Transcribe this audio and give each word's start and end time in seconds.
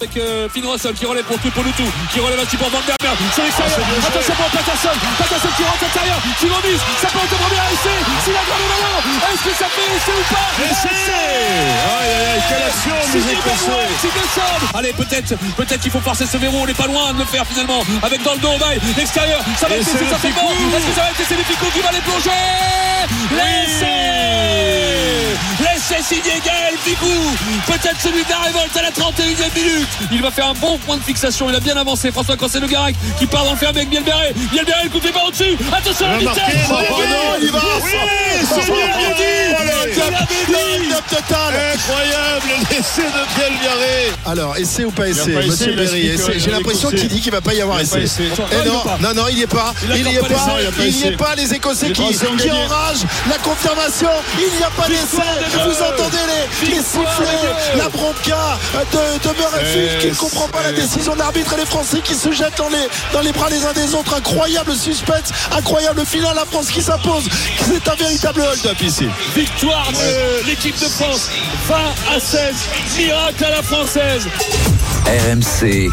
avec 0.00 0.16
euh, 0.16 0.48
Finn 0.48 0.64
Russell 0.64 0.94
qui 0.94 1.04
relève 1.04 1.24
pour 1.24 1.38
tout 1.38 1.50
pour 1.50 1.62
tout 1.62 1.90
qui 2.12 2.20
relève 2.20 2.40
ainsi 2.40 2.56
pour 2.56 2.70
Van 2.70 2.80
Der 2.86 2.96
Merwe 3.02 3.16
sur 3.34 3.44
l'extérieur. 3.44 3.78
Attention 4.08 4.34
pour 4.34 4.48
Patterson. 4.48 4.96
Patterson 5.18 5.48
qui 5.56 5.64
rentre 5.64 5.84
à 5.84 5.86
l'intérieur 5.86 6.18
qui 6.40 6.46
remise. 6.48 6.80
Ça 7.00 7.08
peut 7.12 7.20
être 7.20 7.36
premier 7.36 7.60
essai 7.68 7.96
s'il 8.24 8.32
a 8.32 8.44
gagné 8.48 8.66
ballon 8.72 8.96
est-ce 9.32 9.44
que 9.44 9.54
ça 9.60 9.68
fait 9.68 9.88
essai 9.92 10.16
ou 10.16 10.24
pas? 10.32 10.48
Essai 10.64 10.88
aïe 12.00 12.12
aïe 12.16 12.26
aïe 12.32 12.42
quelle 12.48 12.64
action 12.64 12.96
c'est 13.12 14.08
descendre 14.08 14.66
allez 14.74 14.92
peut-être 14.94 15.34
peut-être 15.56 15.80
qu'il 15.80 15.90
faut 15.92 16.00
forcer 16.00 16.24
ce 16.24 16.38
verrou. 16.38 16.60
On 16.62 16.66
n'est 16.66 16.74
pas 16.74 16.86
loin 16.86 17.12
de 17.12 17.18
le 17.18 17.24
faire 17.26 17.46
finalement. 17.46 17.82
Avec 18.02 18.22
dans 18.22 18.34
le 18.34 18.40
dos 18.40 18.56
l'extérieur. 18.96 19.40
Ça 19.58 19.68
va 19.68 19.76
être 19.76 19.84
ça 19.84 20.16
fait 20.16 20.32
bon. 20.32 20.48
Est-ce 20.48 20.86
que 20.86 20.94
ça 20.94 21.02
va 21.02 21.10
être 21.10 21.22
c'est 21.28 21.36
les 21.36 21.44
picots 21.44 21.70
qui 21.72 21.80
va 21.80 21.92
les 21.92 22.00
plonger? 22.00 22.30
L'essai 23.36 24.30
l'essai 25.60 26.02
signé 26.02 26.40
Gaël 26.44 26.74
Ficou 26.84 27.06
peut-être 27.66 28.00
celui 28.00 28.24
de 28.24 28.30
la 28.30 28.38
révolte 28.38 28.76
à 28.76 28.82
la 28.82 28.90
31e 28.90 29.54
minute 29.54 29.88
il 30.12 30.22
va 30.22 30.30
faire 30.30 30.48
un 30.48 30.54
bon 30.54 30.78
point 30.78 30.96
de 30.96 31.02
fixation. 31.02 31.48
Il 31.48 31.54
a 31.54 31.60
bien 31.60 31.76
avancé. 31.76 32.10
François 32.10 32.36
Le 32.36 32.66
Garac 32.66 32.94
qui 33.18 33.26
part 33.26 33.44
dans 33.44 33.52
le 33.52 33.56
ferme 33.56 33.76
avec 33.76 33.88
Bielberré 33.88 34.32
Bielberré 34.52 34.84
le 34.84 34.90
coup 34.90 35.00
fait 35.00 35.12
pas 35.12 35.24
au-dessus. 35.26 35.56
Attention 35.72 36.06
à 36.06 36.12
la 36.12 36.18
vitesse 36.18 36.44
oh, 36.70 36.74
non, 36.74 37.38
il 37.42 37.50
va 37.50 37.60
oui 37.82 37.90
c'est 38.42 38.60
dit 38.60 39.60
total. 41.08 41.54
Incroyable 41.74 42.66
l'essai 42.70 43.02
de 43.02 43.38
Bielberé 43.38 44.12
alors 44.26 44.56
essai 44.56 44.84
ou 44.84 44.90
pas 44.90 45.08
essai 45.08 45.32
monsieur 45.32 45.74
Berry 45.74 46.10
j'ai 46.36 46.50
l'impression 46.50 46.90
qu'il 46.90 47.08
dit 47.08 47.20
qu'il 47.20 47.32
va 47.32 47.40
pas 47.40 47.54
y 47.54 47.60
avoir 47.60 47.80
essai. 47.80 48.04
non 48.66 48.82
non 49.00 49.14
non 49.14 49.24
il 49.28 49.36
n'y 49.36 49.42
est 49.42 49.46
pas. 49.46 49.74
Il 49.94 50.04
n'y 50.04 50.14
est 50.14 50.20
pas. 50.20 50.56
il 50.80 50.96
n'y 50.96 51.04
est 51.04 51.16
pas 51.16 51.34
les 51.34 51.54
Écossais 51.54 51.92
qui 51.92 52.02
enragent 52.50 53.04
la 53.28 53.38
confirmation. 53.38 54.10
Il 54.38 54.56
n'y 54.56 54.62
a 54.62 54.70
pas 54.70 54.88
d'essai. 54.88 55.22
vous 55.64 55.82
entendez 55.82 56.16
les, 56.64 56.76
sifflets, 56.76 57.76
la 57.76 57.88
bronca 57.88 58.58
de, 58.92 59.28
de 59.28 59.34
Qui 60.00 60.08
ne 60.08 60.14
comprend 60.14 60.48
pas 60.48 60.62
la 60.62 60.72
décision 60.72 61.14
de 61.14 61.18
l'arbitre 61.18 61.54
et 61.54 61.56
les 61.56 61.66
Français 61.66 62.00
qui 62.02 62.14
se 62.14 62.32
jettent 62.32 62.58
dans 62.58 62.68
les, 62.68 62.88
dans 63.12 63.20
les 63.20 63.32
bras 63.32 63.48
les 63.48 63.64
uns 63.64 63.72
des 63.72 63.94
autres. 63.94 64.14
Incroyable 64.14 64.74
suspense, 64.74 65.32
incroyable 65.56 66.04
final. 66.04 66.34
La 66.34 66.44
France 66.44 66.70
qui 66.70 66.82
s'impose. 66.82 67.24
C'est 67.58 67.88
un 67.88 67.94
véritable 67.94 68.42
hold-up 68.42 68.80
ici. 68.82 69.08
Victoire 69.34 69.88
de 69.92 70.46
l'équipe 70.46 70.78
de 70.78 70.86
France 70.86 71.28
20 71.68 71.76
à 72.14 72.20
16. 72.20 72.54
Miracle 72.98 73.44
à 73.44 73.50
la 73.50 73.62
française. 73.62 74.26
RMC 75.06 75.90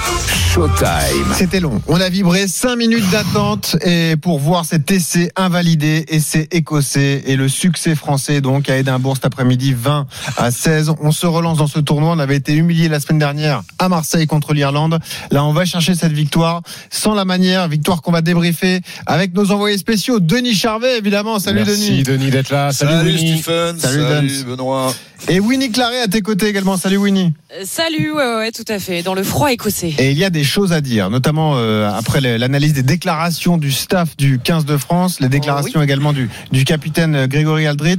Showtime. 0.54 1.34
C'était 1.34 1.60
long. 1.60 1.82
On 1.88 2.00
a 2.00 2.10
vibré 2.10 2.48
5 2.48 2.76
minutes 2.76 3.10
d'attente 3.12 3.76
et 3.84 4.16
pour 4.16 4.40
voir 4.40 4.66
cet 4.66 4.92
essai 4.92 5.32
invalidé, 5.36 6.06
essai 6.08 6.48
écossais 6.52 7.24
et 7.26 7.36
le 7.36 7.50
succès 7.50 7.96
français 7.96 8.42
donc 8.42 8.70
à 8.70 8.78
Édimbourg 8.78 9.16
cet 9.16 9.26
après-midi 9.26 9.74
20 9.74 10.08
à 10.38 10.52
16. 10.52 10.94
On 11.02 11.12
se 11.12 11.26
relance 11.26 11.58
dans 11.58 11.68
ce 11.68 11.80
tournoi. 11.80 12.12
On 12.12 12.20
avait 12.20 12.36
été 12.36 12.54
humilié 12.54 12.90
la 12.90 13.00
semaine 13.00 13.20
dernière 13.20 13.64
à 13.80 13.90
Marseille 13.90 14.28
contre 14.28 14.54
l'Irlande. 14.54 15.00
Là, 15.32 15.44
on 15.44 15.54
va 15.54 15.66
chercher 15.66 15.96
cette 15.96 16.14
victoire 16.14 16.62
sans 16.90 17.14
la 17.14 17.26
manière, 17.26 17.68
victoire 17.68 18.02
qu'on 18.02 18.12
va 18.12 18.22
débriefer 18.22 18.82
avec 19.06 19.34
nos 19.34 19.52
envoyés 19.52 19.78
spéciaux. 19.78 20.20
Denis 20.20 20.54
Charvet, 20.54 20.98
évidemment. 20.98 21.40
Salut 21.40 21.64
Merci 21.66 21.90
Denis. 21.90 22.04
Denis 22.04 22.30
d'être 22.30 22.52
là. 22.52 22.72
Salut, 22.72 22.92
Salut 22.92 23.18
Stephen. 23.18 23.80
Salut, 23.80 24.02
Salut 24.02 24.44
Benoît. 24.46 24.94
Et 25.30 25.40
Winnie 25.40 25.72
Claret 25.72 26.02
à 26.02 26.08
tes 26.08 26.22
côtés 26.22 26.48
également. 26.48 26.78
Salut 26.78 26.98
Winnie. 26.98 27.34
Euh, 27.54 27.64
salut, 27.66 28.12
ouais, 28.12 28.36
ouais, 28.38 28.52
tout 28.52 28.64
à 28.68 28.80
fait. 28.80 28.87
Dans 29.04 29.14
le 29.14 29.24
froid 29.24 29.52
écossais. 29.52 29.94
Et 29.98 30.12
il 30.12 30.18
y 30.18 30.24
a 30.24 30.30
des 30.30 30.44
choses 30.44 30.74
à 30.74 30.82
dire, 30.82 31.10
notamment 31.10 31.54
euh, 31.56 31.90
après 31.92 32.22
l'analyse 32.22 32.74
des 32.74 32.84
déclarations 32.84 33.58
du 33.58 33.72
staff 33.72 34.16
du 34.18 34.40
15 34.40 34.66
de 34.66 34.78
France, 34.78 35.20
les 35.20 35.30
déclarations 35.30 35.74
oh, 35.76 35.80
oui. 35.80 35.84
également 35.84 36.14
du, 36.14 36.30
du 36.52 36.64
capitaine 36.64 37.28
Grégory 37.28 37.68
Aldrit. 37.68 37.98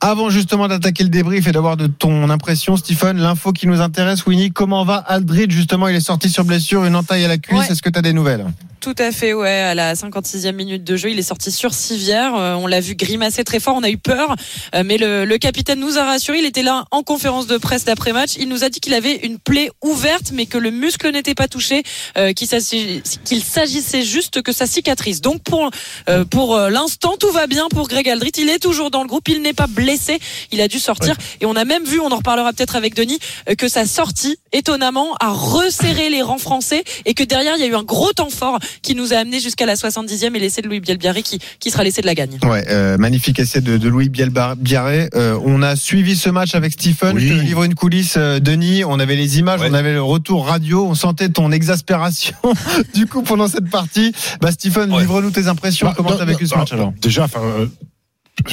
Avant 0.00 0.30
justement 0.30 0.68
d'attaquer 0.68 1.04
le 1.04 1.10
débrief 1.10 1.46
et 1.46 1.52
d'avoir 1.52 1.76
de 1.76 1.86
ton 1.86 2.28
impression, 2.30 2.76
Stephen, 2.76 3.18
l'info 3.18 3.52
qui 3.52 3.66
nous 3.66 3.80
intéresse, 3.80 4.26
Winnie, 4.26 4.52
comment 4.52 4.84
va 4.84 4.96
Aldrit 4.96 5.46
Justement, 5.48 5.88
il 5.88 5.96
est 5.96 6.00
sorti 6.00 6.28
sur 6.28 6.44
blessure, 6.44 6.84
une 6.84 6.96
entaille 6.96 7.24
à 7.24 7.28
la 7.28 7.38
cuisse. 7.38 7.58
Ouais. 7.58 7.72
Est-ce 7.72 7.82
que 7.82 7.90
tu 7.90 7.98
as 7.98 8.02
des 8.02 8.12
nouvelles? 8.12 8.46
Tout 8.86 8.94
à 9.02 9.10
fait, 9.10 9.32
ouais. 9.32 9.48
À 9.48 9.74
la 9.74 9.94
56e 9.94 10.52
minute 10.52 10.84
de 10.84 10.96
jeu, 10.96 11.10
il 11.10 11.18
est 11.18 11.22
sorti 11.22 11.50
sur 11.50 11.74
civière. 11.74 12.36
Euh, 12.36 12.54
on 12.54 12.68
l'a 12.68 12.78
vu 12.78 12.94
grimacer 12.94 13.42
très 13.42 13.58
fort. 13.58 13.74
On 13.74 13.82
a 13.82 13.90
eu 13.90 13.98
peur, 13.98 14.36
euh, 14.76 14.84
mais 14.86 14.96
le, 14.96 15.24
le, 15.24 15.38
capitaine 15.38 15.80
nous 15.80 15.98
a 15.98 16.04
rassuré. 16.04 16.38
Il 16.38 16.44
était 16.44 16.62
là 16.62 16.84
en 16.92 17.02
conférence 17.02 17.48
de 17.48 17.58
presse 17.58 17.84
d'après 17.84 18.12
match. 18.12 18.34
Il 18.38 18.48
nous 18.48 18.62
a 18.62 18.68
dit 18.68 18.78
qu'il 18.78 18.94
avait 18.94 19.16
une 19.24 19.40
plaie 19.40 19.70
ouverte, 19.82 20.30
mais 20.32 20.46
que 20.46 20.56
le 20.56 20.70
muscle 20.70 21.10
n'était 21.10 21.34
pas 21.34 21.48
touché, 21.48 21.82
euh, 22.16 22.32
qu'il 22.32 22.46
s'agissait 22.46 24.02
juste 24.02 24.40
que 24.42 24.52
ça 24.52 24.68
cicatrise. 24.68 25.20
Donc 25.20 25.42
pour 25.42 25.68
euh, 26.08 26.24
pour 26.24 26.56
l'instant, 26.56 27.16
tout 27.18 27.32
va 27.32 27.48
bien 27.48 27.66
pour 27.68 27.88
Greg 27.88 28.08
Aldrit. 28.08 28.30
Il 28.38 28.48
est 28.48 28.60
toujours 28.60 28.92
dans 28.92 29.02
le 29.02 29.08
groupe. 29.08 29.28
Il 29.28 29.42
n'est 29.42 29.52
pas 29.52 29.66
blessé. 29.66 30.20
Il 30.52 30.60
a 30.60 30.68
dû 30.68 30.78
sortir. 30.78 31.16
Et 31.40 31.46
on 31.46 31.56
a 31.56 31.64
même 31.64 31.82
vu, 31.82 31.98
on 31.98 32.12
en 32.12 32.18
reparlera 32.18 32.52
peut-être 32.52 32.76
avec 32.76 32.94
Denis, 32.94 33.18
que 33.58 33.66
sa 33.66 33.84
sortie, 33.84 34.36
étonnamment, 34.52 35.16
a 35.18 35.32
resserré 35.32 36.08
les 36.08 36.22
rangs 36.22 36.38
français 36.38 36.84
et 37.04 37.14
que 37.14 37.24
derrière 37.24 37.56
il 37.56 37.62
y 37.62 37.64
a 37.64 37.66
eu 37.66 37.74
un 37.74 37.82
gros 37.82 38.12
temps 38.12 38.30
fort 38.30 38.60
qui 38.82 38.94
nous 38.94 39.12
a 39.12 39.16
amené 39.16 39.40
jusqu'à 39.40 39.66
la 39.66 39.74
70e 39.74 40.34
et 40.34 40.38
l'essai 40.38 40.62
de 40.62 40.68
Louis 40.68 40.80
Bielbiaré 40.80 41.22
qui, 41.22 41.38
qui 41.60 41.70
sera 41.70 41.84
l'essai 41.84 42.00
de 42.00 42.06
la 42.06 42.14
gagne. 42.14 42.38
Ouais, 42.44 42.64
euh, 42.70 42.96
magnifique 42.98 43.38
essai 43.38 43.60
de, 43.60 43.76
de 43.76 43.88
Louis 43.88 44.08
Bielbiaré. 44.08 45.08
Euh, 45.14 45.38
on 45.44 45.62
a 45.62 45.76
suivi 45.76 46.16
ce 46.16 46.30
match 46.30 46.54
avec 46.54 46.72
Stephen. 46.72 47.16
Oui. 47.16 47.28
Je 47.28 47.34
te 47.34 47.40
livre 47.40 47.64
une 47.64 47.74
coulisse, 47.74 48.14
euh, 48.16 48.40
Denis. 48.40 48.84
On 48.84 48.98
avait 48.98 49.16
les 49.16 49.38
images, 49.38 49.60
ouais. 49.60 49.68
on 49.70 49.74
avait 49.74 49.92
le 49.92 50.02
retour 50.02 50.46
radio. 50.46 50.86
On 50.86 50.94
sentait 50.94 51.28
ton 51.28 51.52
exaspération 51.52 52.36
du 52.94 53.06
coup 53.06 53.22
pendant 53.22 53.48
cette 53.48 53.68
partie. 53.70 54.12
Bah, 54.40 54.52
Stephen, 54.52 54.92
ouais. 54.92 55.00
livre-nous 55.00 55.30
tes 55.30 55.46
impressions. 55.46 55.88
Bah, 55.88 55.94
Comment 55.96 56.16
t'as 56.16 56.24
vécu 56.24 56.46
ce 56.46 56.54
match 56.54 56.72
alors? 56.72 56.92
Déjà, 57.00 57.24
enfin 57.24 57.40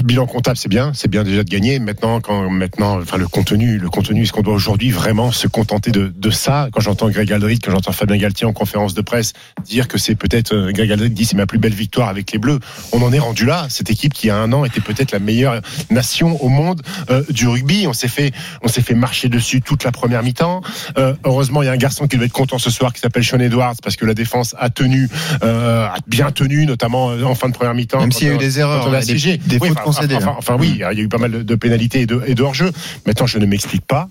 bilan 0.04 0.26
comptable, 0.26 0.58
c'est 0.58 0.70
bien, 0.70 0.92
c'est 0.94 1.10
bien 1.10 1.24
déjà 1.24 1.44
de 1.44 1.50
gagner. 1.50 1.80
Maintenant, 1.80 2.20
quand 2.22 2.50
maintenant, 2.50 3.00
enfin 3.00 3.18
le 3.18 3.28
contenu, 3.28 3.78
le 3.78 3.90
contenu, 3.90 4.24
est-ce 4.24 4.34
qu'on 4.34 4.42
doit 4.42 4.54
aujourd'hui 4.54 4.92
vraiment 4.92 5.32
se 5.32 5.48
contenter 5.48 5.92
de, 5.92 6.12
de 6.16 6.30
ça? 6.32 6.70
Quand 6.72 6.82
j'entends 6.82 7.10
Greg 7.10 7.32
Aldrit, 7.32 7.60
quand 7.60 7.72
j'entends 7.72 7.92
Fabien 7.92 8.18
Galtier 8.18 8.48
en 8.48 8.54
conférence 8.54 8.94
de 8.94 9.02
presse 9.02 9.34
dire 9.66 9.88
que 9.88 9.98
c'est 9.98 10.16
peut-être 10.16 10.54
euh, 10.54 10.72
Greg 10.72 10.92
Aldrit 10.92 11.10
dit 11.10 11.26
c'est 11.26 11.38
ma 11.38 11.46
plus 11.46 11.60
belle 11.60 11.74
victoire 11.74 12.10
avec 12.10 12.32
les 12.32 12.40
Bleus, 12.40 12.60
on 12.92 13.02
en 13.02 13.14
est 13.14 13.20
rendu 13.20 13.46
là. 13.46 13.68
Cette 13.70 13.90
équipe 13.90 14.14
qui 14.14 14.24
il 14.24 14.28
y 14.28 14.32
a 14.32 14.38
un 14.38 14.54
an 14.54 14.64
était 14.64 14.80
peut-être 14.80 15.12
la 15.12 15.20
meilleure 15.20 15.60
nation 15.90 16.42
au 16.42 16.48
monde 16.48 16.82
euh, 17.10 17.24
du 17.30 17.48
rugby. 17.48 17.86
On 17.88 17.94
s'est 17.94 18.08
fait, 18.08 18.32
on 18.62 18.68
s'est 18.68 18.82
fait 18.82 18.94
marcher 18.94 19.28
dessus 19.28 19.62
toute 19.62 19.84
la 19.84 19.92
première 19.92 20.24
mi-temps. 20.24 20.62
Euh, 20.98 21.14
heureusement, 21.26 21.62
il 21.62 21.66
y 21.66 21.70
a 21.70 21.74
un 21.74 21.78
garçon 21.78 22.08
qui 22.08 22.16
doit 22.16 22.26
être 22.26 22.32
content 22.32 22.58
ce 22.58 22.70
soir 22.70 22.94
qui 22.94 23.02
s'appelle 23.02 23.24
Sean 23.24 23.40
Edwards 23.40 23.76
parce 23.84 23.98
que 23.98 24.06
la 24.06 24.14
défense 24.14 24.56
a 24.58 24.70
tenu, 24.70 25.10
euh, 25.44 25.86
a 25.88 25.98
bien 26.08 26.32
tenu, 26.32 26.66
notamment 26.66 27.08
en 27.08 27.36
fin 27.36 27.50
de 27.50 27.54
première 27.54 27.74
mi-temps. 27.74 28.00
Même 28.00 28.14
s'il 28.14 28.28
y 28.28 28.32
a 28.32 28.36
eu 28.36 28.38
des 28.38 28.60
erreurs, 28.60 28.88
on 28.88 28.94
a 28.94 29.02
des, 29.02 29.38
des, 29.38 29.60
concédées. 29.82 30.16
Enfin, 30.16 30.36
enfin, 30.38 30.58
oui, 30.60 30.72
il 30.76 30.78
y 30.78 30.84
a 30.84 30.94
eu 30.94 31.08
pas 31.08 31.18
mal 31.18 31.44
de 31.44 31.56
pénalités 31.56 32.02
et 32.02 32.06
de, 32.06 32.22
et 32.26 32.36
de 32.36 32.44
hors-jeu. 32.44 32.72
Maintenant, 33.06 33.28
je 33.28 33.38
ne 33.38 33.46
m'explique 33.46 33.86
pas 33.86 34.08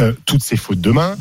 euh, 0.00 0.12
toutes 0.26 0.42
ces 0.42 0.56
fautes 0.56 0.80
de 0.80 0.90
main 0.90 1.16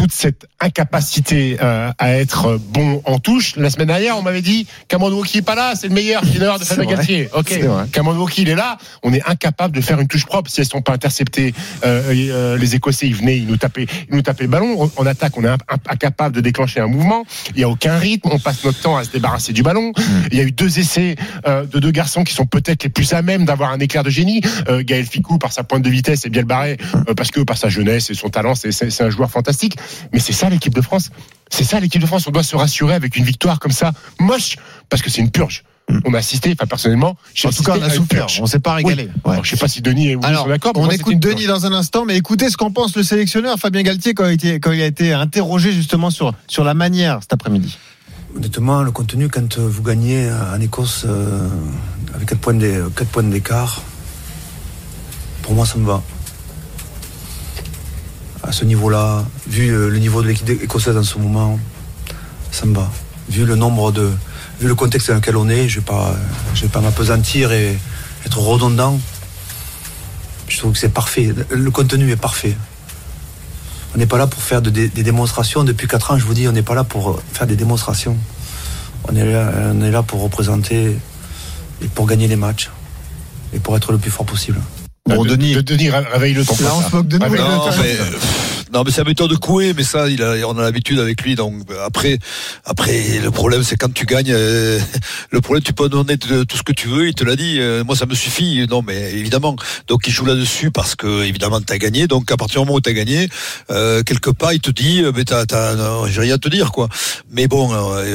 toute 0.00 0.12
cette 0.12 0.46
incapacité 0.60 1.58
euh, 1.60 1.92
à 1.98 2.14
être 2.14 2.58
bon 2.58 3.02
en 3.04 3.18
touche. 3.18 3.56
La 3.56 3.68
semaine 3.68 3.88
dernière, 3.88 4.16
on 4.16 4.22
m'avait 4.22 4.40
dit 4.40 4.66
Kamando 4.88 5.20
qui 5.20 5.38
est 5.38 5.42
pas 5.42 5.54
là, 5.54 5.74
c'est 5.76 5.88
le 5.88 5.94
meilleur 5.94 6.24
leader 6.24 6.58
de 6.58 6.64
Fabien 6.64 6.86
Galtier. 6.86 7.28
Ok, 7.34 7.52
Kamando 7.92 8.26
il 8.38 8.48
est 8.48 8.54
là, 8.54 8.78
on 9.02 9.12
est 9.12 9.22
incapable 9.28 9.76
de 9.76 9.82
faire 9.82 10.00
une 10.00 10.08
touche 10.08 10.24
propre 10.24 10.50
si 10.50 10.62
elles 10.62 10.66
sont 10.66 10.80
pas 10.80 10.94
interceptées. 10.94 11.52
Euh, 11.84 12.14
euh, 12.14 12.56
les 12.56 12.76
Écossais, 12.76 13.08
ils 13.08 13.14
venaient, 13.14 13.36
ils 13.36 13.46
nous 13.46 13.58
tapaient, 13.58 13.86
ils 14.08 14.14
nous 14.14 14.22
tapaient 14.22 14.44
le 14.44 14.48
ballon. 14.48 14.90
En 14.96 15.04
attaque, 15.04 15.36
on 15.36 15.44
est 15.44 15.50
incapable 15.86 16.34
de 16.34 16.40
déclencher 16.40 16.80
un 16.80 16.86
mouvement. 16.86 17.26
Il 17.54 17.60
y 17.60 17.64
a 17.64 17.68
aucun 17.68 17.98
rythme. 17.98 18.30
On 18.32 18.38
passe 18.38 18.64
notre 18.64 18.80
temps 18.80 18.96
à 18.96 19.04
se 19.04 19.10
débarrasser 19.10 19.52
du 19.52 19.62
ballon. 19.62 19.90
Mm. 19.90 20.02
Il 20.32 20.38
y 20.38 20.40
a 20.40 20.44
eu 20.44 20.52
deux 20.52 20.78
essais 20.78 21.16
euh, 21.46 21.66
de 21.66 21.78
deux 21.78 21.90
garçons 21.90 22.24
qui 22.24 22.32
sont 22.32 22.46
peut-être 22.46 22.84
les 22.84 22.90
plus 22.90 23.12
à 23.12 23.20
même 23.20 23.44
d'avoir 23.44 23.70
un 23.70 23.80
éclair 23.80 24.02
de 24.02 24.10
génie. 24.10 24.40
Euh, 24.68 24.82
Gaël 24.82 25.04
Ficou 25.04 25.36
par 25.36 25.52
sa 25.52 25.62
pointe 25.62 25.82
de 25.82 25.90
vitesse 25.90 26.24
et 26.24 26.30
Biel 26.30 26.46
Barré 26.46 26.78
parce 27.16 27.30
que 27.30 27.40
par 27.40 27.58
sa 27.58 27.68
jeunesse 27.68 28.08
et 28.08 28.14
son 28.14 28.30
talent, 28.30 28.54
c'est 28.54 29.02
un 29.02 29.10
joueur 29.10 29.30
fantastique. 29.30 29.76
Mais 30.12 30.18
c'est 30.18 30.32
ça 30.32 30.48
l'équipe 30.48 30.74
de 30.74 30.80
France. 30.80 31.10
C'est 31.50 31.64
ça 31.64 31.80
l'équipe 31.80 32.00
de 32.00 32.06
France. 32.06 32.26
On 32.26 32.30
doit 32.30 32.42
se 32.42 32.56
rassurer 32.56 32.94
avec 32.94 33.16
une 33.16 33.24
victoire 33.24 33.58
comme 33.58 33.72
ça, 33.72 33.92
moche, 34.18 34.56
parce 34.88 35.02
que 35.02 35.10
c'est 35.10 35.20
une 35.20 35.30
purge. 35.30 35.64
On 36.04 36.14
a 36.14 36.18
assisté, 36.18 36.52
enfin 36.52 36.66
personnellement, 36.66 37.16
en 37.44 37.50
tout 37.50 37.62
cas 37.64 37.74
on 37.76 37.82
a 37.82 37.90
souffert, 37.90 38.26
on 38.40 38.46
s'est 38.46 38.60
pas 38.60 38.74
régalé. 38.74 39.04
Oui. 39.04 39.20
Ouais. 39.24 39.32
Alors, 39.32 39.44
je 39.44 39.50
sais 39.50 39.56
pas 39.56 39.68
si 39.68 39.82
Denis 39.82 40.12
est 40.12 40.24
Alors, 40.24 40.46
d'accord. 40.46 40.72
On 40.76 40.88
écoute 40.88 41.18
Denis 41.18 41.46
dans 41.46 41.66
un 41.66 41.72
instant, 41.72 42.04
mais 42.04 42.16
écoutez 42.16 42.48
ce 42.48 42.56
qu'en 42.56 42.70
pense 42.70 42.96
le 42.96 43.02
sélectionneur 43.02 43.58
Fabien 43.58 43.82
Galtier 43.82 44.14
quand 44.14 44.26
il, 44.26 44.34
était, 44.34 44.60
quand 44.60 44.72
il 44.72 44.80
a 44.82 44.86
été 44.86 45.12
interrogé 45.12 45.72
justement 45.72 46.10
sur, 46.10 46.32
sur 46.46 46.64
la 46.64 46.74
manière 46.74 47.18
cet 47.22 47.32
après-midi. 47.32 47.76
Honnêtement, 48.36 48.82
le 48.82 48.92
contenu, 48.92 49.28
quand 49.28 49.58
vous 49.58 49.82
gagnez 49.82 50.30
en 50.30 50.60
Écosse 50.60 51.04
euh, 51.06 51.48
avec 52.14 52.28
4 52.28 52.38
points 53.08 53.24
d'écart, 53.24 53.82
pour 55.42 55.54
moi 55.54 55.66
ça 55.66 55.78
me 55.78 55.86
va 55.86 56.02
à 58.42 58.52
ce 58.52 58.64
niveau-là, 58.64 59.24
vu 59.46 59.70
le 59.70 59.98
niveau 59.98 60.22
de 60.22 60.28
l'équipe 60.28 60.48
écossaise 60.48 60.96
en 60.96 61.02
ce 61.02 61.18
moment, 61.18 61.58
ça 62.50 62.66
me 62.66 62.74
va. 62.74 62.90
Vu 63.28 63.44
le 63.44 63.54
nombre 63.54 63.92
de. 63.92 64.10
Vu 64.60 64.68
le 64.68 64.74
contexte 64.74 65.08
dans 65.08 65.16
lequel 65.16 65.36
on 65.36 65.48
est, 65.48 65.68
je 65.68 65.80
ne 65.80 65.84
vais 65.84 66.68
pas, 66.68 66.80
m'apesantir 66.80 67.52
et 67.52 67.78
être 68.26 68.38
redondant. 68.38 68.98
Je 70.48 70.58
trouve 70.58 70.72
que 70.72 70.78
c'est 70.78 70.92
parfait. 70.92 71.32
Le 71.50 71.70
contenu 71.70 72.10
est 72.10 72.16
parfait. 72.16 72.56
On 73.94 73.98
n'est 73.98 74.06
pas 74.06 74.18
là 74.18 74.26
pour 74.26 74.42
faire 74.42 74.62
de, 74.62 74.70
des, 74.70 74.88
démonstrations. 74.88 75.64
Depuis 75.64 75.86
4 75.86 76.12
ans, 76.12 76.18
je 76.18 76.24
vous 76.24 76.34
dis, 76.34 76.46
on 76.48 76.52
n'est 76.52 76.62
pas 76.62 76.74
là 76.74 76.84
pour 76.84 77.20
faire 77.32 77.46
des 77.46 77.56
démonstrations. 77.56 78.16
On 79.08 79.16
est 79.16 79.90
là 79.90 80.02
pour 80.02 80.22
représenter 80.22 80.96
et 81.82 81.88
pour 81.88 82.06
gagner 82.06 82.28
les 82.28 82.36
matchs 82.36 82.70
et 83.54 83.58
pour 83.58 83.76
être 83.76 83.92
le 83.92 83.98
plus 83.98 84.10
fort 84.10 84.26
possible. 84.26 84.60
Bon, 85.16 85.24
Denis, 85.24 85.54
de, 85.54 85.60
Denis, 85.60 85.90
réveille 85.90 86.34
le 86.34 86.44
temps. 86.44 86.56
Là, 86.60 86.74
on 86.74 86.82
se 86.82 86.94
moque 86.94 87.08
de 87.08 87.18
nous. 87.18 87.26
Non, 87.26 87.32
mais, 87.32 87.96
Non, 88.72 88.84
mais 88.84 88.92
c'est 88.92 89.00
un 89.00 89.04
méthode 89.04 89.30
de 89.30 89.36
couer, 89.36 89.72
mais 89.76 89.82
ça, 89.82 90.08
il 90.08 90.22
a, 90.22 90.46
on 90.46 90.56
a 90.56 90.62
l'habitude 90.62 91.00
avec 91.00 91.22
lui. 91.22 91.34
Donc 91.34 91.54
après, 91.84 92.20
après, 92.64 93.18
le 93.18 93.30
problème, 93.32 93.64
c'est 93.64 93.76
quand 93.76 93.92
tu 93.92 94.06
gagnes. 94.06 94.30
Euh, 94.30 94.78
le 95.30 95.40
problème, 95.40 95.64
tu 95.64 95.72
peux 95.72 95.88
donner 95.88 96.16
tout 96.16 96.56
ce 96.56 96.62
que 96.62 96.72
tu 96.72 96.86
veux. 96.86 97.08
Il 97.08 97.14
te 97.14 97.24
l'a 97.24 97.34
dit. 97.34 97.56
Euh, 97.58 97.82
moi, 97.82 97.96
ça 97.96 98.06
me 98.06 98.14
suffit. 98.14 98.64
Non, 98.70 98.82
mais 98.86 99.12
évidemment. 99.12 99.56
Donc 99.88 100.06
il 100.06 100.12
joue 100.12 100.24
là-dessus 100.24 100.70
parce 100.70 100.94
que 100.94 101.24
évidemment, 101.24 101.60
t'as 101.60 101.78
gagné. 101.78 102.06
Donc 102.06 102.30
à 102.30 102.36
partir 102.36 102.60
du 102.60 102.66
moment 102.66 102.76
où 102.76 102.80
t'as 102.80 102.92
gagné, 102.92 103.28
euh, 103.72 104.04
quelque 104.04 104.30
part, 104.30 104.52
il 104.52 104.60
te 104.60 104.70
dit, 104.70 105.02
mais 105.16 105.24
t'as, 105.24 106.06
j'ai 106.06 106.20
rien 106.20 106.34
à 106.34 106.38
te 106.38 106.48
dire, 106.48 106.70
quoi. 106.70 106.88
Mais 107.32 107.48
bon, 107.48 107.68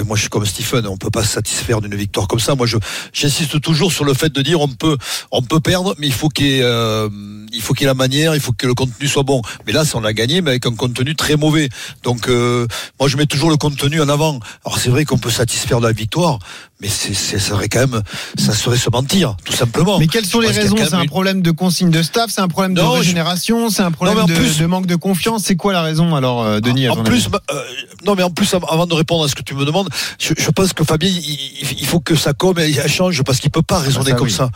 moi, 0.06 0.16
je 0.16 0.22
suis 0.22 0.30
comme 0.30 0.46
Stephen. 0.46 0.88
On 0.88 0.96
peut 0.96 1.12
pas 1.12 1.24
se 1.24 1.34
satisfaire 1.34 1.81
d'une 1.81 1.96
victoire 1.96 2.30
comme 2.30 2.40
ça. 2.40 2.56
Moi, 2.56 2.66
je, 2.66 2.78
j'insiste 3.12 3.60
toujours 3.60 3.92
sur 3.92 4.06
le 4.06 4.13
fait 4.13 4.30
de 4.30 4.42
dire, 4.42 4.62
on 4.62 4.69
peut, 4.69 4.98
on 5.31 5.42
peut 5.42 5.60
perdre, 5.60 5.96
mais 5.98 6.08
il 6.08 6.13
faut 6.13 6.30
qu'il 6.30 6.48
y 6.48 6.60
ait, 6.60 7.10
il 7.51 7.62
faut 7.62 7.74
qu'il 7.74 7.86
ait 7.86 7.88
la 7.88 7.94
manière, 7.94 8.36
il 8.36 8.42
faut 8.42 8.54
que 8.54 8.68
le 8.68 8.74
contenu 8.74 9.08
soit 9.08 9.24
bon. 9.24 9.42
Mais 9.68 9.74
là, 9.74 9.84
on 9.96 10.04
a 10.06 10.13
gagné, 10.13 10.42
mais 10.45 10.51
avec 10.51 10.65
un 10.65 10.75
contenu 10.75 11.15
très 11.15 11.36
mauvais. 11.36 11.69
Donc, 12.03 12.30
euh, 12.30 12.68
moi, 13.00 13.09
je 13.09 13.18
mets 13.18 13.25
toujours 13.25 13.50
le 13.50 13.57
contenu 13.57 14.01
en 14.01 14.09
avant. 14.09 14.39
Alors, 14.63 14.80
c'est 14.80 14.89
vrai 14.89 15.03
qu'on 15.03 15.18
peut 15.18 15.30
satisfaire 15.30 15.81
de 15.81 15.88
la 15.88 15.92
victoire, 15.92 16.39
mais 16.81 16.88
c'est, 16.88 17.13
ça 17.13 17.39
serait 17.39 17.69
quand 17.69 17.80
même, 17.80 18.01
ça 18.38 18.53
serait 18.53 18.77
se 18.77 18.89
mentir, 18.89 19.36
tout 19.44 19.53
simplement. 19.53 20.00
Mais 20.00 20.07
quelles 20.07 20.25
sont 20.25 20.39
les 20.39 20.50
raisons? 20.50 20.75
C'est 20.77 20.94
un 20.94 21.06
problème 21.06 21.42
de 21.42 21.51
consigne 21.51 21.89
de 21.89 22.01
staff, 22.01 22.30
c'est 22.30 22.42
un 22.42 22.47
problème 22.47 22.74
de 22.74 22.81
régénération, 22.81 23.69
c'est 23.69 23.81
un 23.81 23.92
problème 23.92 24.25
de, 24.25 24.65
manque 24.65 24.86
de 24.86 24.95
confiance? 24.95 25.44
C'est 25.45 25.56
quoi 25.56 25.74
la 25.74 25.81
raison 25.81 26.15
alors, 26.15 26.44
euh, 26.44 26.59
Denis 26.59 26.88
En, 26.89 27.03
plus, 27.03 27.27
euh, 27.51 27.62
non, 28.06 28.15
mais 28.15 28.24
en 28.24 28.31
plus, 28.31 28.53
avant 28.53 28.88
de 28.88 28.94
répondre 28.94 29.25
à 29.25 29.27
ce 29.27 29.36
que 29.36 29.44
tu 29.44 29.56
me 29.56 29.65
demandes, 29.65 29.89
je, 30.19 30.50
pense 30.51 30.74
que 30.74 30.83
Fabien, 30.83 31.09
il, 31.09 31.86
faut 31.86 32.00
que 32.00 32.15
sa 32.15 32.33
com 32.33 32.57
elle 32.57 32.91
change 32.91 33.24
parce 33.24 33.39
qu'il 33.39 33.51
peut 33.51 33.62
pas 33.62 33.80
raisonner 33.80 34.12
ah, 34.13 34.15
comme 34.15 34.30
ça. 34.30 34.50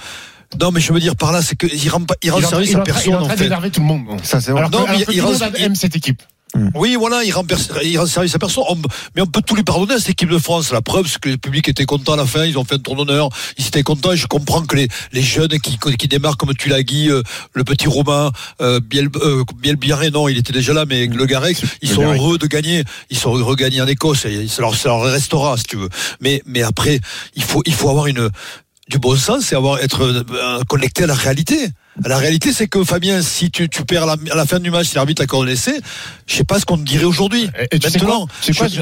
Non, 0.60 0.72
mais 0.72 0.80
je 0.80 0.92
veux 0.92 1.00
dire 1.00 1.16
par 1.16 1.32
là, 1.32 1.42
c'est 1.42 1.56
qu'il 1.56 1.90
rend, 1.90 2.02
il 2.24 2.32
rend 2.32 2.42
service 2.42 2.76
à 2.76 2.80
personne. 2.80 3.04
Il 3.06 3.12
est 3.12 3.16
en 3.16 3.26
train 3.26 3.36
d'énerver 3.36 3.70
tout 3.70 3.82
le 3.82 3.86
monde. 3.86 4.20
Ça, 4.24 4.42
c'est 4.42 4.52
Alors, 4.52 4.70
non, 4.72 4.86
mais 4.88 5.06
il, 5.12 5.22
rend, 5.22 5.34
aime 5.56 5.76
cette 5.76 5.96
équipe. 5.96 6.22
Hmm. 6.56 6.70
Oui, 6.74 6.96
voilà, 6.98 7.24
il 7.24 7.32
rend, 7.32 7.44
il 7.84 8.00
rend 8.00 8.08
service 8.08 8.34
à 8.34 8.40
personne. 8.40 8.64
mais 9.16 9.22
on 9.22 9.28
peut 9.28 9.44
tout 9.44 9.56
lui 9.56 9.64
pardonner 9.64 9.94
à 9.94 10.00
cette 10.00 10.10
équipe 10.10 10.30
de 10.30 10.40
France. 10.40 10.72
La 10.72 10.82
preuve, 10.82 11.08
c'est 11.08 11.20
que 11.20 11.30
le 11.30 11.38
public 11.38 11.70
était 11.70 11.86
content 11.86 12.14
à 12.14 12.16
la 12.16 12.26
fin. 12.26 12.46
Ils 12.46 12.58
ont 12.58 12.64
fait 12.64 12.76
un 12.76 12.80
tour 12.80 12.96
d'honneur. 12.96 13.30
Ils 13.60 13.68
étaient 13.68 13.84
contents. 13.84 14.14
Et 14.14 14.18
je 14.18 14.26
comprends 14.26 14.64
que 14.64 14.76
les, 14.76 14.88
les 15.12 15.22
jeunes 15.22 15.60
qui, 15.60 15.78
qui 15.78 16.08
démarrent 16.08 16.38
comme 16.38 16.56
tu 16.56 16.70
l'as 16.70 16.82
dit, 16.82 17.10
euh, 17.10 17.22
le 17.54 17.64
petit 17.64 17.88
Romain, 17.88 18.32
euh, 18.62 18.80
Biel, 18.80 19.10
euh, 19.22 19.44
Biel 19.56 19.78
non, 20.12 20.28
il 20.28 20.40
était 20.40 20.54
déjà 20.54 20.74
là, 20.74 20.86
mais 20.88 21.06
Le 21.06 21.26
Garec, 21.28 21.62
ils 21.84 21.90
sont 21.90 22.02
heureux 22.02 22.40
de 22.40 22.48
gagner. 22.48 22.84
Ils 23.12 23.18
sont 23.18 23.38
heureux 23.38 23.56
de 23.56 23.62
gagner 23.62 23.82
en 23.82 23.88
Écosse. 23.88 24.26
Et 24.26 24.48
ça 24.48 24.64
leur, 24.64 24.74
ça 24.74 24.90
leur 24.90 25.04
restera, 25.04 25.56
si 25.56 25.66
tu 25.66 25.78
veux. 25.78 25.90
Mais, 26.20 26.42
mais 26.48 26.64
après, 26.64 27.00
il 27.36 27.44
faut, 27.44 27.62
il 27.68 27.74
faut 27.74 27.90
avoir 27.92 28.08
une, 28.08 28.32
du 28.90 28.98
bon 28.98 29.16
sens, 29.16 29.46
c'est 29.46 29.56
avoir 29.56 29.80
être 29.80 30.02
euh, 30.02 30.64
connecté 30.68 31.04
à 31.04 31.08
la 31.08 31.14
réalité. 31.14 31.70
La 32.04 32.18
réalité, 32.18 32.52
c'est 32.52 32.68
que 32.68 32.84
Fabien, 32.84 33.22
si 33.22 33.52
tu, 33.52 33.70
tu 33.70 33.84
perds 33.86 34.10
à 34.10 34.16
la, 34.34 34.46
fin 34.46 34.60
du 34.60 34.72
match, 34.72 34.88
si 34.88 34.96
l'arbitre 34.96 35.22
a 35.22 35.28
coordonné 35.28 35.52
l'essai, 35.52 35.80
je 36.26 36.36
sais 36.36 36.44
pas 36.44 36.60
ce 36.60 36.66
qu'on 36.66 36.78
te 36.78 36.84
dirait 36.84 37.06
aujourd'hui. 37.06 37.50
Maintenant, 37.72 38.28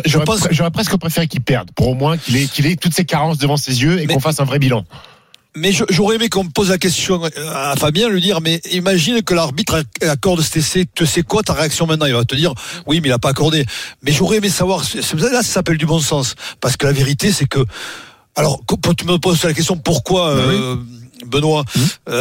j'aurais 0.05 0.71
presque 0.71 0.95
préféré 0.97 1.27
qu'il 1.27 1.41
perde, 1.41 1.71
pour 1.75 1.89
au 1.89 1.93
moins 1.93 2.17
qu'il 2.17 2.37
ait, 2.37 2.45
qu'il 2.45 2.67
ait 2.67 2.75
toutes 2.75 2.93
ses 2.93 3.05
carences 3.05 3.37
devant 3.37 3.57
ses 3.57 3.81
yeux 3.81 3.99
et 3.99 4.07
qu'on 4.07 4.19
fasse 4.19 4.39
un 4.39 4.45
vrai 4.45 4.59
bilan. 4.59 4.85
Mais 5.57 5.71
j'aurais 5.89 6.17
aimé 6.17 6.29
qu'on 6.29 6.43
me 6.43 6.51
pose 6.51 6.69
la 6.69 6.77
question 6.77 7.19
à 7.51 7.75
Fabien, 7.75 8.09
lui 8.09 8.21
dire, 8.21 8.41
mais 8.41 8.61
imagine 8.71 9.23
que 9.23 9.33
l'arbitre 9.33 9.83
accorde 10.01 10.41
cet 10.41 10.57
essai, 10.57 10.85
tu 10.93 11.07
sais 11.07 11.23
quoi 11.23 11.41
ta 11.41 11.53
réaction 11.53 11.87
maintenant? 11.87 12.05
Il 12.05 12.13
va 12.13 12.23
te 12.25 12.35
dire, 12.35 12.53
oui, 12.85 13.01
mais 13.01 13.07
il 13.07 13.11
n'a 13.11 13.17
pas 13.17 13.29
accordé. 13.29 13.65
Mais 14.03 14.11
j'aurais 14.11 14.37
aimé 14.37 14.49
savoir, 14.49 14.81
là, 14.81 15.41
ça 15.41 15.43
s'appelle 15.43 15.77
du 15.77 15.87
bon 15.87 15.99
sens. 15.99 16.35
Parce 16.61 16.77
que 16.77 16.85
la 16.85 16.91
vérité, 16.91 17.31
c'est 17.31 17.47
que 17.47 17.65
alors, 18.37 18.61
quand 18.65 18.93
tu 18.93 19.05
me 19.05 19.17
poses 19.17 19.43
la 19.43 19.53
question 19.53 19.75
pourquoi, 19.77 20.35
bah 20.35 20.41
euh, 20.41 20.75
Benoît, 21.25 21.63
mmh. 21.75 22.11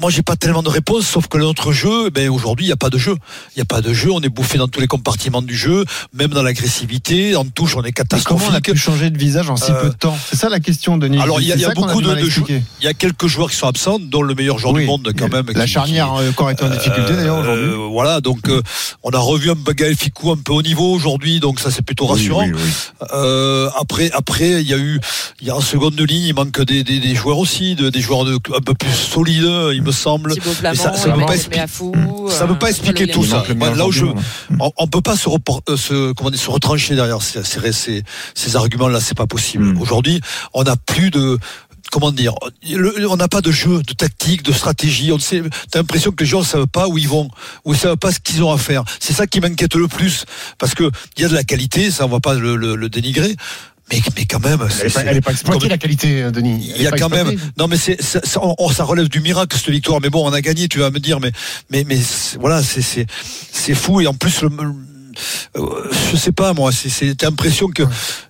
Euh, 0.00 0.02
moi 0.02 0.10
j'ai 0.10 0.22
pas 0.22 0.36
tellement 0.36 0.62
de 0.62 0.68
réponses, 0.68 1.06
sauf 1.06 1.28
que 1.28 1.38
notre 1.38 1.72
jeu, 1.72 2.10
ben 2.10 2.28
aujourd'hui 2.28 2.66
il 2.66 2.68
n'y 2.68 2.72
a 2.72 2.76
pas 2.76 2.90
de 2.90 2.98
jeu. 2.98 3.16
Il 3.54 3.58
n'y 3.58 3.62
a 3.62 3.66
pas 3.66 3.80
de 3.80 3.92
jeu, 3.92 4.10
on 4.10 4.20
est 4.20 4.28
bouffé 4.28 4.58
dans 4.58 4.68
tous 4.68 4.80
les 4.80 4.86
compartiments 4.86 5.42
du 5.42 5.56
jeu, 5.56 5.84
même 6.12 6.30
dans 6.30 6.42
l'agressivité, 6.42 7.36
en 7.36 7.44
touche 7.44 7.76
on 7.76 7.82
est 7.82 7.92
catastrophique. 7.92 8.46
comment 8.46 8.54
on 8.54 8.56
a 8.56 8.60
pu 8.60 8.76
changer 8.76 9.10
de 9.10 9.18
visage 9.18 9.50
en 9.50 9.56
si 9.56 9.72
peu 9.72 9.88
de 9.88 9.94
temps? 9.94 10.16
C'est 10.28 10.36
ça 10.36 10.48
la 10.48 10.60
question, 10.60 10.96
Denis. 10.96 11.20
Alors 11.20 11.40
il 11.40 11.48
y 11.48 11.64
a, 11.64 11.70
beaucoup 11.74 12.02
de, 12.02 12.16
joueurs. 12.28 12.48
Il 12.48 12.84
y 12.84 12.88
a 12.88 12.94
quelques 12.94 13.26
joueurs 13.26 13.50
qui 13.50 13.56
sont 13.56 13.66
absents, 13.66 13.98
dont 13.98 14.22
le 14.22 14.34
meilleur 14.34 14.58
joueur 14.58 14.74
du 14.74 14.84
monde 14.84 15.12
quand 15.16 15.32
même. 15.32 15.46
La 15.54 15.66
charnière 15.66 16.14
qui, 16.18 16.28
encore 16.28 16.50
été 16.50 16.64
en 16.64 16.70
difficulté 16.70 17.14
d'ailleurs 17.14 17.38
euh, 17.38 17.42
aujourd'hui. 17.42 17.92
voilà, 17.92 18.20
donc 18.20 18.48
euh, 18.48 18.62
on 19.02 19.10
a 19.10 19.18
revu 19.18 19.50
un 19.50 19.54
Gaël 19.72 19.96
Ficou 19.96 20.30
un 20.30 20.36
peu 20.36 20.52
au 20.52 20.62
niveau 20.62 20.92
aujourd'hui, 20.92 21.40
donc 21.40 21.60
ça 21.60 21.70
c'est 21.70 21.82
plutôt 21.82 22.06
rassurant. 22.06 22.46
Euh, 23.12 23.68
après, 23.78 24.10
après 24.12 24.62
il 24.62 24.68
y 24.68 24.74
a 24.74 24.78
eu, 24.78 25.00
il 25.40 25.46
y 25.46 25.50
a 25.50 25.56
en 25.56 25.60
seconde 25.60 25.98
ligne, 26.00 26.24
il 26.24 26.34
manque 26.34 26.60
des, 26.62 26.82
des, 26.84 26.98
des 26.98 27.14
joueurs 27.14 27.38
aussi, 27.38 27.74
de, 27.74 27.90
des 27.90 28.00
joueurs 28.00 28.24
de, 28.24 28.34
un 28.34 28.60
peu 28.60 28.74
plus 28.74 28.92
solides. 28.92 29.50
Il 29.72 29.82
semble. 29.92 30.34
ça, 30.74 30.92
ne 31.08 31.20
veut 31.20 31.26
pas 31.26 31.34
expliquer, 31.34 31.64
ça 32.28 32.46
veut 32.46 32.58
pas 32.58 32.66
euh, 32.66 32.70
expliquer 32.70 33.06
tout 33.08 33.24
ça. 33.24 33.44
là 33.76 33.86
où 33.86 33.92
je, 33.92 34.06
on, 34.58 34.86
peut 34.86 35.00
pas 35.00 35.16
se, 35.16 35.28
euh, 35.28 35.76
se, 35.76 36.12
comment 36.12 36.30
dire, 36.30 36.40
se 36.40 36.50
retrancher 36.50 36.94
derrière 36.94 37.22
ces, 37.22 37.42
ces, 37.72 38.04
ces 38.34 38.56
arguments-là, 38.56 39.00
c'est 39.00 39.16
pas 39.16 39.26
possible. 39.26 39.64
Hmm. 39.64 39.80
Aujourd'hui, 39.80 40.20
on 40.54 40.64
n'a 40.64 40.76
plus 40.76 41.10
de, 41.10 41.38
comment 41.90 42.12
dire, 42.12 42.34
on 43.08 43.16
n'a 43.16 43.28
pas 43.28 43.40
de 43.40 43.50
jeu, 43.50 43.82
de 43.82 43.92
tactique, 43.92 44.42
de 44.42 44.52
stratégie. 44.52 45.12
On 45.12 45.18
sait, 45.18 45.42
t'as 45.70 45.80
l'impression 45.80 46.12
que 46.12 46.22
les 46.22 46.28
gens 46.30 46.40
ne 46.40 46.44
savent 46.44 46.66
pas 46.66 46.88
où 46.88 46.98
ils 46.98 47.08
vont, 47.08 47.28
ou 47.64 47.72
ne 47.72 47.78
savent 47.78 47.96
pas 47.96 48.12
ce 48.12 48.20
qu'ils 48.20 48.42
ont 48.42 48.52
à 48.52 48.58
faire. 48.58 48.84
C'est 49.00 49.12
ça 49.12 49.26
qui 49.26 49.40
m'inquiète 49.40 49.74
le 49.74 49.88
plus, 49.88 50.24
parce 50.58 50.74
que 50.74 50.90
il 51.16 51.22
y 51.22 51.24
a 51.24 51.28
de 51.28 51.34
la 51.34 51.44
qualité, 51.44 51.90
ça 51.90 52.06
on 52.06 52.08
va 52.08 52.20
pas 52.20 52.34
le, 52.34 52.56
le 52.56 52.88
dénigrer, 52.88 53.36
mais, 53.90 54.00
mais 54.16 54.24
quand 54.24 54.40
même. 54.40 54.66
Elle 54.80 55.14
n'est 55.14 55.20
pas, 55.20 55.32
exploitée, 55.32 55.68
la 55.68 55.78
qualité, 55.78 56.22
euh, 56.22 56.30
Denis. 56.30 56.72
Il 56.76 56.82
y 56.82 56.86
a 56.86 56.92
quand 56.92 57.08
même. 57.08 57.32
Non, 57.58 57.68
mais 57.68 57.76
c'est, 57.76 58.00
ça, 58.02 58.20
ça, 58.22 58.84
relève 58.84 59.08
du 59.08 59.20
miracle, 59.20 59.56
cette 59.56 59.70
victoire. 59.70 60.00
Mais 60.00 60.10
bon, 60.10 60.28
on 60.28 60.32
a 60.32 60.40
gagné, 60.40 60.68
tu 60.68 60.78
vas 60.78 60.90
me 60.90 60.98
dire. 60.98 61.20
Mais, 61.20 61.32
mais, 61.70 61.84
mais 61.86 61.98
voilà, 62.38 62.62
c'est, 62.62 62.82
c'est, 62.82 63.06
c'est 63.52 63.74
fou. 63.74 64.00
Et 64.00 64.06
en 64.06 64.14
plus, 64.14 64.42
le, 64.42 64.50
euh, 65.56 65.90
je 66.10 66.16
sais 66.16 66.32
pas 66.32 66.52
moi, 66.52 66.70
c'est 66.72 67.22
l'impression 67.22 67.68
que 67.68 67.82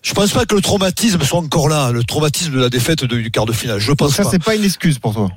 je 0.03 0.13
pense 0.15 0.31
pas 0.31 0.47
que 0.47 0.55
le 0.55 0.61
traumatisme 0.61 1.23
soit 1.23 1.39
encore 1.39 1.69
là, 1.69 1.93
le 1.93 2.05
traumatisme 2.05 2.53
de 2.53 2.61
la 2.61 2.71
défaite 2.71 3.05
du 3.05 3.31
quart 3.31 3.47
de 3.47 3.53
finale. 3.53 3.79
Je 3.79 3.93
pense 3.93 4.15
ça, 4.15 4.25
pas. 4.25 4.31
c'est 4.31 4.43
pas 4.43 4.55
une 4.55 4.65
excuse 4.65 4.99
pour 4.99 5.15
toi. 5.15 5.29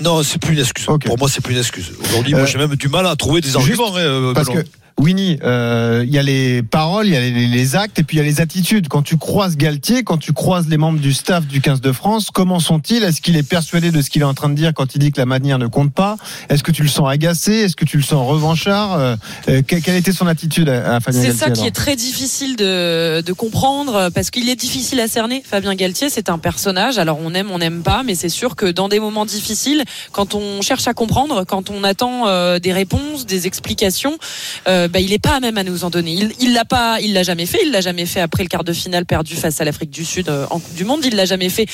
Non, 0.00 0.22
c'est 0.22 0.40
plus 0.40 0.54
une 0.54 0.60
excuse. 0.60 0.84
Pour 0.84 1.18
moi, 1.18 1.28
c'est 1.28 1.40
plus 1.40 1.54
une 1.54 1.60
excuse. 1.60 1.92
Aujourd'hui, 2.04 2.32
moi, 2.32 2.42
euh, 2.42 2.46
j'ai 2.46 2.58
même 2.58 2.74
du 2.74 2.88
mal 2.88 3.06
à 3.06 3.14
trouver 3.14 3.40
des 3.40 3.54
arguments. 3.54 3.92
Parce 4.34 4.48
que 4.48 4.64
Winnie, 4.98 5.38
euh, 5.42 6.04
il 6.06 6.12
y 6.12 6.18
a 6.18 6.22
les 6.22 6.62
paroles, 6.62 7.06
il 7.06 7.12
y 7.12 7.16
a 7.16 7.20
les, 7.20 7.76
actes 7.76 7.98
et 7.98 8.04
puis 8.04 8.16
il 8.16 8.20
y 8.20 8.22
a 8.22 8.26
les 8.26 8.40
attitudes. 8.40 8.88
Quand 8.88 9.02
tu 9.02 9.16
croises 9.16 9.56
Galtier, 9.56 10.04
quand 10.04 10.18
tu 10.18 10.32
croises 10.32 10.68
les 10.68 10.76
membres 10.76 11.00
du 11.00 11.12
staff 11.12 11.46
du 11.46 11.60
15 11.60 11.80
de 11.80 11.90
France, 11.90 12.30
comment 12.32 12.60
sont-ils? 12.60 13.02
Est-ce 13.02 13.20
qu'il 13.20 13.36
est 13.36 13.42
persuadé 13.48 13.90
de 13.90 14.00
ce 14.02 14.08
qu'il 14.10 14.22
est 14.22 14.26
en 14.26 14.34
train 14.34 14.48
de 14.48 14.54
dire 14.54 14.72
quand 14.72 14.94
il 14.94 15.00
dit 15.00 15.10
que 15.10 15.20
la 15.20 15.26
manière 15.26 15.58
ne 15.58 15.66
compte 15.66 15.92
pas? 15.92 16.16
Est-ce 16.48 16.62
que 16.62 16.70
tu 16.70 16.82
le 16.82 16.88
sens 16.88 17.08
agacé? 17.10 17.52
Est-ce 17.52 17.74
que 17.74 17.84
tu 17.84 17.96
le 17.96 18.04
sens 18.04 18.26
revanchard? 18.26 18.92
Euh, 18.94 19.16
euh, 19.48 19.62
Quelle 19.66 19.96
était 19.96 20.12
son 20.12 20.28
attitude 20.28 20.68
à, 20.68 21.00
Fabien 21.00 21.22
Galtier 21.22 21.32
C'est 21.32 21.44
ça 21.44 21.50
qui 21.50 21.66
est 21.66 21.74
très 21.74 21.96
difficile 21.96 22.54
de, 22.54 23.20
de 23.20 23.32
comprendre 23.32 24.10
parce 24.14 24.30
qu'il 24.30 24.48
est 24.48 24.56
difficile 24.56 25.00
à 25.00 25.08
cerner. 25.08 25.42
Fabien 25.44 25.74
Galtier, 25.74 26.08
c'est 26.08 26.30
un 26.30 26.38
personnage. 26.38 26.98
Alors 26.98 27.18
on 27.20 27.34
aime, 27.34 27.50
on 27.50 27.58
n'aime 27.58 27.82
pas, 27.82 28.04
mais 28.04 28.14
c'est 28.14 28.28
sûr 28.28 28.54
que 28.54 28.66
dans 28.66 28.88
des 28.88 29.00
moments 29.00 29.26
difficiles, 29.26 29.82
quand 30.12 30.36
on 30.36 30.62
cherche 30.62 30.86
à 30.86 30.94
comprendre, 30.94 31.44
quand 31.44 31.70
on 31.70 31.82
attend 31.82 32.58
des 32.58 32.72
réponses, 32.72 33.26
des 33.26 33.46
explications, 33.46 34.18
euh, 34.68 34.83
bah, 34.88 35.00
il 35.00 35.10
n'est 35.10 35.18
pas 35.18 35.36
à 35.36 35.40
même 35.40 35.58
à 35.58 35.64
nous 35.64 35.84
en 35.84 35.90
donner. 35.90 36.12
Il, 36.12 36.32
il 36.40 36.52
l'a 36.52 36.64
pas, 36.64 37.00
il 37.00 37.12
l'a 37.12 37.22
jamais 37.22 37.46
fait. 37.46 37.60
Il 37.64 37.70
l'a 37.72 37.80
jamais 37.80 38.06
fait 38.06 38.20
après 38.20 38.42
le 38.42 38.48
quart 38.48 38.64
de 38.64 38.72
finale 38.72 39.06
perdu 39.06 39.34
face 39.36 39.60
à 39.60 39.64
l'Afrique 39.64 39.90
du 39.90 40.04
Sud 40.04 40.28
euh, 40.28 40.46
en 40.50 40.58
Coupe 40.58 40.74
du 40.74 40.84
Monde. 40.84 41.04
Il 41.04 41.16
l'a 41.16 41.24
jamais 41.24 41.48
fait 41.48 41.66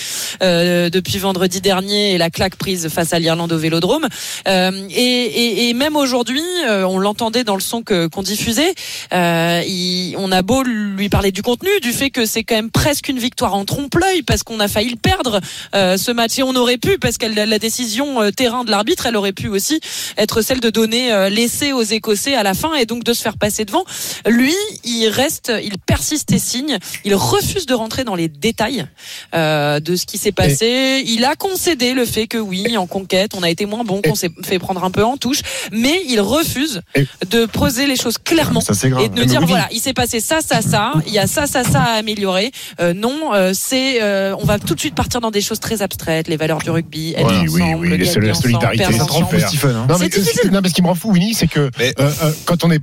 euh, 0.42 0.90
depuis 0.90 1.18
vendredi 1.18 1.60
dernier 1.60 2.12
et 2.12 2.18
la 2.18 2.30
claque 2.30 2.56
prise 2.56 2.88
face 2.88 3.12
à 3.12 3.18
l'Irlande 3.18 3.52
au 3.52 3.58
Vélodrome. 3.58 4.06
Et, 4.46 5.72
même 5.74 5.96
aujourd'hui, 5.96 6.42
on 6.68 6.98
l'entendait 6.98 7.44
dans 7.44 7.54
le 7.54 7.60
son 7.60 7.82
que 7.82 8.06
qu'on 8.06 8.22
diffusait. 8.22 8.74
on 9.12 10.32
a 10.32 10.42
beau 10.42 10.62
lui 10.62 11.08
parler 11.08 11.32
du 11.32 11.42
contenu, 11.42 11.70
du 11.80 11.92
fait 11.92 12.10
que 12.10 12.26
c'est 12.26 12.44
quand 12.44 12.56
même 12.56 12.70
presque 12.70 13.08
une 13.08 13.18
victoire 13.18 13.54
en 13.54 13.64
trompe-l'œil 13.64 14.22
parce 14.22 14.42
qu'on 14.42 14.60
a 14.60 14.68
failli 14.68 14.90
le 14.90 14.96
perdre 14.96 15.40
ce 15.72 16.10
match 16.10 16.38
et 16.38 16.42
on 16.42 16.54
aurait 16.54 16.78
pu 16.78 16.98
parce 16.98 17.16
que 17.16 17.26
la, 17.26 17.58
décision 17.58 18.30
terrain 18.32 18.64
de 18.64 18.70
l'arbitre, 18.70 19.06
elle 19.06 19.16
aurait 19.16 19.32
pu 19.32 19.48
aussi 19.48 19.80
être 20.16 20.42
celle 20.42 20.60
de 20.60 20.70
donner 20.70 21.30
l'essai 21.30 21.72
aux 21.72 21.82
Écossais 21.82 22.34
à 22.34 22.42
la 22.42 22.54
fin 22.54 22.74
et 22.74 22.86
donc 22.86 22.99
de 23.02 23.12
se 23.12 23.22
faire 23.22 23.36
passer 23.36 23.64
devant. 23.64 23.84
Lui, 24.26 24.54
il 24.84 25.08
reste, 25.08 25.52
il 25.62 25.78
persiste 25.78 26.32
et 26.32 26.38
signe. 26.38 26.78
Il 27.04 27.14
refuse 27.14 27.66
de 27.66 27.74
rentrer 27.74 28.04
dans 28.04 28.14
les 28.14 28.28
détails 28.28 28.86
euh, 29.34 29.80
de 29.80 29.96
ce 29.96 30.06
qui 30.06 30.18
s'est 30.18 30.32
passé. 30.32 31.02
Il 31.06 31.24
a 31.24 31.34
concédé 31.36 31.94
le 31.94 32.04
fait 32.04 32.26
que 32.26 32.38
oui, 32.38 32.76
en 32.76 32.86
conquête, 32.86 33.32
on 33.34 33.42
a 33.42 33.50
été 33.50 33.66
moins 33.66 33.84
bon, 33.84 34.02
qu'on 34.02 34.14
s'est 34.14 34.30
fait 34.44 34.58
prendre 34.58 34.84
un 34.84 34.90
peu 34.90 35.04
en 35.04 35.16
touche, 35.16 35.40
mais 35.72 36.02
il 36.08 36.20
refuse 36.20 36.82
de 37.28 37.46
poser 37.46 37.86
les 37.86 37.96
choses 37.96 38.18
clairement 38.18 38.60
et 38.60 39.08
de 39.08 39.18
nous 39.18 39.24
dire 39.24 39.44
voilà, 39.46 39.68
il 39.72 39.80
s'est 39.80 39.92
passé 39.92 40.20
ça, 40.20 40.40
ça, 40.40 40.62
ça, 40.62 40.92
il 41.06 41.12
y 41.12 41.18
a 41.18 41.26
ça, 41.26 41.46
ça, 41.46 41.64
ça 41.64 41.82
à 41.82 41.92
améliorer. 41.98 42.52
Euh, 42.80 42.94
non, 42.94 43.34
euh, 43.34 43.52
c'est, 43.54 44.02
euh, 44.02 44.34
on 44.38 44.44
va 44.44 44.58
tout 44.58 44.74
de 44.74 44.80
suite 44.80 44.94
partir 44.94 45.20
dans 45.20 45.30
des 45.30 45.40
choses 45.40 45.60
très 45.60 45.82
abstraites, 45.82 46.28
les 46.28 46.36
valeurs 46.36 46.58
du 46.58 46.70
rugby, 46.70 47.14
être 47.16 47.26
ensemble, 47.26 47.86
oui, 47.86 47.98
oui, 47.98 48.26
la 48.26 48.34
solidarité, 48.34 48.84
ça 48.84 49.04
te 49.04 49.12
rend 49.12 49.26
fou, 49.26 49.38
Stephen. 49.38 49.76
Hein. 49.76 49.86
Non, 49.88 49.96
mais, 49.98 50.68
ce 50.68 50.74
qui 50.74 50.82
me 50.82 50.86
rend 50.86 50.94
fou, 50.94 51.12
Winnie, 51.12 51.34
c'est 51.34 51.46
que 51.46 51.60
euh, 51.60 51.92
euh, 51.98 52.32
quand 52.44 52.64
on 52.64 52.70
est 52.70 52.80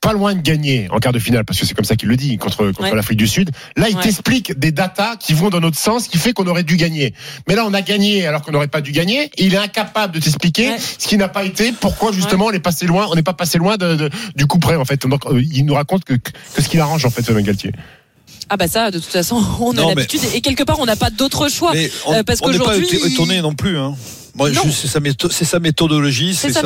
pas 0.00 0.12
loin 0.12 0.34
de 0.34 0.40
gagner 0.40 0.88
en 0.90 0.98
quart 0.98 1.12
de 1.12 1.18
finale, 1.18 1.44
parce 1.44 1.58
que 1.58 1.66
c'est 1.66 1.74
comme 1.74 1.84
ça 1.84 1.96
qu'il 1.96 2.08
le 2.08 2.16
dit, 2.16 2.38
contre, 2.38 2.70
contre 2.70 2.94
l'Afrique 2.94 3.18
du 3.18 3.26
Sud. 3.26 3.50
Là, 3.76 3.88
il 3.88 3.96
t'explique 3.96 4.56
des 4.58 4.70
datas 4.70 5.16
qui 5.16 5.34
vont 5.34 5.50
dans 5.50 5.60
notre 5.60 5.76
sens, 5.76 6.06
qui 6.06 6.18
fait 6.18 6.32
qu'on 6.32 6.46
aurait 6.46 6.62
dû 6.62 6.76
gagner. 6.76 7.14
Mais 7.48 7.56
là, 7.56 7.64
on 7.66 7.74
a 7.74 7.82
gagné 7.82 8.24
alors 8.26 8.42
qu'on 8.42 8.52
n'aurait 8.52 8.68
pas 8.68 8.80
dû 8.80 8.92
gagner. 8.92 9.24
Et 9.36 9.46
il 9.46 9.54
est 9.54 9.58
incapable 9.58 10.14
de 10.14 10.20
t'expliquer 10.20 10.76
ce 10.78 11.08
qui 11.08 11.16
n'a 11.16 11.28
pas 11.28 11.44
été, 11.44 11.72
pourquoi 11.72 12.12
justement 12.12 12.46
on 12.46 12.52
est 12.52 12.60
passé 12.60 12.86
loin, 12.86 13.08
on 13.10 13.16
n'est 13.16 13.24
pas 13.24 13.32
passé 13.32 13.58
loin 13.58 13.76
de, 13.76 14.08
du 14.36 14.46
coup 14.46 14.58
près 14.58 14.76
en 14.76 14.84
fait. 14.84 15.04
Donc, 15.06 15.26
euh, 15.26 15.42
il 15.42 15.64
nous 15.64 15.74
raconte 15.74 16.04
que, 16.04 16.14
que, 16.14 16.62
ce 16.62 16.68
qu'il 16.68 16.80
arrange 16.80 17.04
en 17.04 17.10
fait, 17.10 17.22
ce 17.22 17.32
Galtier. 17.32 17.72
Ah 18.50 18.56
bah 18.56 18.68
ça, 18.68 18.90
de 18.90 18.98
toute 18.98 19.10
façon, 19.10 19.42
on 19.60 19.76
a 19.76 19.94
l'habitude 19.94 20.20
et 20.32 20.40
quelque 20.40 20.62
part 20.62 20.78
on 20.78 20.86
n'a 20.86 20.96
pas 20.96 21.10
d'autre 21.10 21.50
choix 21.50 21.72
on, 22.06 22.14
euh, 22.14 22.22
parce 22.22 22.40
qu'aujourd'hui, 22.40 22.86
pas 22.86 23.06
étonné 23.08 23.42
non 23.42 23.54
plus. 23.54 23.78
Hein 23.78 23.94
c'est 24.46 24.86
sa, 24.86 25.44
sa, 25.44 25.58
méthodologie, 25.60 26.34
c'est 26.34 26.52
sa, 26.52 26.62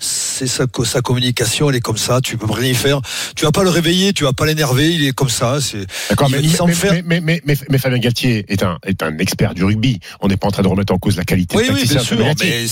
sa, 0.00 0.66
sa, 0.84 1.00
communication, 1.00 1.70
elle 1.70 1.76
est 1.76 1.80
comme 1.80 1.96
ça. 1.96 2.20
Tu 2.20 2.36
peux 2.36 2.50
rien 2.50 2.70
y 2.70 2.74
faire. 2.74 3.00
Tu 3.36 3.44
vas 3.44 3.52
pas 3.52 3.62
le 3.62 3.70
réveiller, 3.70 4.12
tu 4.12 4.24
vas 4.24 4.32
pas 4.32 4.46
l'énerver. 4.46 4.90
Il 4.90 5.06
est 5.06 5.12
comme 5.12 5.28
ça. 5.28 5.58
C'est. 5.60 5.86
D'accord, 6.08 6.30
mais, 6.30 6.40
mais, 7.04 7.20
mais, 7.20 7.40
mais, 7.44 7.56
mais, 7.68 7.78
Fabien 7.78 7.98
Galtier 7.98 8.44
est 8.48 8.62
un, 8.62 8.78
est 8.86 9.02
un 9.02 9.18
expert 9.18 9.54
du 9.54 9.64
rugby. 9.64 10.00
On 10.20 10.28
n'est 10.28 10.36
pas 10.36 10.48
en 10.48 10.50
train 10.50 10.62
de 10.62 10.68
remettre 10.68 10.92
en 10.92 10.98
cause 10.98 11.16
la 11.16 11.24
qualité. 11.24 11.56
Oui, 11.56 11.64
oui, 11.72 11.86
bien 11.86 12.00
sûr, 12.00 12.16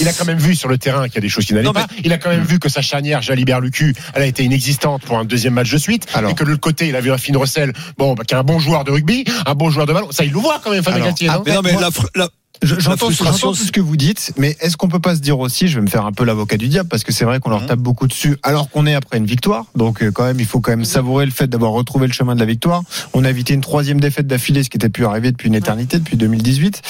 il 0.00 0.09
a 0.09 0.12
quand 0.12 0.25
même 0.25 0.38
vu 0.38 0.54
sur 0.54 0.68
le 0.68 0.78
terrain 0.78 1.07
qu'il 1.07 1.16
y 1.16 1.18
a 1.18 1.23
des 1.23 1.28
choses 1.28 1.45
qui 1.45 1.54
n'allaient 1.54 1.73
pas. 1.73 1.87
Il 2.04 2.12
a 2.12 2.18
quand 2.18 2.30
même 2.30 2.45
vu 2.45 2.59
que 2.59 2.68
sa 2.68 2.83
charnière 2.83 3.23
Jalibert 3.23 3.61
Lucu, 3.61 3.95
elle 4.14 4.23
a 4.23 4.26
été 4.26 4.45
inexistante 4.45 5.02
pour 5.02 5.18
un 5.18 5.25
deuxième 5.25 5.54
match 5.54 5.71
de 5.71 5.78
suite. 5.78 6.07
Alors. 6.14 6.30
Et 6.30 6.35
que 6.35 6.45
de 6.45 6.50
l'autre 6.50 6.61
côté, 6.61 6.88
il 6.88 6.97
a 6.97 7.00
vu 7.00 7.11
un 7.11 7.18
Finn 7.18 7.37
Russell, 7.37 7.73
bon, 7.97 8.14
bah, 8.14 8.25
qui 8.26 8.35
est 8.35 8.38
un 8.38 8.42
bon 8.42 8.59
joueur 8.59 8.85
de 8.85 8.90
rugby, 8.90 9.25
un 9.47 9.54
bon 9.54 9.71
joueur 9.71 9.87
de 9.87 9.92
ballon. 9.92 10.09
Ça, 10.11 10.25
il 10.25 10.33
le 10.33 10.38
voit 10.38 10.61
quand 10.62 10.71
même, 10.71 10.83
Fabien 10.83 11.04
Galtier. 11.04 11.28
non, 11.28 11.61
mais 11.62 11.75
la, 12.14 12.28
J'entends 12.62 13.08
tout 13.08 13.54
ce 13.54 13.72
que 13.72 13.80
vous 13.80 13.96
dites, 13.96 14.32
mais 14.36 14.56
est-ce 14.60 14.76
qu'on 14.76 14.88
peut 14.88 14.98
pas 14.98 15.14
se 15.14 15.20
dire 15.20 15.38
aussi, 15.38 15.68
je 15.68 15.76
vais 15.76 15.82
me 15.82 15.90
faire 15.90 16.06
un 16.06 16.12
peu 16.12 16.24
l'avocat 16.24 16.56
du 16.56 16.68
diable, 16.68 16.88
parce 16.88 17.04
que 17.04 17.12
c'est 17.12 17.24
vrai 17.24 17.40
qu'on 17.40 17.50
leur 17.50 17.62
mhm. 17.62 17.66
tape 17.68 17.78
beaucoup 17.78 18.06
dessus, 18.06 18.36
alors 18.42 18.68
qu'on 18.70 18.86
est 18.86 18.94
après 18.94 19.18
une 19.18 19.26
victoire. 19.26 19.66
Donc 19.76 20.02
euh, 20.02 20.10
quand 20.10 20.24
même, 20.24 20.40
il 20.40 20.46
faut 20.46 20.60
quand 20.60 20.72
même 20.72 20.84
savourer 20.84 21.24
le 21.24 21.30
fait 21.30 21.46
d'avoir 21.46 21.72
retrouvé 21.72 22.06
le 22.06 22.12
chemin 22.12 22.34
de 22.34 22.40
la 22.40 22.46
victoire. 22.46 22.82
On 23.14 23.24
a 23.24 23.30
évité 23.30 23.54
une 23.54 23.60
troisième 23.60 24.00
défaite 24.00 24.26
d'affilée, 24.26 24.62
ce 24.62 24.70
qui 24.70 24.76
était 24.76 24.88
pu 24.88 25.04
arriver 25.04 25.30
depuis 25.30 25.48
une 25.48 25.54
éternité, 25.54 25.98
depuis 25.98 26.16
2018. 26.16 26.82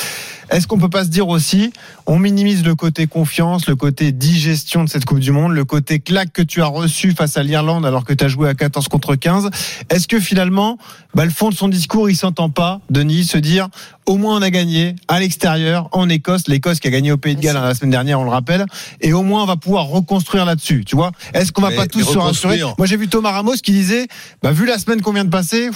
Est-ce 0.50 0.66
qu'on 0.66 0.78
peut 0.78 0.88
pas 0.88 1.04
se 1.04 1.10
dire 1.10 1.28
aussi, 1.28 1.72
on 2.06 2.18
minimise 2.18 2.64
le 2.64 2.74
côté 2.74 3.06
confiance, 3.06 3.68
le 3.68 3.76
côté 3.76 4.12
digestion 4.12 4.84
de 4.84 4.88
cette 4.88 5.04
Coupe 5.04 5.18
du 5.18 5.30
Monde, 5.30 5.52
le 5.52 5.64
côté 5.64 6.00
claque 6.00 6.32
que 6.32 6.42
tu 6.42 6.62
as 6.62 6.66
reçu 6.66 7.12
face 7.12 7.36
à 7.36 7.42
l'Irlande 7.42 7.84
alors 7.84 8.04
que 8.04 8.12
tu 8.12 8.24
as 8.24 8.28
joué 8.28 8.48
à 8.48 8.54
14 8.54 8.88
contre 8.88 9.14
15 9.14 9.50
Est-ce 9.90 10.08
que 10.08 10.18
finalement, 10.20 10.78
bah, 11.14 11.24
le 11.24 11.30
fond 11.30 11.50
de 11.50 11.54
son 11.54 11.68
discours, 11.68 12.08
il 12.08 12.16
s'entend 12.16 12.48
pas, 12.48 12.80
Denis, 12.90 13.24
se 13.24 13.36
dire, 13.38 13.68
au 14.06 14.16
moins 14.16 14.38
on 14.38 14.42
a 14.42 14.50
gagné 14.50 14.96
à 15.06 15.20
l'extérieur, 15.20 15.88
en 15.92 16.08
Écosse, 16.08 16.48
l'Écosse 16.48 16.80
qui 16.80 16.88
a 16.88 16.90
gagné 16.90 17.12
au 17.12 17.18
Pays 17.18 17.36
de 17.36 17.40
Galles 17.40 17.56
la 17.56 17.74
semaine 17.74 17.90
dernière, 17.90 18.18
on 18.18 18.24
le 18.24 18.30
rappelle, 18.30 18.64
et 19.02 19.12
au 19.12 19.22
moins 19.22 19.42
on 19.42 19.46
va 19.46 19.56
pouvoir 19.56 19.86
reconstruire 19.86 20.46
là-dessus, 20.46 20.84
tu 20.86 20.96
vois? 20.96 21.12
Est-ce 21.34 21.52
qu'on 21.52 21.62
va 21.62 21.70
pas 21.70 21.86
tous 21.86 22.04
se 22.04 22.16
rassurer? 22.16 22.60
Moi 22.78 22.86
j'ai 22.86 22.96
vu 22.96 23.08
Thomas 23.08 23.32
Ramos 23.32 23.56
qui 23.62 23.72
disait, 23.72 24.08
bah, 24.42 24.52
vu 24.52 24.64
la 24.64 24.78
semaine 24.78 25.02
qu'on 25.02 25.12
vient 25.12 25.24
de 25.24 25.30
passer, 25.30 25.68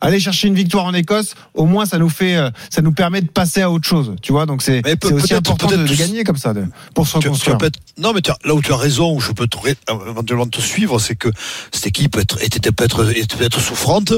aller 0.00 0.18
chercher 0.18 0.48
une 0.48 0.54
victoire 0.54 0.86
en 0.86 0.94
Écosse, 0.94 1.34
au 1.54 1.66
moins 1.66 1.86
ça 1.86 1.98
nous 1.98 2.08
fait, 2.08 2.36
euh, 2.36 2.50
ça 2.70 2.82
nous 2.82 2.92
permet 2.92 3.20
de 3.20 3.28
passer 3.28 3.62
à 3.62 3.70
autre 3.70 3.86
chose. 3.86 4.07
Tu 4.20 4.32
vois, 4.32 4.46
donc 4.46 4.62
c'est 4.62 4.82
aussi 5.12 5.34
important 5.34 5.66
de, 5.66 5.96
gagner 5.96 6.24
comme 6.24 6.36
ça, 6.36 6.54
de, 6.54 6.64
pour 6.94 7.06
se 7.06 7.16
reconstruire. 7.16 7.58
non, 7.98 8.12
mais 8.12 8.20
là 8.44 8.54
où 8.54 8.62
tu 8.62 8.72
as 8.72 8.76
raison, 8.76 9.14
où 9.14 9.20
je 9.20 9.32
peux 9.32 9.46
éventuellement 9.88 10.46
te 10.46 10.60
suivre, 10.60 10.98
c'est 10.98 11.16
que 11.16 11.28
cette 11.72 11.86
équipe 11.86 12.16
était 12.40 12.72
peut-être 12.72 13.10
être 13.40 13.60
souffrante, 13.60 14.12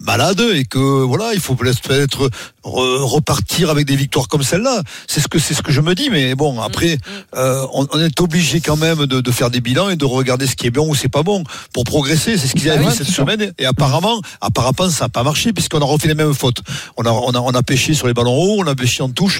malade, 0.00 0.42
et 0.54 0.64
que 0.64 0.78
voilà, 0.78 1.34
il 1.34 1.40
faut 1.40 1.54
peut-être 1.54 2.30
repartir 2.64 3.70
avec 3.70 3.86
des 3.86 3.96
victoires 3.96 4.28
comme 4.28 4.42
celle-là. 4.42 4.82
C'est 5.06 5.20
ce 5.20 5.28
que 5.28 5.38
c'est 5.38 5.54
ce 5.54 5.62
que 5.62 5.72
je 5.72 5.80
me 5.80 5.94
dis. 5.94 6.10
Mais 6.10 6.34
bon, 6.34 6.60
après, 6.60 6.96
mm, 6.96 6.98
mm. 6.98 7.22
Euh, 7.34 7.66
on, 7.72 7.98
est 7.98 8.20
obligé 8.20 8.60
quand 8.60 8.76
même 8.76 9.06
de, 9.06 9.20
de, 9.20 9.30
faire 9.30 9.50
des 9.50 9.60
bilans 9.60 9.88
et 9.88 9.96
de 9.96 10.04
regarder 10.04 10.46
ce 10.46 10.54
qui 10.54 10.66
est 10.66 10.70
bien 10.70 10.82
ou 10.82 10.94
c'est 10.94 11.08
pas 11.08 11.22
bon 11.22 11.44
pour 11.72 11.84
progresser. 11.84 12.36
C'est 12.36 12.46
ce 12.46 12.52
qu'ils 12.52 12.70
a 12.70 12.76
ah 12.78 12.90
cette 12.90 13.08
semaine. 13.08 13.52
Et 13.58 13.66
apparemment, 13.66 14.20
apparemment, 14.40 14.90
ça 14.90 15.04
n'a 15.04 15.08
pas 15.08 15.22
marché 15.22 15.52
puisqu'on 15.52 15.80
a 15.80 15.84
refait 15.84 16.08
les 16.08 16.14
mêmes 16.14 16.34
fautes. 16.34 16.62
On 16.96 17.04
a, 17.04 17.10
on 17.10 17.30
a, 17.30 17.40
on 17.40 17.50
a 17.50 17.62
pêché 17.62 17.94
sur 17.94 18.06
les 18.06 18.14
ballons 18.14 18.36
hauts, 18.36 18.56
on 18.58 18.66
a 18.66 18.74
pêché 18.74 19.02
en 19.02 19.08
touche. 19.08 19.31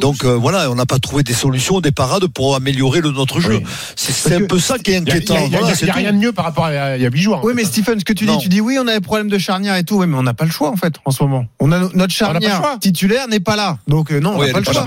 Donc 0.00 0.24
euh, 0.24 0.34
voilà, 0.34 0.70
on 0.70 0.74
n'a 0.74 0.86
pas 0.86 0.98
trouvé 0.98 1.22
des 1.22 1.32
solutions, 1.32 1.80
des 1.80 1.92
parades 1.92 2.26
pour 2.28 2.54
améliorer 2.54 3.00
le, 3.00 3.10
notre 3.10 3.40
jeu. 3.40 3.60
C'est 3.96 4.34
un 4.34 4.46
peu 4.46 4.58
ça 4.58 4.78
qui 4.78 4.92
est 4.92 4.96
inquiétant. 4.96 5.36
Il 5.44 5.50
n'y 5.50 5.90
a, 5.90 5.94
rien 5.94 6.12
de 6.12 6.18
mieux 6.18 6.32
par 6.32 6.44
rapport 6.44 6.66
à 6.66 6.96
il 6.96 7.02
y 7.02 7.06
a 7.06 7.10
8 7.10 7.20
jours. 7.20 7.40
Oui, 7.44 7.52
mais 7.54 7.64
Stephen, 7.64 7.98
ce 8.00 8.04
que 8.04 8.12
tu 8.12 8.26
dis, 8.26 8.38
tu 8.38 8.48
dis 8.48 8.60
oui, 8.60 8.78
on 8.80 8.86
a 8.86 8.94
des 8.94 9.00
problèmes 9.00 9.28
de 9.28 9.38
charnière 9.38 9.76
et 9.76 9.84
tout. 9.84 9.96
Oui, 9.96 10.06
mais 10.06 10.16
on 10.16 10.22
n'a 10.22 10.34
pas 10.34 10.44
le 10.44 10.50
choix 10.50 10.70
en 10.70 10.76
fait 10.76 10.94
en 11.04 11.10
ce 11.10 11.22
moment. 11.22 11.46
On 11.60 11.72
a 11.72 11.80
notre 11.94 12.12
charnière 12.12 12.62
titulaire 12.80 13.28
n'est 13.28 13.40
pas 13.40 13.56
là. 13.56 13.78
Donc 13.88 14.12
euh, 14.12 14.20
non, 14.20 14.34
on 14.36 14.44
n'a 14.44 14.52
pas 14.52 14.60
le 14.60 14.64
choix. 14.64 14.84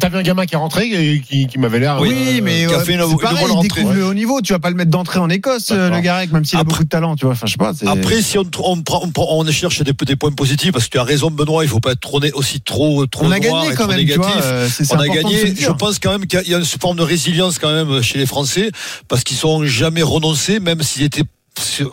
T'avais 0.00 0.18
un 0.18 0.22
gamin 0.22 0.46
qui 0.46 0.54
est 0.54 0.58
rentré 0.58 0.88
et 0.88 1.20
qui, 1.20 1.46
qui 1.46 1.58
m'avait 1.58 1.78
l'air. 1.78 1.98
Oui, 2.00 2.40
mais 2.42 2.66
qui 2.66 2.74
a 2.74 2.80
fait 2.80 2.94
une, 2.94 3.18
pareil, 3.18 3.46
il 3.48 3.62
découvre 3.62 3.92
le 3.92 4.06
haut 4.06 4.14
niveau. 4.14 4.40
Tu 4.40 4.52
vas 4.52 4.58
pas 4.58 4.70
le 4.70 4.76
mettre 4.76 4.90
d'entrée 4.90 5.18
en 5.18 5.28
Écosse, 5.28 5.70
le 5.70 6.00
Garec, 6.00 6.32
même 6.32 6.44
s'il 6.44 6.58
a 6.58 6.64
beaucoup 6.64 6.84
de 6.84 6.88
talent. 6.88 7.16
Tu 7.16 7.24
vois, 7.24 7.32
enfin, 7.32 7.46
je 7.46 7.52
sais 7.52 7.58
pas. 7.58 7.72
Après, 7.86 8.22
si 8.22 8.38
on, 8.38 8.44
on, 8.64 8.82
on, 9.16 9.50
cherche 9.50 9.82
des, 9.82 9.92
des, 9.92 10.16
points 10.16 10.32
positifs, 10.32 10.72
parce 10.72 10.86
que 10.86 10.90
tu 10.90 10.98
as 10.98 11.04
raison, 11.04 11.30
Benoît, 11.30 11.64
il 11.64 11.68
faut 11.68 11.80
pas 11.80 11.92
être 11.92 12.00
trop 12.00 12.20
aussi 12.34 12.60
trop 12.60 13.06
trop. 13.06 13.26
On 13.26 13.30
a 13.30 13.40
gagné 13.40 13.71
quand 13.76 13.86
même. 13.86 13.98
Négatif. 13.98 14.26
Euh, 14.42 14.68
on 14.90 14.98
a 14.98 15.08
gagné. 15.08 15.54
Je 15.56 15.70
pense 15.70 15.98
quand 15.98 16.12
même 16.12 16.26
qu'il 16.26 16.48
y 16.48 16.54
a 16.54 16.58
une 16.58 16.64
forme 16.64 16.96
de 16.96 17.02
résilience 17.02 17.58
quand 17.58 17.72
même 17.72 18.02
chez 18.02 18.18
les 18.18 18.26
Français, 18.26 18.70
parce 19.08 19.24
qu'ils 19.24 19.36
sont 19.36 19.64
jamais 19.64 20.02
renoncés, 20.02 20.60
même 20.60 20.82
s'ils 20.82 21.02
étaient 21.02 21.24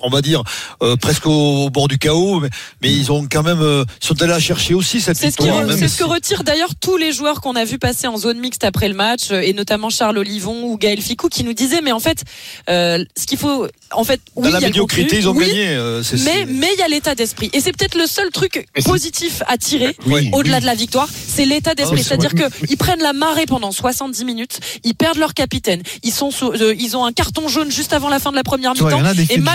on 0.02 0.10
va 0.10 0.22
dire 0.22 0.44
euh, 0.82 0.96
presque 0.96 1.26
au, 1.26 1.70
bord 1.70 1.88
du 1.88 1.98
chaos 1.98 2.40
mais, 2.40 2.50
mais, 2.82 2.92
ils 2.92 3.12
ont 3.12 3.28
quand 3.30 3.44
même 3.44 3.62
euh, 3.62 3.84
sont 4.00 4.20
allés 4.22 4.32
la 4.32 4.40
chercher 4.40 4.74
aussi 4.74 5.02
cette 5.02 5.18
c'est 5.18 5.28
victoire 5.28 5.70
ce, 5.70 5.78
c'est 5.78 5.88
ce 5.88 5.98
que 5.98 6.04
retirent 6.04 6.44
d'ailleurs 6.44 6.76
tous 6.80 6.98
les 6.98 7.12
joueurs 7.12 7.42
qu'on 7.42 7.56
a 7.56 7.66
vu 7.66 7.78
passer 7.78 8.08
en 8.08 8.18
zone 8.18 8.40
mixte 8.40 8.64
après 8.64 8.88
le 8.88 8.96
match 8.96 9.32
euh, 9.32 9.42
et 9.42 9.54
notamment 9.54 9.90
Charles 9.90 10.18
Olivon 10.18 10.64
ou 10.64 10.78
Gaël 10.78 11.02
Ficou 11.02 11.30
qui 11.30 11.44
nous 11.44 11.54
disaient 11.54 11.82
mais 11.82 11.92
en 11.92 12.00
fait 12.00 12.24
ce 12.68 13.26
qu'il 13.26 13.38
faut 13.38 13.68
en 13.92 14.04
fait 14.04 14.22
oui, 14.36 14.50
dans 14.50 14.60
la 14.60 14.60
médiocrité 14.62 15.18
ils 15.18 15.28
ont 15.28 15.34
gagné 15.34 15.78
mais 16.24 16.46
mais 16.46 16.70
il 16.74 16.80
y 16.80 16.84
a 16.84 16.88
l'état 16.88 17.16
d'esprit. 17.16 17.50
Et 17.54 17.60
c'est 17.60 17.72
peut-être 17.72 17.98
le 17.98 18.08
seul 18.08 18.30
truc 18.32 18.68
positif 18.86 19.44
à 19.48 19.58
tirer 19.58 19.96
au-delà 20.32 20.60
de 20.60 20.66
la 20.66 20.76
victoire 20.76 21.08
c'est 21.12 21.46
l'état 21.46 21.76
d'esprit. 21.76 22.04
C'est-à-dire 22.04 22.34
que 22.34 22.44
ils 22.70 22.78
prennent 22.78 23.02
la 23.02 23.14
marée 23.14 23.46
pendant 23.46 23.72
70 23.72 24.24
minutes 24.26 24.60
ils 24.84 24.96
perdent 24.96 25.18
leur 25.18 25.34
capitaine 25.34 25.82
ils 26.04 26.12
sont 26.12 26.30
ils 26.78 26.98
ont 26.98 27.06
un 27.06 27.12
carton 27.12 27.48
jaune 27.48 27.72
juste 27.72 27.94
avant 27.94 28.10
la 28.10 28.20
fin 28.20 28.32
de 28.32 28.36
la 28.36 28.44
première 28.44 28.74
mi-temps 28.74 29.02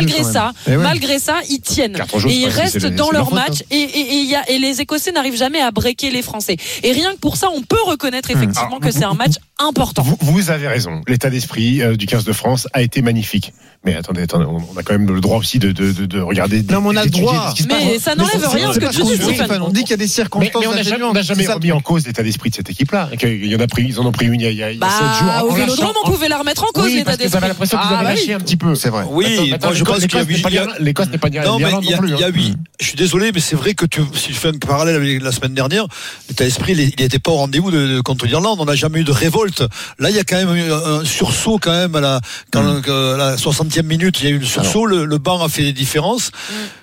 malgré 0.00 0.24
ça, 0.24 0.52
eh 0.66 0.76
malgré 0.76 1.18
ça, 1.18 1.40
ils 1.48 1.60
tiennent 1.60 1.96
et 2.28 2.34
ils 2.34 2.48
restent 2.48 2.86
dans 2.86 3.10
leur 3.10 3.32
match 3.32 3.62
hein. 3.62 3.66
et, 3.70 3.82
et, 3.82 4.22
y 4.22 4.34
a, 4.34 4.48
et 4.50 4.58
les 4.58 4.80
Écossais 4.80 5.12
n'arrivent 5.12 5.36
jamais 5.36 5.60
à 5.60 5.70
breaker 5.70 6.10
les 6.10 6.22
Français. 6.22 6.56
Et 6.82 6.92
rien 6.92 7.12
que 7.12 7.18
pour 7.18 7.36
ça, 7.36 7.48
on 7.54 7.62
peut 7.62 7.82
reconnaître 7.86 8.30
hmm. 8.30 8.36
effectivement 8.36 8.78
que 8.78 8.90
c'est 8.90 9.04
un 9.04 9.14
match 9.14 9.34
important. 9.58 10.04
Vous, 10.20 10.50
avez 10.50 10.68
raison. 10.68 11.02
L'état 11.06 11.30
d'esprit 11.30 11.80
euh, 11.80 11.96
du 11.96 12.06
15 12.06 12.24
de 12.24 12.32
France 12.32 12.68
a 12.72 12.82
été 12.82 13.02
magnifique. 13.02 13.52
Mais 13.84 13.94
attendez, 13.94 14.22
attendez, 14.22 14.46
on 14.46 14.78
a 14.78 14.82
quand 14.82 14.94
même 14.94 15.12
le 15.12 15.20
droit 15.20 15.38
aussi 15.38 15.58
de, 15.58 15.70
de, 15.70 15.92
de, 15.92 16.06
de 16.06 16.20
regarder. 16.20 16.62
Non, 16.62 16.80
mais 16.80 16.88
on 16.88 16.96
a 16.96 17.04
le 17.04 17.10
droit. 17.10 17.52
Mais 17.68 17.98
ça 17.98 18.14
n'enlève 18.14 18.48
rien 18.48 18.72
ce 18.72 18.78
que 18.78 18.86
tu 18.86 19.02
dis, 19.02 19.16
Stéphane. 19.16 19.62
On 19.62 19.68
dit 19.68 19.82
qu'il 19.82 19.90
y 19.90 19.94
a 19.94 19.98
des 19.98 20.08
circonstances. 20.08 20.62
Mais, 20.62 20.66
on 20.66 20.74
n'a 21.12 21.22
jamais, 21.22 21.46
remis 21.46 21.72
en 21.72 21.80
cause 21.80 22.06
l'état 22.06 22.22
d'esprit 22.22 22.50
de 22.50 22.56
cette 22.56 22.70
équipe-là. 22.70 23.10
Il 23.22 23.46
y 23.46 23.54
en 23.54 23.60
a 23.60 23.66
pris, 23.66 23.84
ils 23.84 24.00
en 24.00 24.06
ont 24.06 24.12
pris 24.12 24.26
une 24.26 24.40
il 24.40 24.42
y 24.42 24.46
a, 24.46 24.50
il 24.50 24.58
y 24.58 24.62
a 24.62 24.68
7 24.70 24.78
bah, 24.80 25.38
jours. 25.40 25.50
Au 25.50 25.54
Vélodrome, 25.54 25.92
on 26.04 26.10
pouvait 26.10 26.28
la 26.28 26.38
remettre 26.38 26.64
en 26.64 26.72
cause 26.72 26.92
l'état 26.92 27.16
d'esprit. 27.16 27.28
Vous 27.28 27.36
avez 27.36 27.48
l'impression 27.48 27.78
qu'ils 27.78 27.86
avaient 27.88 28.06
ah, 28.06 28.14
lâché 28.14 28.34
un 28.34 28.40
petit 28.40 28.56
peu. 28.56 28.74
C'est 28.74 28.90
vrai. 28.90 29.04
Oui, 29.08 29.54
je 29.72 29.83
pense 29.84 30.06
qu'il 30.06 30.54
y 30.54 30.58
a 30.58 30.66
L'Écosse 30.78 31.08
n'est 31.08 31.18
pas 31.18 31.30
Non, 31.30 31.58
mais 31.58 31.70
il 31.82 31.90
y 31.90 31.94
a 31.94 32.28
hein. 32.28 32.54
Je 32.80 32.86
suis 32.86 32.96
désolé, 32.96 33.30
mais 33.32 33.40
c'est 33.40 33.56
vrai 33.56 33.74
que 33.74 33.86
si 34.14 34.28
tu 34.28 34.32
fais 34.34 34.48
un 34.48 34.58
parallèle 34.58 34.96
avec 34.96 35.22
la 35.22 35.32
semaine 35.32 35.54
dernière, 35.54 35.86
l'état 36.28 36.44
d'esprit, 36.44 36.72
il 36.72 37.02
n'était 37.02 37.18
pas 37.18 37.30
au 37.30 37.36
rendez-vous 37.36 37.70
contre 38.02 38.26
l'Irlande. 38.26 38.58
On 38.60 38.64
n'a 38.64 38.74
jamais 38.74 39.00
eu 39.00 39.04
de 39.04 39.12
révolte. 39.12 39.62
Là, 39.98 40.10
il 40.10 40.16
y 40.16 40.18
a 40.18 40.24
quand 40.24 40.36
même 40.36 40.48
un 40.48 41.04
sursaut 41.04 41.58
quand 41.58 41.72
même 41.72 41.94
à 41.94 42.00
la, 42.00 42.20
quand, 42.50 42.62
mm. 42.62 43.16
la 43.16 43.36
60e 43.36 43.82
minute, 43.82 44.20
il 44.20 44.24
y 44.24 44.28
a 44.28 44.30
eu 44.30 44.38
le 44.38 44.46
sursaut, 44.46 44.86
le, 44.86 45.18
banc 45.18 45.42
a 45.42 45.48
fait 45.48 45.62
des 45.62 45.72
différences. 45.72 46.30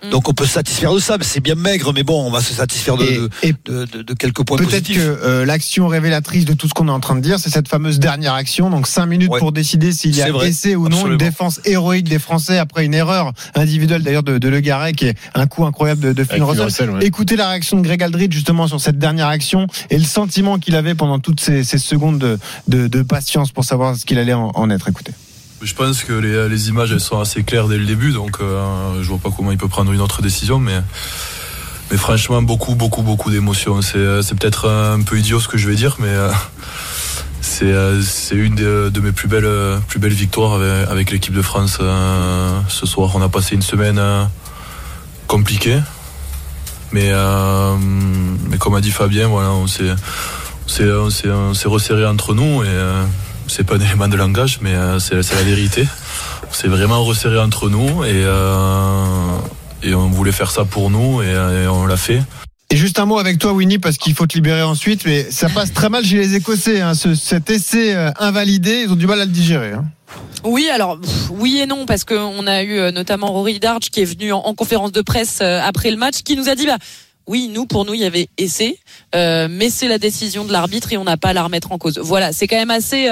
Mm, 0.03 0.07
mm. 0.07 0.09
Donc 0.11 0.29
on 0.29 0.33
peut 0.33 0.45
se 0.45 0.53
satisfaire 0.53 0.93
de 0.93 0.99
ça, 0.99 1.17
c'est 1.21 1.39
bien 1.39 1.55
maigre, 1.55 1.93
mais 1.93 2.03
bon, 2.03 2.25
on 2.25 2.31
va 2.31 2.41
se 2.41 2.53
satisfaire 2.53 2.97
de, 2.97 3.29
de, 3.43 4.13
quelques 4.13 4.43
points 4.43 4.57
positifs. 4.57 4.97
Peut-être 4.97 5.19
que 5.19 5.25
euh, 5.25 5.45
l'action 5.45 5.87
révélatrice 5.87 6.45
de 6.45 6.53
tout 6.53 6.67
ce 6.67 6.73
qu'on 6.73 6.87
est 6.87 6.91
en 6.91 6.99
train 6.99 7.15
de 7.15 7.21
dire, 7.21 7.39
c'est 7.39 7.49
cette 7.49 7.67
fameuse 7.67 7.99
dernière 7.99 8.33
action, 8.33 8.69
donc 8.69 8.87
5 8.87 9.05
minutes 9.05 9.31
pour 9.37 9.51
décider 9.51 9.91
s'il 9.91 10.15
y 10.15 10.21
a 10.21 10.29
essai 10.43 10.75
ou 10.75 10.89
non, 10.89 11.07
une 11.07 11.17
défense 11.17 11.61
héroïque 11.65 12.09
des 12.09 12.19
Français 12.19 12.57
après 12.57 12.85
une 12.85 12.90
erreur 12.91 13.33
individuelle 13.55 14.03
d'ailleurs 14.03 14.23
de, 14.23 14.37
de 14.37 14.47
Le 14.47 14.59
Garret, 14.59 14.93
qui 14.93 15.07
est 15.07 15.17
un 15.33 15.47
coup 15.47 15.65
incroyable 15.65 16.01
de, 16.01 16.13
de 16.13 16.23
Finn 16.23 16.43
Écoutez 17.01 17.35
la 17.35 17.49
réaction 17.49 17.77
de 17.77 17.83
Greg 17.83 18.03
Aldridge 18.03 18.33
justement 18.33 18.67
sur 18.67 18.79
cette 18.79 18.97
dernière 18.97 19.27
action 19.27 19.67
et 19.89 19.97
le 19.97 20.03
sentiment 20.03 20.59
qu'il 20.59 20.75
avait 20.75 20.95
pendant 20.95 21.19
toutes 21.19 21.39
ces, 21.39 21.63
ces 21.63 21.77
secondes 21.77 22.19
de, 22.19 22.87
de, 22.87 23.01
patience 23.01 23.51
pour 23.51 23.65
savoir 23.65 23.95
ce 23.95 24.05
qu'il 24.05 24.17
allait 24.19 24.33
en, 24.33 24.69
être. 24.69 24.87
Écoutez. 24.87 25.13
Je 25.61 25.73
pense 25.73 26.03
que 26.03 26.13
les, 26.13 26.49
les, 26.49 26.69
images 26.69 26.91
elles 26.91 26.99
sont 26.99 27.19
assez 27.19 27.43
claires 27.43 27.67
dès 27.67 27.77
le 27.77 27.85
début, 27.85 28.11
donc 28.11 28.37
euh, 28.41 29.01
je 29.01 29.07
vois 29.07 29.19
pas 29.19 29.29
comment 29.35 29.51
il 29.51 29.57
peut 29.57 29.67
prendre 29.67 29.91
une 29.91 30.01
autre 30.01 30.21
décision, 30.21 30.59
mais 30.59 30.79
mais 31.91 31.97
franchement 31.97 32.41
beaucoup 32.41 32.73
beaucoup 32.75 33.01
beaucoup 33.01 33.29
d'émotions. 33.29 33.81
C'est 33.81 33.97
euh, 33.97 34.21
c'est 34.21 34.35
peut-être 34.39 34.69
un 34.69 35.01
peu 35.01 35.19
idiot 35.19 35.39
ce 35.39 35.47
que 35.47 35.57
je 35.57 35.69
vais 35.69 35.75
dire, 35.75 35.97
mais 35.99 36.07
euh, 36.07 36.31
c'est 37.51 37.65
euh, 37.65 38.01
c'est 38.01 38.35
une 38.35 38.55
de, 38.55 38.99
mes 39.01 39.11
plus 39.11 39.27
belles 39.27 39.49
plus 39.87 39.99
belles 39.99 40.13
victoires 40.13 40.53
avec, 40.53 40.89
avec 40.89 41.11
l'équipe 41.11 41.33
de 41.33 41.41
France 41.41 41.79
ce 42.69 42.85
soir. 42.85 43.11
On 43.13 43.21
a 43.21 43.27
passé 43.27 43.55
une 43.55 43.61
semaine 43.61 44.01
compliquée, 45.27 45.79
mais 46.93 47.11
mais 48.49 48.57
comme 48.57 48.75
a 48.75 48.81
dit 48.81 48.91
Fabien, 48.91 49.27
voilà, 49.27 49.49
on 49.51 49.67
s'est 49.67 49.91
on 50.79 51.09
s'est 51.09 51.67
resserré 51.67 52.05
entre 52.05 52.33
nous 52.33 52.63
et 52.63 52.79
c'est 53.47 53.65
pas 53.65 53.75
un 53.75 53.81
élément 53.81 54.07
de 54.07 54.15
langage, 54.15 54.59
mais 54.61 54.73
euh, 54.73 54.99
c'est 54.99 55.35
la 55.35 55.43
vérité. 55.43 55.85
c'est 56.53 56.69
vraiment 56.69 57.03
resserré 57.03 57.37
entre 57.37 57.69
nous 57.69 58.05
et, 58.05 58.23
et 59.83 59.93
on 59.93 60.07
voulait 60.07 60.31
faire 60.31 60.51
ça 60.51 60.63
pour 60.63 60.89
nous 60.89 61.21
et 61.21 61.67
on 61.67 61.85
l'a 61.85 61.97
fait. 61.97 62.21
Et 62.73 62.77
juste 62.77 62.99
un 62.99 63.05
mot 63.05 63.19
avec 63.19 63.37
toi, 63.37 63.51
Winnie, 63.51 63.79
parce 63.79 63.97
qu'il 63.97 64.13
faut 64.13 64.25
te 64.25 64.33
libérer 64.33 64.61
ensuite. 64.61 65.03
Mais 65.05 65.29
ça 65.29 65.49
passe 65.49 65.73
très 65.73 65.89
mal 65.89 66.05
chez 66.05 66.15
les 66.15 66.35
Écossais. 66.35 66.79
Hein, 66.79 66.93
ce, 66.93 67.15
cet 67.15 67.49
essai 67.49 67.93
euh, 67.93 68.11
invalidé, 68.17 68.83
ils 68.85 68.91
ont 68.93 68.95
du 68.95 69.07
mal 69.07 69.19
à 69.19 69.25
le 69.25 69.31
digérer. 69.31 69.73
Hein. 69.73 69.83
Oui, 70.45 70.69
alors 70.73 70.97
oui 71.31 71.59
et 71.61 71.65
non, 71.65 71.85
parce 71.85 72.05
qu'on 72.05 72.47
a 72.47 72.63
eu 72.63 72.79
euh, 72.79 72.91
notamment 72.91 73.27
Rory 73.27 73.59
Darch 73.59 73.89
qui 73.89 73.99
est 73.99 74.05
venu 74.05 74.31
en, 74.31 74.53
conférence 74.53 74.93
de 74.93 75.01
presse 75.01 75.39
euh, 75.41 75.59
après 75.61 75.91
le 75.91 75.97
match, 75.97 76.21
qui 76.23 76.37
nous 76.37 76.47
a 76.47 76.55
dit 76.55 76.65
bah 76.65 76.77
oui, 77.27 77.51
nous 77.53 77.65
pour 77.65 77.83
nous 77.83 77.93
il 77.93 77.99
y 77.99 78.05
avait 78.05 78.29
essai, 78.37 78.79
mais 79.13 79.69
c'est 79.69 79.89
la 79.89 79.97
décision 79.97 80.45
de 80.45 80.53
l'arbitre 80.53 80.93
et 80.93 80.97
on 80.97 81.03
n'a 81.03 81.17
pas 81.17 81.29
à 81.29 81.33
la 81.33 81.43
remettre 81.43 81.73
en 81.73 81.77
cause. 81.77 81.99
Voilà, 81.99 82.31
c'est 82.31 82.47
quand 82.47 82.57
même 82.57 82.71
assez 82.71 83.09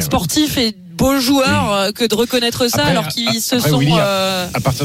sportif 0.00 0.58
et 0.58 0.74
beau 0.98 1.18
joueur 1.18 1.92
que 1.94 2.04
de 2.04 2.14
reconnaître 2.14 2.68
ça 2.68 2.84
alors 2.84 3.08
qu'ils 3.08 3.40
se 3.40 3.58
sont 3.58 3.80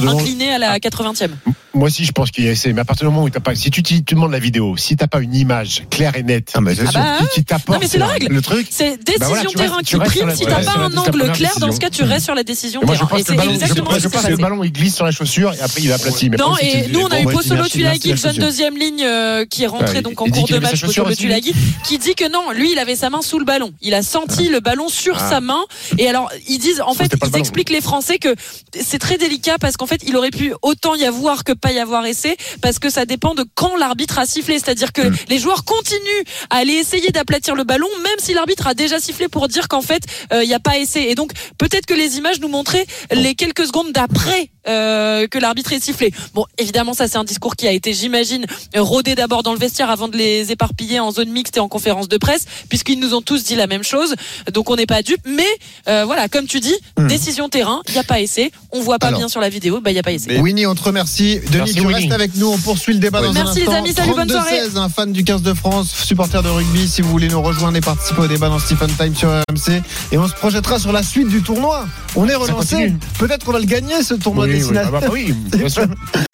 inclinés 0.07 0.53
à 0.53 0.59
la 0.59 0.77
80e. 0.79 1.31
Moi 1.75 1.87
aussi, 1.87 2.05
je 2.05 2.11
pense 2.11 2.29
qu'il 2.29 2.45
y 2.45 2.49
a 2.49 2.51
essai. 2.51 2.71
Mais 2.71 2.81
à 2.81 2.85
partir 2.85 3.07
du 3.07 3.13
moment 3.13 3.25
où 3.25 3.29
t'as 3.31 3.39
pas, 3.39 3.55
si 3.55 3.71
tu, 3.71 3.81
tu, 3.81 4.01
demandes 4.01 4.31
la 4.31 4.37
vidéo, 4.37 4.77
si 4.77 4.95
t'as 4.95 5.07
pas 5.07 5.21
une 5.21 5.33
image 5.33 5.85
claire 5.89 6.15
et 6.15 6.21
nette, 6.21 6.51
ah, 6.53 6.61
mais 6.61 6.75
ah 6.79 6.91
bah, 6.93 7.27
qui, 7.33 7.43
t'apporte 7.43 7.81
mais 7.81 7.87
c'est 7.87 7.97
la 7.97 8.05
règle. 8.05 8.31
le 8.31 8.41
truc, 8.43 8.67
c'est 8.69 8.97
bah 8.97 9.25
décision 9.27 9.49
terrain 9.51 9.81
qui 9.81 9.95
prime. 9.97 10.35
Si 10.35 10.45
t'as 10.45 10.63
pas 10.63 10.77
un 10.77 10.95
angle 10.95 11.31
clair, 11.31 11.57
dans 11.59 11.71
ce 11.71 11.79
cas, 11.79 11.89
tu 11.89 12.03
restes 12.03 12.25
sur 12.25 12.35
la 12.35 12.43
décision 12.43 12.81
terrain. 12.81 13.17
et 13.17 13.23
c'est 13.23 13.33
exactement 13.33 13.89
je 13.97 14.07
pense 14.07 14.21
que 14.21 14.31
le 14.31 14.37
ballon 14.37 14.63
il 14.63 14.71
glisse 14.71 14.95
sur 14.95 15.05
la 15.05 15.11
chaussure 15.11 15.53
et 15.53 15.61
après 15.61 15.81
il 15.81 15.89
est 15.89 15.93
aplati. 15.93 16.29
Non, 16.29 16.55
et 16.61 16.87
nous 16.89 16.99
on 17.01 17.07
a 17.07 17.19
eu 17.19 17.25
Possolo 17.25 17.67
Tulagi, 17.67 18.15
jeune 18.15 18.37
deuxième 18.37 18.77
ligne 18.77 19.03
euh, 19.03 19.45
qui 19.45 19.63
est 19.63 19.67
rentré 19.67 20.01
donc 20.01 20.21
en 20.21 20.25
cours 20.25 20.47
de 20.47 20.59
match, 20.59 20.81
Possolo 20.81 21.15
Tulagi, 21.15 21.53
qui 21.85 21.97
dit 21.97 22.13
que 22.13 22.31
non, 22.31 22.51
lui 22.51 22.71
il 22.73 22.79
avait 22.79 22.95
sa 22.95 23.09
main 23.09 23.21
sous 23.21 23.39
le 23.39 23.45
ballon. 23.45 23.73
Il 23.81 23.95
a 23.95 24.03
senti 24.03 24.49
le 24.49 24.59
ballon 24.59 24.89
sur 24.89 25.17
ah. 25.17 25.29
sa 25.29 25.41
main. 25.41 25.63
Et 26.03 26.09
alors 26.09 26.29
ils 26.49 26.57
disent, 26.57 26.81
en 26.81 26.93
fait, 26.93 27.13
ils 27.25 27.37
expliquent 27.37 27.69
les 27.69 27.79
Français 27.79 28.17
que 28.19 28.35
c'est 28.77 28.99
très 28.99 29.17
délicat 29.17 29.57
parce 29.57 29.77
qu'en 29.77 29.85
fait 29.85 30.01
il 30.05 30.17
aurait 30.17 30.31
pu 30.31 30.53
autant 30.61 30.95
y 30.95 31.05
avoir 31.05 31.45
que 31.45 31.53
pas 31.53 31.71
y 31.71 31.79
avoir 31.79 32.05
essai 32.05 32.35
parce 32.61 32.77
que 32.77 32.89
ça 32.89 33.05
dépend 33.05 33.35
de 33.35 33.45
quand 33.55 33.77
l'arbitre 33.77 34.19
a 34.19 34.25
sifflé. 34.25 34.59
C'est-à-dire 34.59 34.91
que 34.91 35.01
mm. 35.01 35.15
les 35.29 35.39
joueurs 35.39 35.63
continuent 35.63 36.25
à 36.49 36.57
aller 36.57 36.73
essayer 36.73 37.11
d'aplatir 37.11 37.55
le 37.55 37.63
ballon, 37.63 37.87
même 38.03 38.19
si 38.19 38.33
l'arbitre 38.33 38.67
a 38.67 38.73
déjà 38.73 38.99
sifflé 38.99 39.29
pour 39.29 39.47
dire 39.47 39.69
qu'en 39.69 39.81
fait 39.81 40.03
euh, 40.33 40.43
il 40.43 40.47
n'y 40.49 40.53
a 40.53 40.59
pas 40.59 40.77
essai. 40.77 41.03
Et 41.03 41.15
donc 41.15 41.31
peut-être 41.57 41.85
que 41.85 41.93
les 41.93 42.17
images 42.17 42.41
nous 42.41 42.49
montraient 42.49 42.85
les 43.13 43.33
quelques 43.33 43.65
secondes 43.65 43.93
d'après 43.93 44.49
euh, 44.67 45.27
que 45.27 45.39
l'arbitre 45.39 45.73
ait 45.73 45.79
sifflé. 45.79 46.13
Bon, 46.33 46.45
évidemment, 46.57 46.93
ça 46.93 47.07
c'est 47.07 47.17
un 47.17 47.23
discours 47.23 47.55
qui 47.55 47.67
a 47.67 47.71
été, 47.71 47.93
j'imagine, 47.93 48.45
rodé 48.75 49.13
d'abord 49.13 49.43
dans 49.43 49.51
le 49.51 49.59
vestiaire 49.59 49.89
avant 49.89 50.07
de 50.07 50.17
les 50.17 50.51
éparpiller 50.51 50.99
en 51.01 51.11
zone 51.11 51.29
mixte 51.29 51.57
et 51.57 51.59
en 51.59 51.67
conférence 51.67 52.07
de 52.07 52.17
presse, 52.17 52.45
puisqu'ils 52.69 52.99
nous 52.99 53.13
ont 53.13 53.21
tous 53.21 53.43
dit 53.43 53.55
la 53.55 53.67
même 53.67 53.83
chose. 53.83 54.15
Donc 54.53 54.69
on 54.69 54.75
n'est 54.75 54.85
pas 54.85 55.01
dupes. 55.01 55.21
Mais 55.25 55.43
euh, 55.89 55.92
voilà, 56.05 56.27
comme 56.27 56.45
tu 56.45 56.59
dis, 56.59 56.75
mm. 56.97 57.07
décision 57.07 57.49
terrain, 57.49 57.81
il 57.87 57.93
n'y 57.93 57.99
a 57.99 58.03
pas 58.03 58.19
essai. 58.19 58.51
On 58.71 58.81
voit 58.81 58.99
pas 58.99 59.11
bien 59.11 59.27
sur 59.27 59.39
la 59.39 59.49
vidéo, 59.49 59.81
bah 59.81 59.91
il 59.91 59.93
n'y 59.93 59.99
a 59.99 60.03
pas 60.03 60.11
essai. 60.11 60.39
Winnie, 60.39 60.65
on 60.65 60.75
te 60.75 60.83
remercie. 60.83 61.39
Denis, 61.51 61.73
tu 61.73 61.85
restes 61.85 62.11
avec 62.11 62.35
nous. 62.35 62.47
On 62.47 62.57
poursuit 62.57 62.93
le 62.93 62.99
débat 62.99 63.21
dans 63.21 63.33
Merci 63.33 63.59
un 63.59 63.61
instant. 63.61 63.71
les 63.71 63.77
amis, 63.77 63.93
salut, 63.93 64.13
bonne 64.15 64.29
soirée. 64.29 64.59
16, 64.63 64.77
un 64.77 64.89
fan 64.89 65.11
du 65.11 65.23
15 65.23 65.41
de 65.41 65.53
France, 65.53 65.91
supporter 65.91 66.41
de 66.41 66.49
rugby. 66.49 66.87
Si 66.87 67.01
vous 67.01 67.09
voulez 67.09 67.27
nous 67.27 67.41
rejoindre 67.41 67.77
et 67.77 67.81
participer 67.81 68.21
au 68.21 68.27
débat 68.27 68.49
dans 68.49 68.59
Stephen 68.59 68.89
Time 68.97 69.15
sur 69.15 69.29
RMC. 69.29 69.81
Et 70.11 70.17
on 70.17 70.27
se 70.27 70.33
projettera 70.33 70.79
sur 70.79 70.91
la 70.91 71.03
suite 71.03 71.27
du 71.27 71.41
tournoi. 71.41 71.85
On 72.15 72.27
est 72.27 72.35
relancé. 72.35 72.93
Peut-être 73.19 73.45
qu'on 73.45 73.53
va 73.53 73.59
le 73.59 73.65
gagner 73.65 74.03
ce 74.03 74.13
tournoi 74.13 74.45
oui, 74.45 74.63
oui, 74.63 74.77
ah 74.77 74.89
bah 74.91 75.01
oui, 75.11 75.33
bien 75.51 75.69
sûr. 75.69 75.85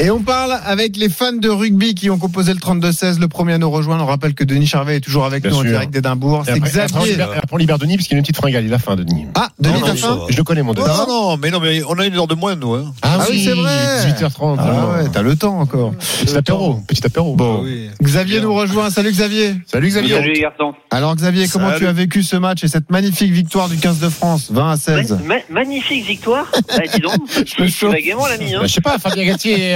Et 0.00 0.12
on 0.12 0.20
parle 0.20 0.56
avec 0.64 0.96
les 0.96 1.08
fans 1.08 1.32
de 1.32 1.48
rugby 1.48 1.96
qui 1.96 2.08
ont 2.08 2.18
composé 2.18 2.52
le 2.52 2.60
32-16. 2.60 3.18
Le 3.18 3.26
premier 3.26 3.54
à 3.54 3.58
nous 3.58 3.68
rejoindre. 3.68 4.04
On 4.04 4.06
rappelle 4.06 4.32
que 4.32 4.44
Denis 4.44 4.68
Charvet 4.68 4.98
est 4.98 5.00
toujours 5.00 5.24
avec 5.24 5.44
nous 5.44 5.56
en 5.56 5.64
direct 5.64 5.92
d'Édimbourg. 5.92 6.44
C'est 6.46 6.60
Xavier. 6.60 7.20
Après, 7.20 7.40
on 7.50 7.56
libère 7.56 7.78
Denis 7.78 7.96
parce 7.96 8.06
qu'il 8.06 8.14
y 8.14 8.16
a 8.16 8.18
une 8.18 8.22
petite 8.22 8.36
fringale. 8.36 8.64
Il 8.64 8.72
a 8.72 8.78
faim, 8.78 8.94
Denis. 8.94 9.26
Ah, 9.34 9.48
Denis, 9.58 9.80
t'as 9.84 9.96
faim 9.96 10.20
Je 10.28 10.36
le 10.36 10.44
connais, 10.44 10.62
mon 10.62 10.72
Denis. 10.72 10.86
Non, 10.86 11.06
non, 11.08 11.36
mais 11.36 11.50
non, 11.50 11.58
mais 11.58 11.82
on 11.82 11.98
a 11.98 12.06
une 12.06 12.14
heure 12.14 12.28
de 12.28 12.36
moins, 12.36 12.54
nous. 12.54 12.74
Hein. 12.74 12.94
Ah, 13.02 13.18
ah, 13.18 13.26
oui, 13.28 13.42
c'est 13.44 13.54
vrai. 13.54 14.06
18h30. 14.06 14.56
Ah 14.60 15.02
ouais, 15.02 15.08
t'as 15.12 15.22
le 15.22 15.34
temps 15.34 15.58
encore. 15.58 15.92
Petit 15.96 16.36
apéro. 16.36 16.80
Petit 16.86 17.04
apéro. 17.04 17.34
Bon. 17.34 17.64
Xavier 18.00 18.40
nous 18.40 18.54
rejoint. 18.54 18.90
Salut 18.90 19.10
Xavier. 19.10 19.54
Salut 19.66 19.88
Xavier. 19.88 20.14
Salut 20.14 20.32
les 20.32 20.40
garçons. 20.42 20.74
Alors 20.92 21.16
Xavier, 21.16 21.48
comment 21.48 21.72
tu 21.76 21.88
as 21.88 21.92
vécu 21.92 22.22
ce 22.22 22.36
match 22.36 22.62
et 22.62 22.68
cette 22.68 22.88
magnifique 22.90 23.32
victoire 23.32 23.68
du 23.68 23.76
15 23.76 23.98
de 23.98 24.08
France, 24.08 24.52
20 24.52 24.70
à 24.70 24.76
16 24.76 25.18
Magnifique 25.50 26.06
victoire? 26.06 26.46
Bah, 26.68 26.84
dis 26.94 27.00
donc. 27.00 27.14
Je 27.44 27.86
vas 27.86 28.00
gaiement 28.00 28.28
l'ami. 28.28 28.54
Hein. 28.54 28.58
Bah, 28.60 28.66
je 28.66 28.72
sais 28.72 28.80
pas, 28.80 28.98
Fabien 28.98 29.24
Gatier 29.24 29.74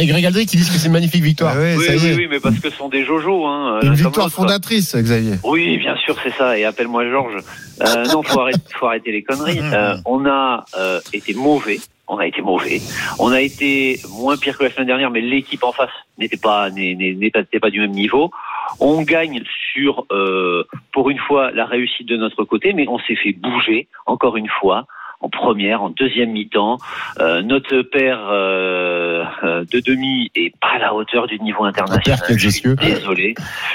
et 0.00 0.06
Greg 0.06 0.26
Aldry 0.26 0.46
qui 0.46 0.56
disent 0.56 0.70
que 0.70 0.78
c'est 0.78 0.86
une 0.86 0.92
magnifique 0.92 1.22
victoire. 1.22 1.54
Ah 1.56 1.60
oui, 1.60 1.76
oui, 1.78 2.14
oui, 2.16 2.26
mais 2.30 2.40
parce 2.40 2.58
que 2.58 2.70
ce 2.70 2.76
sont 2.76 2.88
des 2.88 3.04
jojos. 3.04 3.46
Hein, 3.46 3.80
une 3.82 3.94
victoire 3.94 4.30
fondatrice, 4.30 4.94
Xavier. 4.94 5.34
Oui, 5.44 5.78
bien 5.78 5.96
sûr, 5.96 6.16
c'est 6.22 6.32
ça. 6.34 6.58
Et 6.58 6.64
appelle-moi 6.64 7.08
Georges. 7.10 7.42
Euh, 7.82 8.04
non, 8.12 8.22
faut 8.22 8.40
arrêter, 8.40 8.60
faut 8.78 8.86
arrêter 8.86 9.12
les 9.12 9.22
conneries. 9.22 9.60
Euh, 9.76 9.96
on 10.06 10.24
a 10.26 10.64
euh, 10.78 11.00
été 11.12 11.34
mauvais. 11.34 11.80
On 12.08 12.18
a 12.18 12.26
été 12.26 12.40
mauvais. 12.40 12.80
On 13.18 13.32
a 13.32 13.40
été 13.40 14.00
moins 14.10 14.36
pire 14.36 14.56
que 14.56 14.62
la 14.62 14.70
semaine 14.70 14.86
dernière, 14.86 15.10
mais 15.10 15.20
l'équipe 15.20 15.62
en 15.64 15.72
face 15.72 15.90
n'était 16.18 16.36
pas 16.36 16.70
n'était 16.70 17.60
pas 17.60 17.70
du 17.70 17.80
même 17.80 17.90
niveau. 17.90 18.30
On 18.78 19.02
gagne 19.02 19.42
sur, 19.72 20.06
euh, 20.12 20.64
pour 20.92 21.10
une 21.10 21.18
fois, 21.18 21.50
la 21.50 21.66
réussite 21.66 22.06
de 22.06 22.16
notre 22.16 22.44
côté, 22.44 22.72
mais 22.72 22.86
on 22.88 22.98
s'est 23.00 23.16
fait 23.16 23.32
bouger 23.32 23.88
encore 24.06 24.36
une 24.36 24.48
fois 24.48 24.86
en 25.20 25.28
première, 25.28 25.82
en 25.82 25.90
deuxième 25.90 26.32
mi-temps. 26.32 26.78
Euh, 27.20 27.42
notre 27.42 27.82
père 27.82 28.28
euh, 28.30 29.24
euh, 29.44 29.64
de 29.70 29.80
demi 29.80 30.30
est 30.34 30.54
pas 30.60 30.74
à 30.76 30.78
la 30.78 30.94
hauteur 30.94 31.26
du 31.26 31.38
niveau 31.40 31.64
international. 31.64 32.18
Je 32.36 32.48
suis 32.48 32.74
désolé. 32.76 33.34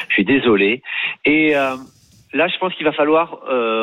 Je 0.10 0.14
suis 0.14 0.26
désolé. 0.26 0.82
Et 1.26 1.54
là, 2.34 2.48
je 2.48 2.58
pense 2.60 2.74
qu'il 2.76 2.86
va 2.86 2.92
falloir, 2.92 3.40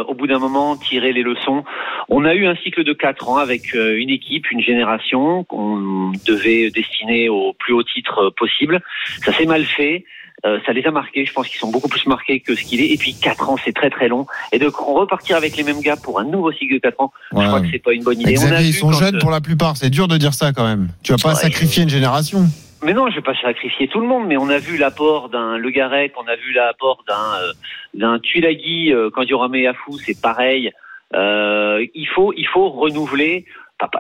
au 0.09 0.15
bout 0.15 0.27
d'un 0.27 0.39
moment, 0.39 0.77
tirer 0.77 1.13
les 1.13 1.23
leçons. 1.23 1.65
On 2.09 2.25
a 2.25 2.35
eu 2.35 2.47
un 2.47 2.57
cycle 2.57 2.85
de 2.85 2.93
quatre 2.93 3.29
ans 3.29 3.37
avec 3.37 3.75
une 3.75 4.11
équipe, 4.11 4.51
une 4.51 4.63
génération 4.63 5.45
qu'on 5.45 6.13
devait 6.27 6.71
destiner 6.71 7.29
au 7.29 7.53
plus 7.53 7.75
haut 7.75 7.83
titre 7.83 8.31
possible. 8.37 8.81
Ça 9.21 9.33
s'est 9.33 9.47
mal 9.47 9.65
fait. 9.65 10.05
Euh, 10.47 10.59
ça 10.65 10.73
les 10.73 10.85
a 10.87 10.91
marqués. 10.91 11.25
Je 11.25 11.33
pense 11.33 11.49
qu'ils 11.49 11.59
sont 11.59 11.71
beaucoup 11.71 11.89
plus 11.89 12.07
marqués 12.07 12.41
que 12.41 12.55
ce 12.55 12.63
qu'il 12.63 12.81
est. 12.81 12.93
Et 12.93 12.97
puis 12.97 13.15
4 13.15 13.51
ans, 13.51 13.57
c'est 13.65 13.73
très 13.73 13.91
très 13.91 14.09
long. 14.09 14.27
Et 14.53 14.59
de 14.59 14.67
repartir 14.67 15.37
avec 15.37 15.57
les 15.57 15.65
mêmes 15.65 15.81
gars 15.81 15.97
pour 15.97 16.21
un 16.21 16.25
nouveau 16.25 16.53
cycle 16.53 16.75
de 16.75 16.79
4 16.79 17.01
ans, 17.01 17.13
je 17.33 17.47
crois 17.47 17.61
que 17.61 17.67
c'est 17.71 17.83
pas 17.83 17.93
une 17.93 18.05
bonne 18.05 18.21
idée. 18.21 18.33
ils 18.33 18.75
sont 18.75 18.93
jeunes 18.93 19.17
euh, 19.17 19.21
pour 19.21 19.31
la 19.31 19.41
plupart. 19.41 19.77
C'est 19.77 19.91
dur 19.91 20.07
de 20.07 20.17
dire 20.17 20.35
ça 20.35 20.53
quand 20.53 20.67
même. 20.67 20.89
Tu 21.03 21.13
vas 21.13 21.19
pas 21.19 21.35
sacrifier 21.35 21.83
une 21.83 21.89
génération. 21.89 22.45
Mais 22.85 22.95
non, 22.95 23.11
je 23.11 23.17
vais 23.17 23.23
pas 23.23 23.35
sacrifier 23.43 23.89
tout 23.89 24.01
le 24.01 24.07
monde. 24.07 24.29
Mais 24.29 24.37
on 24.37 24.49
a 24.49 24.59
vu 24.59 24.77
l'apport 24.77 25.29
d'un 25.29 25.57
Le 25.57 25.71
Garec, 25.71 26.13
on 26.17 26.29
a 26.29 26.37
vu 26.37 26.53
l'apport 26.53 27.03
d'un 27.09 27.15
euh, 27.15 27.53
d'un 27.95 28.19
Tuilagi 28.21 28.93
quand 29.15 29.23
il 29.23 29.31
y 29.31 29.35
aura 29.35 29.49
Méafou, 29.49 29.99
c'est 29.99 30.21
pareil. 30.21 30.71
il 31.15 32.09
faut 32.15 32.33
il 32.37 32.47
faut 32.47 32.71
renouveler. 32.71 33.45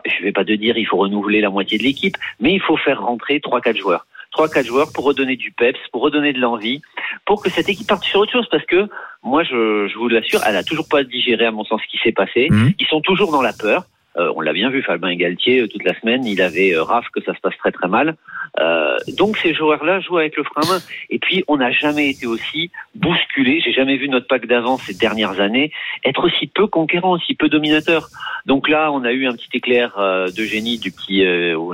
Je 0.07 0.24
vais 0.24 0.33
pas 0.33 0.44
te 0.44 0.53
dire 0.53 0.77
il 0.77 0.87
faut 0.87 0.98
renouveler 0.98 1.40
la 1.40 1.51
moitié 1.51 1.79
de 1.79 1.83
l'équipe, 1.83 2.16
mais 2.40 2.53
il 2.53 2.61
faut 2.61 2.77
faire 2.77 3.01
rentrer 3.03 3.40
trois 3.40 3.61
quatre 3.61 3.79
joueurs 3.79 4.07
trois 4.31 4.49
quatre 4.49 4.67
joueurs 4.67 4.93
pour 4.93 5.05
redonner 5.05 5.37
du 5.37 5.53
peps, 5.53 5.79
pour 5.93 6.03
redonner 6.03 6.33
de 6.33 6.41
l'envie, 6.41 6.83
pour 7.25 7.43
que 7.43 7.51
cette 7.51 7.69
équipe 7.69 7.88
parte 7.88 8.05
sur 8.05 8.21
autre 8.21 8.33
chose. 8.33 8.49
Parce 8.51 8.64
que 8.67 8.88
moi, 9.23 9.43
je, 9.45 9.88
je 9.88 9.99
vous 9.99 10.09
l'assure, 10.09 10.41
elle 10.47 10.57
a 10.57 10.62
toujours 10.62 10.88
pas 10.88 11.05
digéré 11.05 11.47
à 11.47 11.51
mon 11.51 11.64
sens 11.64 11.81
ce 11.85 11.91
qui 11.91 11.99
s'est 12.03 12.12
passé. 12.12 12.49
Mhm. 12.51 12.73
Ils 12.79 12.87
sont 12.87 13.01
toujours 13.01 13.33
dans 13.33 13.43
la 13.43 13.53
peur. 13.53 13.85
Euh, 14.19 14.33
on 14.35 14.41
l'a 14.41 14.53
bien 14.53 14.69
vu, 14.71 14.83
Fabien 14.83 15.14
Galtier, 15.14 15.61
euh, 15.61 15.69
toute 15.69 15.85
la 15.85 15.99
semaine, 16.01 16.25
il 16.25 16.43
avait 16.43 16.75
euh, 16.75 16.83
raf 16.83 17.07
que 17.11 17.23
ça 17.23 17.35
se 17.35 17.41
passe 17.41 17.57
très 17.59 17.71
très 17.71 17.88
mal. 17.88 18.17
Euh, 18.59 18.97
donc 19.17 19.37
ces 19.37 19.55
joueurs-là 19.55 20.01
jouent 20.01 20.19
avec 20.19 20.37
le 20.37 20.43
frein 20.43 20.62
à 20.62 20.67
main. 20.67 20.81
Et 21.11 21.19
puis 21.19 21.45
on 21.47 21.59
n'a 21.59 21.71
jamais 21.71 22.11
été 22.11 22.27
aussi 22.27 22.71
bousculé. 22.97 23.61
J'ai 23.61 23.73
jamais 23.73 23.97
vu 23.97 24.09
notre 24.09 24.27
pack 24.27 24.47
d'avance 24.47 24.83
ces 24.83 24.95
dernières 24.95 25.41
années 25.41 25.71
être 26.05 26.25
aussi 26.25 26.49
peu 26.49 26.67
conquérant, 26.67 27.12
aussi 27.12 27.35
peu 27.35 27.49
dominateur. 27.49 28.09
Donc 28.47 28.69
là, 28.69 28.91
on 28.91 29.05
a 29.05 29.12
eu 29.12 29.27
un 29.27 29.35
petit 29.35 29.51
éclair 29.53 29.97
de 29.97 30.43
génie 30.43 30.79
du 30.79 30.91
petit 30.91 31.23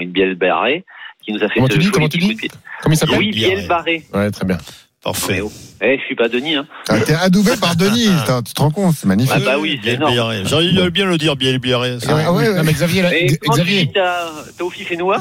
bielle 0.07 0.35
barrée 0.35 0.85
qui 1.25 1.33
nous 1.33 1.43
a 1.43 1.49
fait 1.49 1.55
comment 1.55 1.69
tu 1.69 1.79
dis, 1.79 1.91
comment 1.91 2.09
tu 2.09 2.19
dis 2.19 2.37
Comment 2.83 2.95
il 2.95 2.97
s'appelle 2.97 3.17
Louis 3.17 3.31
Biel 3.31 3.67
Barré. 3.67 4.05
Ouais, 4.13 4.31
très 4.31 4.45
bien. 4.45 4.59
Parfait. 5.03 5.41
Oh. 5.43 5.53
Eh, 5.83 5.99
je 5.99 6.05
suis 6.05 6.15
pas 6.15 6.29
Denis. 6.29 6.55
Hein. 6.55 6.67
T'as 6.87 6.99
été 6.99 7.15
adoubé 7.15 7.57
par 7.61 7.77
Denis. 7.77 8.09
tu 8.47 8.55
te 8.55 8.61
rends 8.63 8.71
compte, 8.71 8.95
c'est 8.97 9.07
magnifique. 9.07 9.35
Ah 9.37 9.45
bah 9.45 9.59
oui, 9.59 9.79
c'est 9.85 9.95
énorme. 9.95 10.15
J'aurais 10.45 10.91
bien 10.91 11.05
le 11.05 11.19
dire, 11.19 11.37
Biel 11.37 11.59
Barré. 11.59 11.99
Ah, 12.09 12.33
ouais, 12.33 12.49
ouais. 12.49 12.55
Non, 12.55 12.65
mais 12.65 12.73
Xavier, 12.73 13.03
là, 13.03 13.15
Et 13.15 13.39
Xavier. 13.49 13.91
T'as 13.93 14.31
et 14.91 14.97
noix 14.97 15.19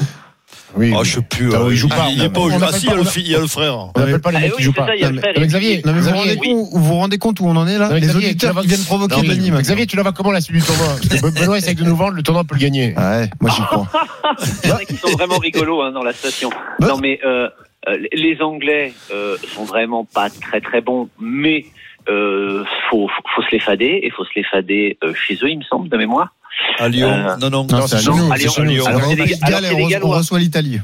oui. 0.76 0.94
Oh, 0.96 1.04
je 1.04 1.16
sais 1.16 1.22
plus. 1.22 1.54
Euh, 1.54 1.68
il 1.70 1.76
joue 1.76 1.88
pas. 1.88 2.08
Il 2.10 2.22
est 2.24 2.30
pas 2.30 2.42
au 2.42 2.50
Ah, 2.50 2.72
si, 2.72 2.88
il 3.20 3.30
y 3.30 3.36
a 3.36 3.40
le 3.40 3.48
frère. 3.48 3.78
On 3.96 4.00
n'appelle 4.00 4.22
pas 4.22 4.32
les 4.32 4.40
mecs 4.40 4.56
qui 4.56 4.64
jouent 4.64 4.74
pas. 4.74 4.88
Xavier, 5.38 5.82
vous 5.84 6.68
vous 6.74 6.96
rendez 6.96 7.18
compte 7.18 7.40
où 7.40 7.46
on 7.46 7.56
en 7.56 7.68
est 7.68 7.78
là 7.78 7.98
Les 7.98 8.16
auditeurs 8.16 8.60
qui 8.62 8.68
viennent 8.68 8.86
provoquer 8.86 9.22
Denis. 9.22 9.52
Xavier, 9.52 9.86
tu 9.86 9.96
la 9.96 10.04
vois 10.04 10.14
comment 10.14 10.32
la 10.32 10.42
suite 10.42 10.58
du 10.58 10.64
tournoi 10.64 11.32
Benoît 11.32 11.58
essaie 11.58 11.74
de 11.74 11.84
nous 11.84 11.96
vendre, 11.96 12.14
le 12.14 12.24
tournoi 12.24 12.44
peut 12.44 12.56
le 12.56 12.62
gagner. 12.62 12.94
Ouais, 12.98 13.30
moi 13.40 13.52
j'y 13.56 13.62
crois. 13.66 13.88
Il 14.64 14.70
y 14.70 14.72
en 14.72 14.76
a 14.76 14.86
qui 14.86 14.96
sont 14.96 15.12
vraiment 15.12 15.38
rigolos 15.38 15.82
hein, 15.82 15.92
dans 15.92 16.04
la 16.04 16.14
station. 16.14 16.50
Non 16.80 16.98
mais 16.98 17.20
euh, 17.26 17.50
euh, 17.88 17.98
les 18.12 18.42
Anglais 18.42 18.94
sont 19.54 19.64
vraiment 19.66 20.06
pas 20.06 20.30
très 20.30 20.62
très 20.62 20.82
bons, 20.82 21.10
mais 21.20 21.66
euh, 22.10 22.64
faut, 22.90 23.10
faut, 23.36 23.42
se 23.42 23.52
les 23.52 23.60
fader 23.60 24.00
et 24.04 24.10
faut 24.10 24.26
se 24.26 24.32
les 24.36 24.44
fader 24.44 24.98
chez 25.16 25.36
eux, 25.36 25.50
il 25.50 25.60
me 25.60 25.64
semble, 25.64 25.90
de 25.90 25.98
mémoire. 25.98 26.34
À 26.80 26.90
Lyon. 26.90 27.10
Euh, 27.12 27.36
non, 27.38 27.50
non, 27.50 27.68
Non, 27.70 27.88
c'est 27.88 27.96
à 27.98 28.02
non, 28.10 28.16
Lyon. 28.18 28.32
à 28.32 28.38
Lyon. 28.38 28.50
c'est 28.52 28.62
chez 28.62 28.62
nous. 28.64 28.86
Alors, 28.88 29.02
c'est 29.04 29.16
les- 29.16 29.34
alors, 29.44 29.60
c'est 29.60 29.70
les 29.70 29.74
on 29.76 29.78
re- 29.78 29.84
on 29.84 29.88
Gallois. 29.90 30.18
reçoit 30.18 30.40
l'Italie. 30.40 30.80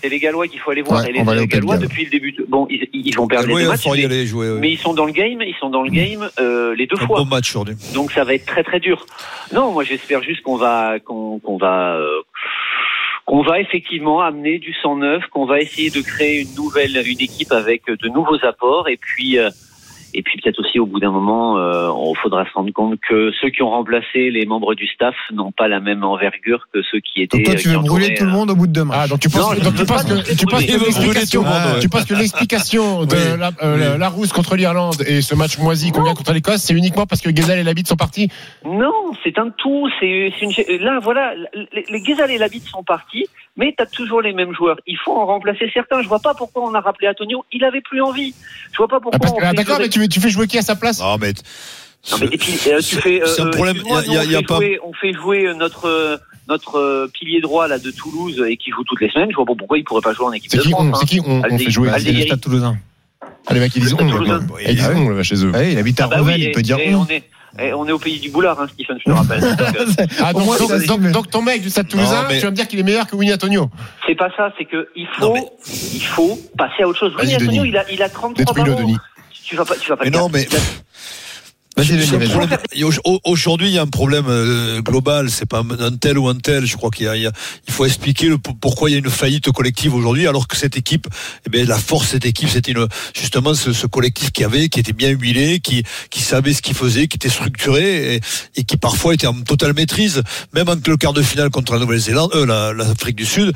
C'est 0.00 0.08
les 0.08 0.18
Gallois 0.18 0.46
qu'il 0.48 0.60
faut 0.60 0.70
aller 0.70 0.82
voir. 0.82 1.02
Ouais, 1.02 1.10
et 1.10 1.12
les, 1.12 1.22
les 1.24 1.46
Gallois, 1.46 1.78
depuis 1.78 2.04
le 2.04 2.10
début, 2.10 2.32
de- 2.32 2.44
bon, 2.48 2.66
ils, 2.70 2.86
ils 2.92 3.14
vont 3.16 3.26
perdre 3.26 3.48
les 3.48 3.62
deux 3.64 3.68
matchs, 3.68 3.84
mais, 3.86 4.04
aller 4.04 4.26
jouer. 4.26 4.50
oui. 4.52 4.58
mais 4.60 4.70
ils 4.72 4.78
sont 4.78 4.94
dans 4.94 5.06
le 5.06 5.12
game, 5.12 5.40
ils 5.42 5.54
sont 5.58 5.70
dans 5.70 5.82
le 5.82 5.90
game 5.90 6.28
euh, 6.40 6.74
les 6.76 6.86
deux 6.86 6.96
Un 7.00 7.06
fois. 7.06 7.18
bon 7.20 7.24
match 7.26 7.50
aujourd'hui. 7.50 7.74
Donc 7.94 8.12
ça 8.12 8.24
va 8.24 8.34
être 8.34 8.46
très 8.46 8.62
très 8.62 8.78
dur. 8.80 9.04
Non, 9.52 9.72
moi 9.72 9.84
j'espère 9.84 10.22
juste 10.22 10.42
qu'on 10.42 10.56
va 10.56 10.98
qu'on 11.00 11.38
qu'on 11.40 11.56
va 11.56 11.94
euh, 11.96 12.20
qu'on 13.24 13.42
va 13.42 13.60
effectivement 13.60 14.20
amener 14.20 14.58
du 14.58 14.74
sang 14.82 14.96
neuf, 14.96 15.24
qu'on 15.32 15.46
va 15.46 15.60
essayer 15.60 15.90
de 15.90 16.00
créer 16.00 16.42
une 16.42 16.54
nouvelle 16.56 16.96
une 17.06 17.20
équipe 17.20 17.52
avec 17.52 17.82
de 17.86 18.08
nouveaux 18.08 18.38
apports 18.44 18.88
et 18.88 18.96
puis 18.96 19.38
euh, 19.38 19.48
et 20.14 20.22
puis 20.22 20.40
peut-être 20.40 20.60
aussi 20.60 20.78
au 20.78 20.86
bout 20.86 21.00
d'un 21.00 21.10
moment, 21.10 21.58
euh, 21.58 21.88
on 21.88 22.14
faudra 22.14 22.44
se 22.44 22.52
rendre 22.52 22.72
compte 22.72 22.98
que 23.08 23.30
ceux 23.40 23.50
qui 23.50 23.62
ont 23.62 23.70
remplacé 23.70 24.30
les 24.30 24.46
membres 24.46 24.74
du 24.74 24.86
staff 24.86 25.14
n'ont 25.32 25.52
pas 25.52 25.68
la 25.68 25.80
même 25.80 26.04
envergure 26.04 26.66
que 26.72 26.80
ceux 26.90 27.00
qui 27.00 27.22
étaient. 27.22 27.38
Donc 27.38 27.46
toi, 27.46 27.54
euh, 27.54 27.58
tu 27.58 27.68
veux 27.68 27.78
brûler 27.78 28.14
tout 28.14 28.24
le 28.24 28.30
euh, 28.30 28.32
monde 28.32 28.50
au 28.50 28.54
bout 28.56 28.66
de 28.66 28.82
matchs. 28.82 28.98
Ah, 29.00 29.08
donc 29.08 29.20
tu 29.20 29.28
penses, 29.28 29.40
Non, 29.40 29.54
je 29.56 29.64
donc 29.64 29.72
veux 29.74 29.78
tu 29.80 29.86
penses 29.86 30.04
pas 30.04 30.22
que, 30.22 30.36
tu 30.36 30.46
penses 30.46 30.66
que 30.66 30.84
l'explication, 30.84 31.44
tu 31.80 31.88
penses 31.88 32.04
que 32.04 32.14
l'explication 32.14 33.04
de 33.04 33.14
Oui. 33.14 33.38
la, 33.38 33.50
euh, 33.62 33.98
la 33.98 34.08
rousse 34.08 34.32
contre 34.32 34.56
l'Irlande 34.56 35.02
et 35.06 35.22
ce 35.22 35.34
match 35.34 35.58
moisi 35.58 35.92
qu'on 35.92 36.02
gagne 36.02 36.14
contre 36.14 36.32
l'Écosse, 36.32 36.62
c'est 36.62 36.74
uniquement 36.74 37.06
parce 37.06 37.20
que 37.20 37.34
Gezal 37.34 37.58
et 37.58 37.62
Labitte 37.62 37.88
sont 37.88 37.96
partis? 37.96 38.28
Non, 38.64 38.92
c'est 39.24 39.38
un 39.38 39.50
tout. 39.50 39.88
C'est 40.00 40.32
c'est 40.38 40.46
une. 40.46 40.82
Là, 40.82 40.98
voilà, 41.02 41.34
les, 41.54 41.84
les 41.88 42.32
et 42.34 42.38
Labitte 42.38 42.66
sont 42.68 42.82
partis, 42.82 43.26
mais 43.56 43.74
tu 43.76 43.82
as 43.82 43.86
toujours 43.86 44.22
les 44.22 44.32
mêmes 44.32 44.54
joueurs. 44.54 44.76
Il 44.86 44.96
faut 45.04 45.12
en 45.12 45.26
remplacer 45.26 45.70
certains. 45.72 46.02
Je 46.02 46.08
vois 46.08 46.20
pas 46.20 46.34
pourquoi 46.34 46.62
on 46.68 46.74
a 46.74 46.80
rappelé 46.80 47.08
Antonio. 47.08 47.44
Il 47.52 47.64
avait 47.64 47.80
plus 47.80 48.00
envie. 48.02 48.34
Je 48.72 48.76
vois 48.76 48.88
pas 48.88 49.00
pourquoi. 49.00 49.20
Ah, 49.22 49.32
on 49.32 49.38
ah, 49.42 49.50
fait 49.50 49.56
D'accord, 49.56 49.76
jouer- 49.76 49.84
mais 49.84 49.88
tu, 49.90 50.08
tu 50.08 50.20
fais 50.20 50.30
jouer 50.30 50.46
qui 50.46 50.58
à 50.58 50.62
sa 50.62 50.76
place? 50.76 51.00
Non, 51.00 51.18
mais. 51.18 51.32
Non, 52.10 52.18
mais 52.20 52.26
et 52.32 52.38
puis 52.38 52.58
euh, 52.66 52.80
tu 52.80 52.96
fais. 52.96 53.22
C'est 53.26 53.42
un 53.42 53.46
euh, 53.46 53.50
problème. 53.50 53.76
y 53.86 54.16
a- 54.16 54.24
y 54.24 54.36
on 54.36 54.40
fait 54.40 54.46
pas- 54.46 54.56
jouer- 54.56 54.78
On 54.82 54.92
fait 54.92 55.12
jouer 55.12 55.46
euh, 55.46 55.54
notre 55.54 55.86
euh, 55.86 56.16
notre 56.48 56.76
euh, 56.78 57.08
pilier 57.12 57.40
droit 57.40 57.68
là 57.68 57.78
de 57.78 57.90
Toulouse 57.90 58.44
et 58.48 58.56
qui 58.56 58.70
joue 58.70 58.82
toutes 58.84 59.00
les 59.00 59.10
semaines. 59.10 59.30
Je 59.30 59.36
vois 59.36 59.44
pas 59.46 59.54
pourquoi 59.56 59.78
il 59.78 59.84
pourrait 59.84 60.00
pas 60.02 60.12
jouer 60.12 60.26
en 60.26 60.32
équipe 60.32 60.50
C'est 60.50 60.56
de 60.58 60.62
qui 60.62 60.70
France. 60.70 60.82
on, 60.84 60.94
hein. 60.94 60.98
c'est 60.98 61.06
qui 61.06 61.20
on, 61.24 61.42
on 61.48 61.58
fait 61.58 61.70
jouer 61.70 61.90
C'est 61.98 62.10
le 62.12 62.22
Stade 62.22 62.40
Toulousain? 62.40 62.76
Ah, 63.46 63.54
les 63.54 63.60
mecs, 63.60 63.74
ils 63.76 63.82
disent 63.82 63.94
on. 63.94 64.58
Ils 64.60 64.74
disent 64.76 64.88
on 64.94 65.22
chez 65.22 65.44
eux. 65.44 65.50
Ouais, 65.50 65.72
il 65.72 65.78
habite 65.78 66.00
à 66.00 66.04
Ah 66.10 66.16
bah 66.16 66.22
oui, 66.24 66.34
il 66.38 66.52
peut 66.52 66.62
dire 66.62 66.78
on. 66.84 67.06
On 67.56 67.62
est 67.62 67.68
et 67.68 67.72
on 67.72 67.86
est 67.86 67.92
au 67.92 67.98
pays 67.98 68.18
du 68.20 68.30
boulard, 68.30 68.60
hein, 68.60 68.66
Stephen, 68.72 68.98
je 68.98 69.04
te 69.04 69.10
rappelle. 69.10 69.40
Donc, 69.56 69.60
euh, 69.60 70.06
Ah, 70.22 70.32
donc, 70.32 70.44
moins, 70.44 70.58
donc, 70.58 70.70
ça 70.70 70.96
donc- 71.12 71.30
ton 71.30 71.42
mec 71.42 71.62
du 71.62 71.70
Stade 71.70 71.88
Toulousain, 71.88 72.24
mais- 72.28 72.38
tu 72.38 72.44
vas 72.44 72.50
me 72.50 72.56
dire 72.56 72.66
qu'il 72.68 72.78
est 72.78 72.82
meilleur 72.84 73.06
que 73.06 73.16
Winnie 73.16 73.32
Antonio. 73.34 73.70
c'est 74.06 74.14
pas 74.14 74.30
ça, 74.36 74.52
c'est 74.58 74.64
que 74.64 74.88
il 74.96 75.04
Non, 75.20 75.28
faut 75.28 75.34
mais- 75.34 75.46
il 75.94 76.02
faut 76.04 76.40
passer 76.56 76.82
à 76.82 76.88
autre 76.88 76.98
chose. 76.98 77.12
Oui, 77.20 77.34
Antonio, 77.34 77.64
il 77.64 77.76
a 77.76 77.90
il 77.90 78.02
a 78.02 78.08
33 78.08 78.44
Détruis-le, 78.44 78.74
ballons. 78.74 78.86
Denis. 78.86 78.96
Tu 79.44 79.56
vas 79.56 79.64
pas 79.64 79.74
tu 79.76 79.88
vas 79.90 79.96
pas 79.96 80.04
Mais 80.04 80.10
le 80.10 80.16
non, 80.18 80.28
faire. 80.28 80.46
mais. 80.50 80.58
Aujourd'hui, 83.24 83.68
il 83.68 83.74
y 83.74 83.78
a 83.78 83.82
un 83.82 83.86
problème 83.86 84.26
euh, 84.28 84.80
global. 84.80 85.30
C'est 85.30 85.46
pas 85.46 85.62
un 85.80 85.96
tel 85.96 86.18
ou 86.18 86.28
un 86.28 86.34
tel. 86.36 86.66
Je 86.66 86.76
crois 86.76 86.90
qu'il 86.90 87.06
y 87.06 87.08
a, 87.08 87.16
il 87.16 87.22
y 87.22 87.26
a- 87.26 87.32
il 87.66 87.72
faut 87.72 87.84
expliquer 87.86 88.28
le, 88.28 88.38
pourquoi 88.38 88.90
il 88.90 88.92
y 88.92 88.96
a 88.96 88.98
une 88.98 89.10
faillite 89.10 89.50
collective 89.52 89.94
aujourd'hui, 89.94 90.26
alors 90.26 90.48
que 90.48 90.56
cette 90.56 90.76
équipe, 90.76 91.06
eh 91.46 91.50
bien, 91.50 91.64
la 91.64 91.78
force 91.78 92.06
de 92.06 92.10
cette 92.12 92.26
équipe, 92.26 92.48
c'était 92.48 92.74
justement 93.14 93.54
ce, 93.54 93.72
ce 93.72 93.86
collectif 93.86 94.30
qui 94.32 94.44
avait, 94.44 94.68
qui 94.68 94.80
était 94.80 94.92
bien 94.92 95.10
huilé, 95.10 95.60
qui, 95.60 95.82
qui 96.10 96.20
savait 96.20 96.52
ce 96.52 96.62
qu'il 96.62 96.74
faisait, 96.74 97.06
qui 97.08 97.16
était 97.16 97.28
structuré 97.28 98.16
et, 98.16 98.20
et 98.56 98.64
qui 98.64 98.76
parfois 98.76 99.14
était 99.14 99.26
en 99.26 99.40
totale 99.42 99.72
maîtrise. 99.74 100.22
Même 100.52 100.68
entre 100.68 100.88
le 100.90 100.96
quart 100.96 101.12
de 101.12 101.22
finale 101.22 101.50
contre 101.50 101.72
la 101.74 101.78
Nouvelle-Zélande, 101.80 102.30
euh, 102.34 102.46
la- 102.46 102.72
l'Afrique 102.72 103.16
du 103.16 103.26
Sud, 103.26 103.52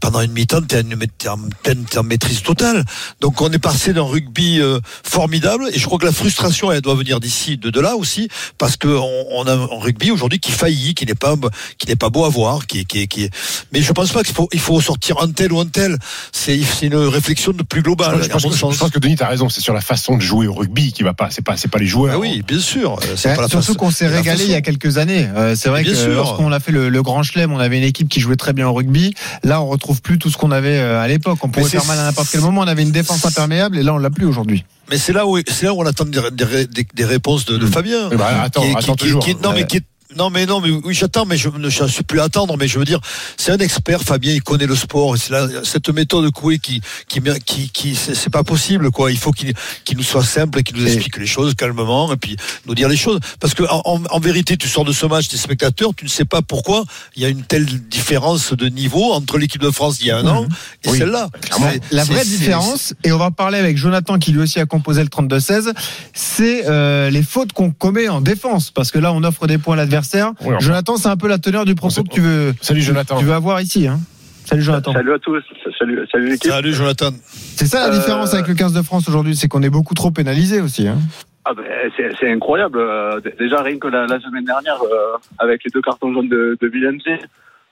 pendant 0.00 0.20
une 0.22 0.32
mi-temps, 0.32 0.62
t'es 0.62 0.82
en, 1.28 1.34
en 1.38 1.98
en 1.98 2.02
maîtrise 2.02 2.42
totale. 2.42 2.84
Donc 3.20 3.40
on 3.40 3.50
est 3.52 3.58
passé 3.58 3.92
d'un 3.92 4.02
rugby 4.02 4.60
euh, 4.60 4.80
formidable 5.04 5.68
et 5.72 5.78
je 5.78 5.84
crois 5.86 5.98
que 5.98 6.06
la 6.06 6.12
frustration, 6.12 6.72
elle 6.72 6.80
doit 6.80 6.94
venir 6.94 7.20
d'ici, 7.20 7.45
de, 7.56 7.70
de 7.70 7.80
là 7.80 7.94
aussi, 7.96 8.28
parce 8.58 8.76
que 8.76 8.88
on, 8.88 9.24
on 9.32 9.46
a 9.46 9.52
un 9.52 9.66
rugby 9.80 10.10
aujourd'hui 10.10 10.40
qui 10.40 10.50
faillit, 10.50 10.94
qui 10.94 11.06
n'est 11.06 11.14
pas 11.14 11.34
qui 11.78 11.86
n'est 11.86 11.96
pas 11.96 12.10
beau 12.10 12.24
à 12.24 12.28
voir, 12.28 12.66
qui, 12.66 12.80
est- 12.80 12.84
qui, 12.84 13.02
est- 13.02 13.06
qui 13.06 13.30
mais 13.72 13.80
je 13.82 13.92
pense 13.92 14.10
pas 14.12 14.22
qu'il 14.24 14.34
faut 14.34 14.48
il 14.52 14.58
faut 14.60 14.80
sortir 14.80 15.20
un 15.22 15.30
tel 15.30 15.52
ou 15.52 15.60
un 15.60 15.66
tel. 15.66 15.96
C'est 16.32 16.58
c'est 16.60 16.86
une 16.86 16.96
réflexion 16.96 17.52
de 17.52 17.62
plus 17.62 17.80
Je 17.80 17.84
globale. 17.84 18.16
pense, 18.18 18.24
je 18.24 18.28
pense 18.30 18.42
que, 18.44 18.72
je 18.74 18.78
pense 18.78 18.90
que 18.90 18.98
Denis, 18.98 19.16
t'as 19.16 19.28
raison. 19.28 19.48
C'est 19.48 19.60
sur 19.60 19.74
la 19.74 19.80
façon 19.80 20.16
de 20.16 20.22
jouer 20.22 20.46
au 20.48 20.54
rugby 20.54 20.92
qui 20.92 21.02
va 21.04 21.14
pas. 21.14 21.28
C'est 21.30 21.42
pas, 21.44 21.56
c'est 21.56 21.68
pas 21.70 21.78
les 21.78 21.86
joueurs. 21.86 22.14
Ah 22.16 22.18
oui, 22.18 22.42
bien 22.46 22.58
sûr. 22.58 22.94
euh, 22.94 23.14
C'est 23.16 23.28
Ouais, 23.30 23.36
pas 23.36 23.42
la 23.42 23.48
surtout 23.48 23.66
façon- 23.66 23.78
qu'on 23.78 23.90
s'est 23.90 24.08
régalé 24.08 24.44
il 24.44 24.50
y 24.50 24.54
a 24.54 24.60
quelques 24.62 24.98
années. 24.98 25.28
Euh, 25.36 25.54
c'est 25.54 25.68
vrai 25.68 25.82
Bien 25.82 25.92
que 25.92 25.98
sûr. 25.98 26.14
lorsqu'on 26.14 26.50
a 26.52 26.58
fait 26.60 26.72
le, 26.72 26.88
le 26.88 27.02
Grand 27.02 27.22
Chelem, 27.22 27.52
on 27.52 27.58
avait 27.58 27.76
une 27.78 27.84
équipe 27.84 28.08
qui 28.08 28.20
jouait 28.20 28.36
très 28.36 28.52
bien 28.52 28.66
au 28.68 28.72
rugby. 28.72 29.14
Là, 29.44 29.60
on 29.60 29.66
retrouve 29.68 30.00
plus 30.02 30.18
tout 30.18 30.30
ce 30.30 30.36
qu'on 30.36 30.50
avait 30.50 30.78
euh, 30.78 31.00
à 31.00 31.06
l'époque. 31.08 31.38
On 31.42 31.48
pouvait 31.48 31.68
faire 31.68 31.84
mal 31.84 31.98
à 31.98 32.04
n'importe 32.04 32.28
quel 32.30 32.40
moment. 32.40 32.62
On 32.62 32.66
avait 32.66 32.82
une 32.82 32.90
défense 32.92 33.24
imperméable 33.24 33.76
et 33.78 33.82
là, 33.82 33.92
on 33.94 33.98
l'a 33.98 34.10
plus 34.10 34.24
aujourd'hui. 34.26 34.64
Mais 34.90 34.98
c'est 34.98 35.12
là 35.12 35.26
où 35.26 35.38
c'est 35.46 35.64
là 35.66 35.74
où 35.74 35.80
on 35.82 35.86
attend 35.86 36.04
des, 36.04 36.20
des, 36.32 36.66
des- 36.66 36.86
des 36.94 37.04
réponses 37.04 37.44
de, 37.44 37.56
de 37.56 37.66
Fabien. 37.66 38.08
Attends, 38.42 38.62
Qui 38.62 38.66
est- 38.68 38.70
qui- 38.70 38.76
attends 38.78 38.94
qui- 38.94 39.04
toujours. 39.04 39.24
qui- 39.24 39.34
non 39.42 39.52
mais 39.52 39.66
qui 39.66 39.78
est- 39.78 39.84
non 40.16 40.30
mais 40.30 40.46
non 40.46 40.60
mais 40.60 40.70
oui 40.70 40.94
j'attends 40.94 41.24
mais 41.26 41.36
je 41.36 41.48
ne 41.48 41.68
suis 41.70 42.02
plus 42.02 42.20
à 42.20 42.24
attendre 42.24 42.56
mais 42.56 42.68
je 42.68 42.78
veux 42.78 42.84
dire 42.84 43.00
c'est 43.36 43.52
un 43.52 43.58
expert 43.58 44.02
Fabien 44.02 44.32
il 44.32 44.42
connaît 44.42 44.66
le 44.66 44.74
sport 44.76 45.14
et 45.16 45.18
là 45.30 45.46
cette 45.64 45.88
méthode 45.90 46.30
Coué 46.32 46.58
qui 46.58 46.80
qui 47.08 47.20
qui, 47.44 47.70
qui 47.70 47.94
c'est 47.94 48.14
c'est 48.14 48.30
pas 48.30 48.42
possible 48.44 48.90
quoi 48.90 49.10
il 49.12 49.18
faut 49.18 49.32
qu'il 49.32 49.54
nous 49.96 50.02
soit 50.02 50.24
simple 50.24 50.60
et 50.60 50.62
qu'il 50.62 50.76
nous 50.76 50.86
Et- 50.86 50.92
explique 50.92 51.18
les 51.18 51.26
choses 51.26 51.54
calmement 51.54 52.12
et 52.12 52.16
puis 52.16 52.36
nous 52.66 52.74
dire 52.74 52.88
les 52.88 52.96
choses 52.96 53.20
parce 53.40 53.54
que 53.54 53.62
en, 53.68 54.18
vérité 54.20 54.56
tu 54.56 54.68
sors 54.68 54.84
de 54.84 54.92
ce 54.92 55.06
match 55.06 55.28
tes 55.28 55.36
spectateurs 55.36 55.90
tu 55.94 56.04
ne 56.04 56.10
sais 56.10 56.24
pas 56.24 56.42
pourquoi 56.42 56.84
il 57.14 57.22
y 57.22 57.26
a 57.26 57.28
une 57.28 57.42
telle 57.42 57.66
différence 57.66 58.52
de 58.52 58.66
niveau 58.68 59.12
entre 59.12 59.38
l'équipe 59.38 59.60
de 59.62 59.70
France 59.70 59.98
d'il 59.98 60.08
y 60.08 60.10
a 60.10 60.18
un 60.18 60.26
an 60.26 60.46
et 60.84 60.88
Oui. 60.90 60.98
celle-là 60.98 61.28
La 61.90 62.04
vraie 62.04 62.24
différence, 62.24 62.94
et 63.04 63.12
on 63.12 63.18
va 63.18 63.30
parler 63.30 63.58
avec 63.58 63.76
Jonathan 63.76 64.18
qui 64.18 64.32
lui 64.32 64.40
aussi 64.40 64.58
a 64.60 64.66
composé 64.66 65.02
le 65.02 65.08
32-16, 65.08 65.72
c'est 66.14 66.66
euh, 66.66 67.10
les 67.10 67.22
fautes 67.22 67.52
qu'on 67.52 67.70
commet 67.70 68.08
en 68.08 68.20
défense. 68.20 68.70
Parce 68.70 68.90
que 68.90 68.98
là, 68.98 69.12
on 69.12 69.22
offre 69.24 69.46
des 69.46 69.58
points 69.58 69.74
à 69.74 69.76
l'adversaire. 69.78 70.05
Oui, 70.40 70.48
enfin. 70.48 70.58
Jonathan, 70.60 70.96
c'est 70.96 71.08
un 71.08 71.16
peu 71.16 71.28
la 71.28 71.38
teneur 71.38 71.64
du 71.64 71.74
propos 71.74 72.02
que 72.02 72.08
tu 72.08 72.20
veux, 72.20 72.54
Salut 72.60 72.80
Jonathan. 72.82 73.18
tu 73.18 73.24
veux 73.24 73.32
avoir 73.34 73.60
ici. 73.60 73.86
Hein. 73.86 73.98
Salut 74.44 74.62
Jonathan. 74.62 74.92
Salut 74.92 75.12
à 75.14 75.18
tous, 75.18 75.42
salut, 75.78 76.06
salut 76.10 76.26
l'équipe. 76.30 76.50
Salut 76.50 76.72
Jonathan 76.72 77.10
C'est 77.56 77.66
ça 77.66 77.88
la 77.88 77.94
Euh, 77.94 77.98
différence 77.98 78.32
avec 78.32 78.46
le 78.46 78.54
15 78.54 78.72
de 78.72 78.82
France 78.82 79.08
aujourd'hui, 79.08 79.34
c'est 79.34 79.48
qu'on 79.48 79.62
est 79.62 79.70
beaucoup 79.70 79.94
trop 79.94 80.10
pénalisé 80.12 80.60
aussi. 80.60 80.86
Hein. 80.86 80.98
Ah 81.44 81.52
ben, 81.54 81.64
c'est, 81.96 82.30
incroyable. 82.30 82.78
Euh, 82.78 83.20
déjà 83.38 83.62
rien 83.62 83.78
que 83.78 83.88
la, 83.88 84.06
la 84.06 84.20
semaine 84.20 84.44
dernière, 84.44 84.78
euh, 84.82 85.16
avec 85.38 85.62
les 85.64 85.70
deux 85.70 85.80
cartons 85.82 86.12
jaunes 86.12 86.28
de, 86.28 86.56
de 86.60 86.66
Villeneuve, 86.68 87.00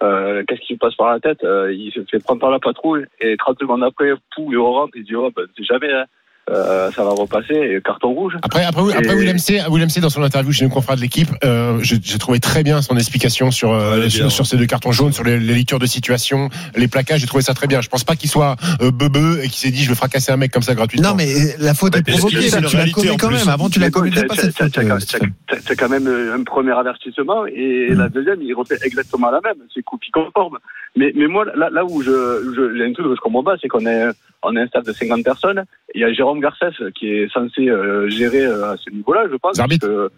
euh, 0.02 0.42
qu'est-ce 0.46 0.60
qui 0.66 0.72
me 0.74 0.78
passe 0.78 0.94
par 0.96 1.10
la 1.12 1.20
tête? 1.20 1.42
Euh, 1.44 1.72
Il 1.72 1.92
se 1.92 2.00
fait 2.10 2.18
prendre 2.22 2.40
par 2.40 2.50
la 2.50 2.58
patrouille 2.58 3.04
et 3.20 3.36
30 3.36 3.58
secondes 3.60 3.82
après, 3.84 4.12
pou, 4.34 4.48
il 4.50 4.58
rentre, 4.58 4.92
il 4.96 5.04
dit 5.04 5.14
oh 5.16 5.30
ben 5.34 5.44
c'est 5.56 5.64
jamais, 5.64 5.92
hein. 5.92 6.04
Euh, 6.50 6.90
ça 6.92 7.02
va 7.04 7.10
repasser 7.10 7.54
et 7.54 7.80
carton 7.82 8.12
rouge. 8.12 8.34
Après, 8.42 8.64
après, 8.64 8.82
après 8.92 9.14
Et- 9.14 9.16
Willem 9.16 9.38
C, 9.38 9.62
Willem 9.70 9.88
C, 9.88 10.00
dans 10.02 10.10
son 10.10 10.22
interview 10.22 10.52
chez 10.52 10.64
nos 10.66 10.70
confrères 10.70 10.96
de 10.96 11.00
l'équipe, 11.00 11.28
euh, 11.42 11.78
j'ai 11.80 11.96
j'ai 12.02 12.18
trouvé 12.18 12.38
très 12.38 12.62
bien 12.62 12.82
son 12.82 12.96
explication 12.98 13.50
sur 13.50 13.72
euh, 13.72 14.00
Ouais, 14.02 14.10
sur, 14.10 14.44
ces 14.46 14.58
deux 14.58 14.66
cartons 14.66 14.92
jaunes, 14.92 15.12
sur 15.12 15.24
les, 15.24 15.38
les 15.40 15.54
lectures 15.54 15.78
de 15.78 15.86
situation, 15.86 16.50
les 16.76 16.86
plaquages. 16.86 17.20
J'ai 17.20 17.26
trouvé 17.26 17.42
ça 17.42 17.54
très 17.54 17.66
bien. 17.66 17.80
Je 17.80 17.88
pense 17.88 18.04
pas 18.04 18.14
qu'il 18.14 18.28
soit 18.28 18.56
euh, 18.82 18.90
beubeux 18.90 19.38
et 19.42 19.44
qu'il 19.48 19.54
s'est 19.56 19.70
dit 19.70 19.82
je 19.84 19.88
vais 19.88 19.94
fracasser 19.94 20.32
un 20.32 20.36
mec 20.36 20.52
comme 20.52 20.62
ça 20.62 20.74
gratuitement. 20.74 21.10
Non, 21.10 21.14
mais 21.14 21.32
la 21.60 21.72
faute 21.72 21.96
est 21.96 22.02
provoquée, 22.06 22.42
c'est 22.50 22.58
une 22.58 22.66
tu 22.66 22.76
la 22.76 22.82
réalité 22.82 23.00
commets 23.00 23.10
en 23.12 23.16
quand 23.16 23.30
même. 23.30 23.48
Avant, 23.48 23.70
tu 23.70 23.78
la 23.78 23.86
Mais 23.86 23.90
bon, 23.90 24.00
commettais 24.00 24.20
t'as- 24.20 24.26
pas 24.26 24.34
cette 24.36 24.56
faute. 24.56 24.76
euh, 24.78 25.58
t'as 25.66 25.74
quand 25.76 25.88
même 25.88 26.06
un 26.06 26.42
premier 26.44 26.72
avertissement 26.72 27.46
et 27.46 27.88
Mm. 27.90 27.98
la 27.98 28.08
deuxième, 28.10 28.42
il 28.42 28.52
refait 28.52 28.76
exactement 28.84 29.30
la 29.30 29.40
même. 29.40 29.56
C'est 29.74 29.82
copie 29.82 30.10
conforme. 30.10 30.58
Mais, 30.96 31.10
mais 31.16 31.26
moi, 31.26 31.44
là, 31.56 31.70
là 31.72 31.84
où 31.86 32.02
je, 32.02 32.10
je, 32.54 32.82
un 32.84 32.92
truc 32.92 33.06
que 33.06 33.14
je 33.16 33.20
comprends 33.20 33.42
pas, 33.42 33.54
c'est 33.60 33.68
qu'on 33.68 33.84
est, 33.86 34.04
on 34.42 34.54
est 34.56 34.60
un 34.60 34.66
staff 34.66 34.84
de 34.84 34.92
50 34.92 35.24
personnes. 35.24 35.64
Il 35.94 36.00
y 36.00 36.04
a 36.04 36.12
Jérôme 36.12 36.40
Garcès 36.40 36.70
qui 36.96 37.08
est 37.08 37.32
censé 37.32 37.68
euh, 37.68 38.08
gérer 38.08 38.44
euh, 38.44 38.72
à 38.72 38.76
ce 38.76 38.90
niveau-là, 38.90 39.26
je 39.30 39.36
pense. 39.36 39.56
Que, 39.78 40.10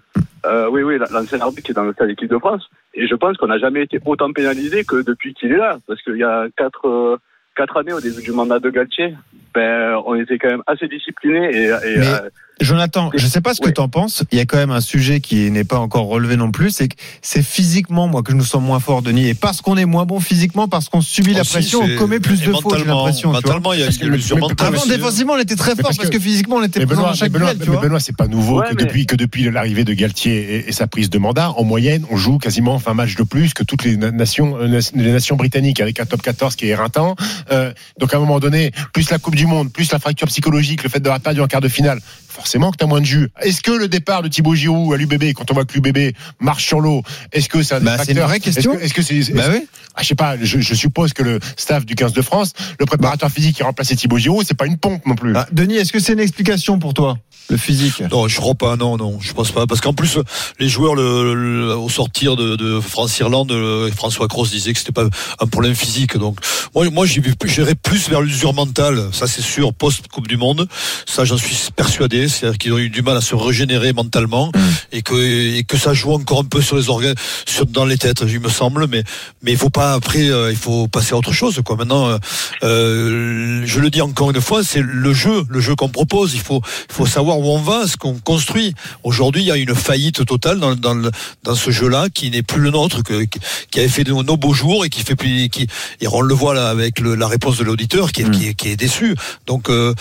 euh, 0.46 0.68
oui, 0.70 0.82
oui, 0.82 0.98
l'ancien 1.12 1.40
arbitre 1.40 1.62
qui 1.64 1.72
est 1.72 1.74
dans 1.74 1.84
le 1.84 1.92
stade 1.92 2.08
d'équipe 2.08 2.30
de 2.30 2.38
France. 2.38 2.66
Et 2.94 3.06
je 3.06 3.14
pense 3.14 3.36
qu'on 3.36 3.48
n'a 3.48 3.58
jamais 3.58 3.82
été 3.82 4.00
autant 4.06 4.32
pénalisé 4.32 4.84
que 4.84 5.02
depuis 5.02 5.34
qu'il 5.34 5.52
est 5.52 5.56
là. 5.58 5.78
Parce 5.86 6.00
qu'il 6.02 6.16
y 6.16 6.24
a 6.24 6.46
quatre, 6.56 6.88
euh, 6.88 7.18
quatre 7.54 7.76
années 7.76 7.92
au 7.92 8.00
début 8.00 8.22
du 8.22 8.32
mandat 8.32 8.58
de 8.58 8.70
Galtier, 8.70 9.14
ben, 9.54 10.00
on 10.06 10.14
était 10.14 10.38
quand 10.38 10.48
même 10.48 10.62
assez 10.66 10.88
disciplinés 10.88 11.50
et, 11.54 11.64
et 11.66 11.70
Mais- 11.98 12.06
euh, 12.06 12.30
Jonathan, 12.60 13.10
je 13.14 13.26
sais 13.26 13.42
pas 13.42 13.52
ce 13.52 13.60
que 13.60 13.66
Ouais. 13.66 13.72
tu 13.74 13.80
en 13.82 13.88
penses. 13.88 14.24
Il 14.32 14.38
y 14.38 14.40
a 14.40 14.46
quand 14.46 14.56
même 14.56 14.70
un 14.70 14.80
sujet 14.80 15.20
qui 15.20 15.50
n'est 15.50 15.64
pas 15.64 15.78
encore 15.78 16.06
relevé 16.06 16.36
non 16.36 16.50
plus, 16.50 16.70
c'est 16.70 16.88
que 16.88 16.96
c'est 17.20 17.42
physiquement, 17.42 18.08
moi, 18.08 18.22
que 18.22 18.32
je 18.32 18.36
nous 18.36 18.44
sens 18.44 18.62
moins 18.62 18.80
fort, 18.80 19.02
Denis. 19.02 19.28
Et 19.28 19.34
parce 19.34 19.60
qu'on 19.60 19.76
est 19.76 19.84
moins 19.84 20.06
bon 20.06 20.20
physiquement, 20.20 20.66
parce 20.66 20.88
qu'on 20.88 21.02
subit 21.02 21.34
la 21.34 21.42
Aussi, 21.42 21.50
pression, 21.52 21.80
on 21.82 21.98
commet 21.98 22.18
plus 22.18 22.40
de 22.40 22.46
fautes, 22.52 22.56
j'ai 22.56 22.62
mentalement- 22.84 23.04
l'impression. 23.04 23.32
Mentalement, 23.32 23.72
il 23.74 23.80
y 23.80 23.82
a 23.82 23.86
une 23.86 23.92
illusion 24.08 24.36
mais- 24.36 24.40
mentale. 24.40 24.68
Avant, 24.68 24.82
hein. 24.82 24.88
défensivement, 24.88 25.34
on 25.34 25.38
était 25.38 25.54
très 25.54 25.72
fort 25.74 25.82
parce 25.82 25.96
parce 25.98 26.08
que- 26.08 26.16
que 26.16 26.22
physiquement, 26.22 26.56
on 26.56 26.62
était 26.62 26.80
Mais 26.80 26.86
présent 26.86 27.02
Benoît, 27.02 27.14
chaque 27.14 27.30
mais 27.32 27.38
Benoît, 27.40 27.54
duel, 27.54 27.68
mais. 27.70 27.76
Benoît, 27.76 28.00
c'est 28.00 28.16
pas 28.16 28.26
nouveau 28.26 28.60
Ouais, 28.60 28.70
que 28.70 28.74
mais- 28.76 28.84
depuis 28.84 29.04
que 29.06 29.16
depuis 29.16 29.50
l'arrivée 29.50 29.84
de 29.84 29.92
Galtier 29.92 30.54
et, 30.56 30.68
et 30.68 30.72
sa 30.72 30.86
prise 30.86 31.10
de 31.10 31.18
mandat, 31.18 31.50
en 31.50 31.62
moyenne, 31.64 32.06
on 32.10 32.16
joue 32.16 32.38
quasiment 32.38 32.78
20 32.78 32.94
matchs 32.94 33.16
de 33.16 33.22
plus 33.22 33.52
que 33.52 33.64
toutes 33.64 33.84
les 33.84 33.98
na- 33.98 34.10
nations 34.12 34.56
euh, 34.56 34.80
les 34.94 35.12
nations 35.12 35.36
britanniques 35.36 35.80
avec 35.80 36.00
un 36.00 36.06
top 36.06 36.22
14 36.22 36.56
qui 36.56 36.64
est 36.66 36.68
éreintant. 36.70 37.16
Euh, 37.52 37.72
donc 37.98 38.14
à 38.14 38.16
un 38.16 38.20
moment 38.20 38.40
donné, 38.40 38.70
plus 38.94 39.10
la 39.10 39.18
Coupe 39.18 39.34
du 39.36 39.46
Monde, 39.46 39.70
plus 39.70 39.92
la 39.92 39.98
fracture 39.98 40.28
psychologique, 40.28 40.82
le 40.84 40.88
fait 40.88 41.00
d'avoir 41.00 41.20
perdu 41.20 41.42
en 41.42 41.46
quart 41.46 41.60
de 41.60 41.68
finale, 41.68 42.00
forcément 42.36 42.70
que 42.70 42.76
tu 42.76 42.84
as 42.84 42.86
moins 42.86 43.00
de 43.00 43.06
jus. 43.06 43.30
Est-ce 43.40 43.62
que 43.62 43.70
le 43.70 43.88
départ 43.88 44.22
de 44.22 44.28
Thibaut 44.28 44.54
Giroud 44.54 44.92
à 44.92 44.96
l'UBB, 44.98 45.32
quand 45.34 45.50
on 45.50 45.54
voit 45.54 45.64
que 45.64 45.72
l'UBB 45.72 46.14
marche 46.38 46.66
sur 46.66 46.80
l'eau, 46.80 47.02
est-ce 47.32 47.48
que 47.48 47.62
ça 47.62 47.80
bah, 47.80 47.96
C'est 48.04 48.12
une 48.12 48.20
vraie 48.20 48.40
question. 48.40 48.78
Est-ce 48.78 48.92
que 48.92 49.02
c'est. 49.02 49.32
bah 49.32 49.44
oui. 49.50 49.66
ah, 49.94 50.02
je 50.02 50.08
sais 50.08 50.14
pas, 50.14 50.36
je, 50.40 50.60
je, 50.60 50.74
suppose 50.74 51.14
que 51.14 51.22
le 51.22 51.40
staff 51.56 51.86
du 51.86 51.94
15 51.94 52.12
de 52.12 52.22
France, 52.22 52.52
le 52.78 52.84
préparateur 52.84 53.30
physique 53.30 53.56
qui 53.56 53.62
remplaçait 53.62 53.96
Thibaut 53.96 54.18
Giroud, 54.18 54.44
c'est 54.46 54.56
pas 54.56 54.66
une 54.66 54.76
pompe 54.76 55.06
non 55.06 55.14
plus. 55.14 55.32
Ah, 55.34 55.46
Denis, 55.50 55.76
est-ce 55.76 55.92
que 55.92 55.98
c'est 55.98 56.12
une 56.12 56.20
explication 56.20 56.78
pour 56.78 56.92
toi 56.92 57.16
le 57.48 57.56
physique? 57.56 58.02
Non, 58.10 58.26
je 58.26 58.36
crois 58.40 58.54
pas. 58.54 58.76
Non, 58.76 58.96
non, 58.96 59.18
je 59.20 59.32
pense 59.32 59.52
pas. 59.52 59.66
Parce 59.66 59.80
qu'en 59.80 59.94
plus, 59.94 60.18
les 60.58 60.68
joueurs, 60.68 60.94
le, 60.94 61.34
le, 61.34 61.76
au 61.76 61.88
sortir 61.88 62.36
de, 62.36 62.56
de 62.56 62.80
France-Irlande, 62.80 63.52
François 63.94 64.26
Cross 64.26 64.50
disait 64.50 64.72
que 64.72 64.78
c'était 64.80 64.92
pas 64.92 65.06
un 65.38 65.46
problème 65.46 65.74
physique. 65.74 66.16
Donc, 66.16 66.38
moi, 66.74 66.90
moi, 66.90 67.06
j'irais 67.06 67.74
plus 67.74 68.08
vers 68.08 68.20
l'usure 68.20 68.52
mentale. 68.52 69.10
Ça, 69.12 69.26
c'est 69.26 69.42
sûr. 69.42 69.72
Post 69.72 70.08
Coupe 70.08 70.26
du 70.26 70.36
Monde, 70.36 70.68
ça, 71.06 71.24
j'en 71.24 71.36
suis 71.36 71.56
persuadé. 71.74 72.25
C'est-à-dire 72.28 72.58
qu'ils 72.58 72.72
ont 72.72 72.78
eu 72.78 72.90
du 72.90 73.02
mal 73.02 73.16
à 73.16 73.20
se 73.20 73.34
régénérer 73.34 73.92
mentalement 73.92 74.36
Mmh. 74.36 74.58
et 74.92 75.02
que 75.02 75.14
et 75.14 75.64
que 75.64 75.76
ça 75.76 75.94
joue 75.94 76.12
encore 76.12 76.40
un 76.40 76.44
peu 76.44 76.62
sur 76.62 76.76
les 76.76 76.88
organes, 76.88 77.14
sur 77.46 77.66
dans 77.66 77.84
les 77.84 77.98
têtes, 77.98 78.22
il 78.26 78.40
me 78.40 78.48
semble. 78.48 78.86
Mais 78.86 79.02
mais 79.42 79.52
il 79.52 79.58
faut 79.58 79.70
pas 79.70 79.92
après, 79.92 80.28
euh, 80.28 80.50
il 80.50 80.56
faut 80.56 80.88
passer 80.88 81.14
à 81.14 81.16
autre 81.16 81.32
chose. 81.32 81.60
Quoi. 81.64 81.76
Maintenant, 81.76 82.08
euh, 82.08 82.18
euh, 82.62 83.62
je 83.64 83.80
le 83.80 83.90
dis 83.90 84.02
encore 84.02 84.30
une 84.30 84.40
fois, 84.40 84.62
c'est 84.62 84.82
le 84.82 85.12
jeu, 85.12 85.44
le 85.48 85.60
jeu 85.60 85.74
qu'on 85.74 85.88
propose. 85.88 86.34
Il 86.34 86.40
faut 86.40 86.62
il 86.90 86.94
faut 86.94 87.06
savoir 87.06 87.38
où 87.38 87.46
on 87.50 87.60
va, 87.60 87.86
ce 87.86 87.96
qu'on 87.96 88.14
construit. 88.14 88.74
Aujourd'hui, 89.04 89.42
il 89.42 89.46
y 89.46 89.50
a 89.50 89.56
une 89.56 89.74
faillite 89.74 90.24
totale 90.24 90.58
dans, 90.58 90.74
dans, 90.74 90.94
le, 90.94 91.10
dans 91.42 91.54
ce 91.54 91.70
jeu-là 91.70 92.08
qui 92.12 92.30
n'est 92.30 92.42
plus 92.42 92.60
le 92.60 92.70
nôtre, 92.70 93.02
que, 93.02 93.24
qui 93.70 93.78
avait 93.78 93.88
fait 93.88 94.04
de 94.04 94.12
nos 94.12 94.36
beaux 94.36 94.54
jours 94.54 94.84
et 94.84 94.88
qui 94.88 95.02
fait 95.02 95.16
plus. 95.16 95.48
Qui, 95.48 95.66
et 96.00 96.08
on 96.08 96.20
le 96.20 96.34
voit 96.34 96.54
là 96.54 96.68
avec 96.68 97.00
le, 97.00 97.14
la 97.14 97.28
réponse 97.28 97.58
de 97.58 97.64
l'auditeur 97.64 98.12
qui, 98.12 98.22
est, 98.22 98.30
qui, 98.30 98.48
est, 98.48 98.54
qui 98.54 98.68
est 98.68 98.76
déçu. 98.76 99.14
Donc 99.46 99.68
euh, 99.68 99.94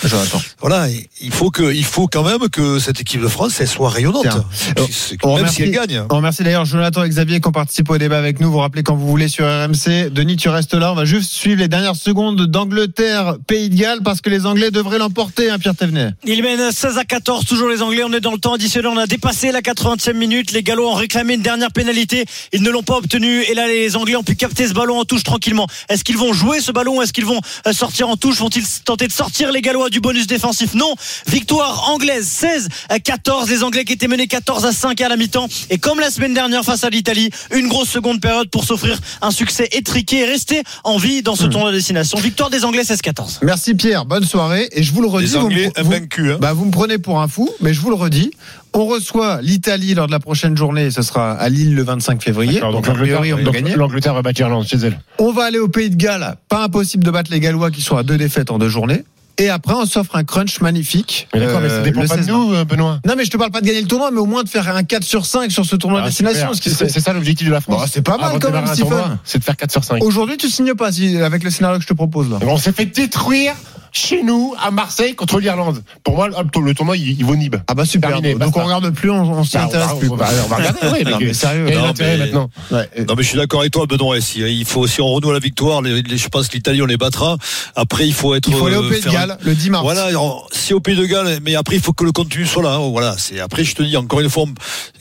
voilà, 0.60 0.88
il 1.22 1.32
faut 1.32 1.52
que, 1.52 1.74
il 1.74 1.86
faut 1.86 2.08
quand 2.16 2.24
même 2.24 2.48
que 2.48 2.80
cette 2.80 3.02
équipe 3.02 3.20
de 3.20 3.28
France 3.28 3.60
elle 3.60 3.68
soit 3.68 3.90
rayonnante, 3.90 4.26
on 4.26 5.28
même 5.28 5.36
remercie, 5.40 5.56
si 5.56 5.64
elle 5.64 5.72
gagne. 5.72 6.04
On 6.10 6.16
remercie 6.16 6.44
d'ailleurs 6.44 6.64
Jonathan 6.64 7.04
et 7.04 7.10
Xavier 7.10 7.42
qui 7.42 7.48
ont 7.50 7.52
participé 7.52 7.92
au 7.92 7.98
débat 7.98 8.18
avec 8.18 8.40
nous. 8.40 8.50
Vous 8.50 8.60
rappelez 8.60 8.84
quand 8.84 8.96
vous 8.96 9.06
voulez 9.06 9.28
sur 9.28 9.44
RMC. 9.46 10.12
Denis, 10.12 10.38
tu 10.38 10.48
restes 10.48 10.76
là. 10.76 10.94
On 10.94 10.96
va 10.96 11.04
juste 11.04 11.34
suivre 11.34 11.60
les 11.60 11.68
dernières 11.68 11.98
secondes 11.98 12.46
d'Angleterre, 12.46 13.36
Pays 13.48 13.70
de 13.70 13.76
Galles, 13.76 14.00
parce 14.02 14.22
que 14.22 14.30
les 14.30 14.46
Anglais 14.46 14.72
devraient 14.72 14.98
l'emporter, 14.98 15.50
hein, 15.50 15.60
Pierre 15.60 15.76
Thévenet. 15.76 16.12
Il 16.24 16.42
mène 16.42 16.72
16 16.72 16.98
à 16.98 17.04
14, 17.04 17.44
toujours 17.44 17.68
les 17.68 17.82
Anglais. 17.82 18.04
On 18.06 18.14
est 18.14 18.22
dans 18.22 18.32
le 18.32 18.38
temps 18.38 18.54
additionnel. 18.54 18.92
On 18.96 18.98
a 18.98 19.08
dépassé 19.08 19.52
la 19.52 19.60
80e 19.60 20.14
minute. 20.14 20.54
Les 20.54 20.64
Gallois 20.64 20.92
ont 20.92 20.96
réclamé 20.96 21.34
une 21.34 21.42
dernière 21.42 21.74
pénalité. 21.74 22.24
Ils 22.54 22.64
ne 22.64 22.70
l'ont 22.70 22.84
pas 22.84 22.96
obtenue. 22.96 23.42
Et 23.50 23.54
là, 23.56 23.68
les 23.68 23.98
Anglais 23.98 24.16
ont 24.16 24.24
pu 24.24 24.36
capter 24.38 24.70
ce 24.70 24.74
ballon 24.74 25.00
en 25.00 25.04
touche 25.04 25.24
tranquillement. 25.24 25.68
Est-ce 25.90 26.06
qu'ils 26.06 26.18
vont 26.18 26.32
jouer 26.32 26.62
ce 26.62 26.72
ballon 26.72 27.02
Est-ce 27.02 27.12
qu'ils 27.12 27.26
vont 27.26 27.42
euh, 27.68 27.74
sortir 27.74 28.08
en 28.08 28.16
touche? 28.16 28.38
Vont-ils 28.38 28.64
tenter 28.86 29.08
de 29.08 29.12
sortir 29.12 29.52
les 29.52 29.62
Gallois 29.62 29.90
du 29.90 30.00
bonus 30.00 30.28
défensif? 30.28 30.76
Non. 30.76 30.96
Victoire 31.28 31.90
anglaise 31.90 32.05
16 32.22 32.68
à 32.90 33.00
14. 33.00 33.50
Les 33.50 33.64
Anglais 33.64 33.86
qui 33.86 33.94
étaient 33.94 34.08
menés 34.08 34.28
14 34.28 34.66
à 34.66 34.72
5 34.72 35.00
à 35.02 35.10
la 35.10 35.18
mi-temps. 35.18 35.48
Et 35.70 35.78
comme 35.78 36.00
la 36.00 36.10
semaine 36.10 36.34
dernière 36.34 36.64
face 36.64 36.84
à 36.84 36.90
l'Italie, 36.90 37.30
une 37.54 37.68
grosse 37.68 37.90
seconde 37.90 38.22
période 38.22 38.50
pour 38.50 38.64
s'offrir 38.64 39.00
un 39.22 39.32
succès 39.32 39.70
étriqué 39.72 40.22
et 40.22 40.26
rester 40.26 40.64
en 40.84 40.98
vie 40.98 41.22
dans 41.22 41.36
ce 41.36 41.46
tournoi 41.46 41.72
de 41.72 41.78
destination. 41.78 42.18
Victoire 42.20 42.50
des 42.50 42.66
Anglais 42.66 42.84
16-14. 42.84 43.40
Merci 43.42 43.76
Pierre, 43.76 44.06
bonne 44.06 44.26
soirée. 44.26 44.70
Et 44.72 44.84
je 44.84 44.94
vous 44.94 45.02
le 45.02 45.08
redis. 45.08 45.28
Les 45.28 45.36
Anglais 45.38 45.72
vous, 45.76 45.82
invaincus. 45.82 46.32
Hein. 46.34 46.38
Bah, 46.40 46.54
vous 46.54 46.66
me 46.66 46.72
prenez 46.72 46.98
pour 46.98 47.22
un 47.22 47.28
fou, 47.28 47.50
mais 47.62 47.74
je 47.74 47.82
vous 47.82 47.90
le 47.90 47.96
redis. 47.96 48.32
On 48.74 48.86
reçoit 48.86 49.42
l'Italie 49.42 49.94
lors 49.94 50.08
de 50.08 50.12
la 50.12 50.20
prochaine 50.20 50.58
journée. 50.58 50.92
Ce 50.92 51.02
sera 51.02 51.32
à 51.32 51.50
Lille 51.50 51.76
le 51.76 51.84
25 51.84 52.22
février. 52.22 52.60
Donc, 52.60 52.88
a 52.88 52.94
priori, 52.94 53.32
on 53.32 53.38
va 53.38 53.44
donc, 53.44 53.54
gagner. 53.54 53.76
l'Angleterre 53.76 54.14
va 54.14 54.22
battre 54.22 54.42
l'Irlande 54.42 54.68
chez 54.68 54.78
elle. 54.78 55.00
On 55.18 55.32
va 55.32 55.46
aller 55.46 55.60
au 55.60 55.70
Pays 55.70 55.90
de 55.90 55.96
Galles. 55.96 56.36
Pas 56.50 56.64
impossible 56.64 57.04
de 57.04 57.12
battre 57.12 57.32
les 57.32 57.40
Gallois 57.40 57.72
qui 57.72 57.82
sont 57.82 57.96
à 57.96 58.04
deux 58.04 58.18
défaites 58.18 58.52
en 58.52 58.58
deux 58.58 58.68
journées. 58.68 59.06
Et 59.38 59.50
après, 59.50 59.74
on 59.74 59.86
s'offre 59.86 60.16
un 60.16 60.24
crunch 60.24 60.62
magnifique. 60.62 61.28
Mais 61.34 61.42
d'accord, 61.42 61.60
mais 61.60 61.70
ça 61.70 61.76
euh, 61.76 61.84
dépend 61.84 62.02
le 62.02 62.08
pas 62.08 62.16
de 62.16 62.22
16 62.22 62.30
nous, 62.30 62.54
euh, 62.54 62.64
Benoît. 62.64 63.00
Non, 63.06 63.16
mais 63.18 63.26
je 63.26 63.32
te 63.32 63.38
parle 63.38 63.52
pas 63.52 63.62
de 63.62 63.66
gagner 63.66 63.82
le 63.82 63.88
tournoi, 63.88 64.12
mais 64.12 64.20
au 64.20 64.26
moins 64.26 64.44
de 64.44 64.50
faire 64.50 64.74
un 64.74 64.84
4 64.84 65.04
sur 65.04 65.26
5 65.26 65.52
sur 65.52 65.66
ce 65.66 65.76
tournoi 65.76 66.00
Ah, 66.00 66.04
de 66.04 66.10
destination. 66.10 66.54
ce 66.54 66.70
C'est 66.70 67.00
ça 67.00 67.14
l'objectif 67.14 67.48
de 67.48 67.52
la 67.52 67.62
France. 67.62 67.82
Bon, 67.82 67.88
c'est 67.92 68.02
pas 68.02 68.18
mal 68.18 68.40
quand 68.40 68.52
même, 68.52 68.68
Stephen. 68.68 69.18
C'est 69.24 69.40
de 69.40 69.44
faire 69.44 69.58
4 69.58 69.72
sur 69.72 69.84
5. 69.84 70.04
Aujourd'hui, 70.04 70.38
tu 70.38 70.50
signes 70.50 70.74
pas 70.76 70.92
si, 70.92 71.18
avec 71.18 71.44
le 71.44 71.50
scénario 71.50 71.78
que 71.78 71.84
je 71.84 71.88
te 71.88 71.94
propose 71.94 72.30
là. 72.30 72.40
On 72.44 72.58
s'est 72.58 72.72
fait 72.72 72.86
détruire 72.86 73.56
chez 73.98 74.24
nous, 74.24 74.54
à 74.62 74.72
Marseille, 74.72 75.16
contre 75.16 75.40
l'Irlande. 75.40 75.82
Pour 76.04 76.16
moi, 76.16 76.28
le 76.30 76.74
tournoi, 76.74 76.98
il, 76.98 77.12
il 77.18 77.24
vaut 77.26 77.36
Nib. 77.36 77.56
Ah 77.68 77.74
bah 77.74 77.86
super. 77.86 78.10
Terminé, 78.10 78.36
donc 78.36 78.56
on 78.58 78.64
regarde 78.66 78.90
plus, 78.92 79.10
on, 79.10 79.22
on 79.22 79.44
s'y 79.46 79.54
Bah, 79.56 79.62
on 79.64 79.68
intéresse 79.68 79.88
va- 79.90 79.96
plus. 79.96 80.10
on 80.10 80.16
va- 80.16 80.28
on 80.44 80.48
va 80.50 80.56
regarder, 80.58 80.80
oui, 80.94 81.04
non, 81.10 81.18
mais- 81.22 81.34
sérieux. 81.34 81.70
Non, 81.72 81.94
mais- 81.98 82.18
maintenant 82.18 82.50
Ouais. 82.72 82.90
Non 83.08 83.14
mais 83.16 83.24
je 83.24 83.28
suis 83.30 83.38
d'accord 83.38 83.62
avec 83.62 83.72
toi 83.72 83.86
Benoît. 83.86 84.20
Si, 84.20 84.40
il 84.42 84.66
faut 84.66 84.86
si 84.88 85.00
on 85.02 85.08
renoue 85.08 85.32
la 85.32 85.40
victoire, 85.40 85.82
les- 85.82 86.02
les- 86.02 86.18
je 86.18 86.28
pense 86.28 86.48
que 86.50 86.54
l'Italie 86.56 86.82
on 86.82 86.86
les 86.86 86.98
battra. 86.98 87.38
Après 87.76 88.06
il 88.08 88.14
faut 88.14 88.36
être. 88.36 88.50
Il 88.50 88.56
faut 88.56 88.66
aller 88.68 88.76
au 88.76 88.84
euh, 88.84 88.90
Pays 88.90 89.02
de 89.02 89.10
Galles 89.10 89.38
le 89.42 89.56
10 89.56 89.70
mars. 89.70 89.84
Voilà, 89.84 90.08
si 90.52 90.74
au 90.74 90.80
Pays 90.82 90.96
de 90.96 91.06
Galles, 91.06 91.40
mais 91.44 91.56
après 91.56 91.76
il 91.76 91.82
faut 91.82 91.94
que 91.94 92.04
le 92.04 92.12
contenu 92.12 92.46
soit 92.46 92.64
là. 92.64 92.74
hein, 92.76 92.90
Voilà, 92.92 93.16
c'est 93.18 93.40
après 93.40 93.64
je 93.64 93.76
te 93.76 93.84
dis 93.84 93.96
encore 93.98 94.20
une 94.20 94.30
fois, 94.30 94.46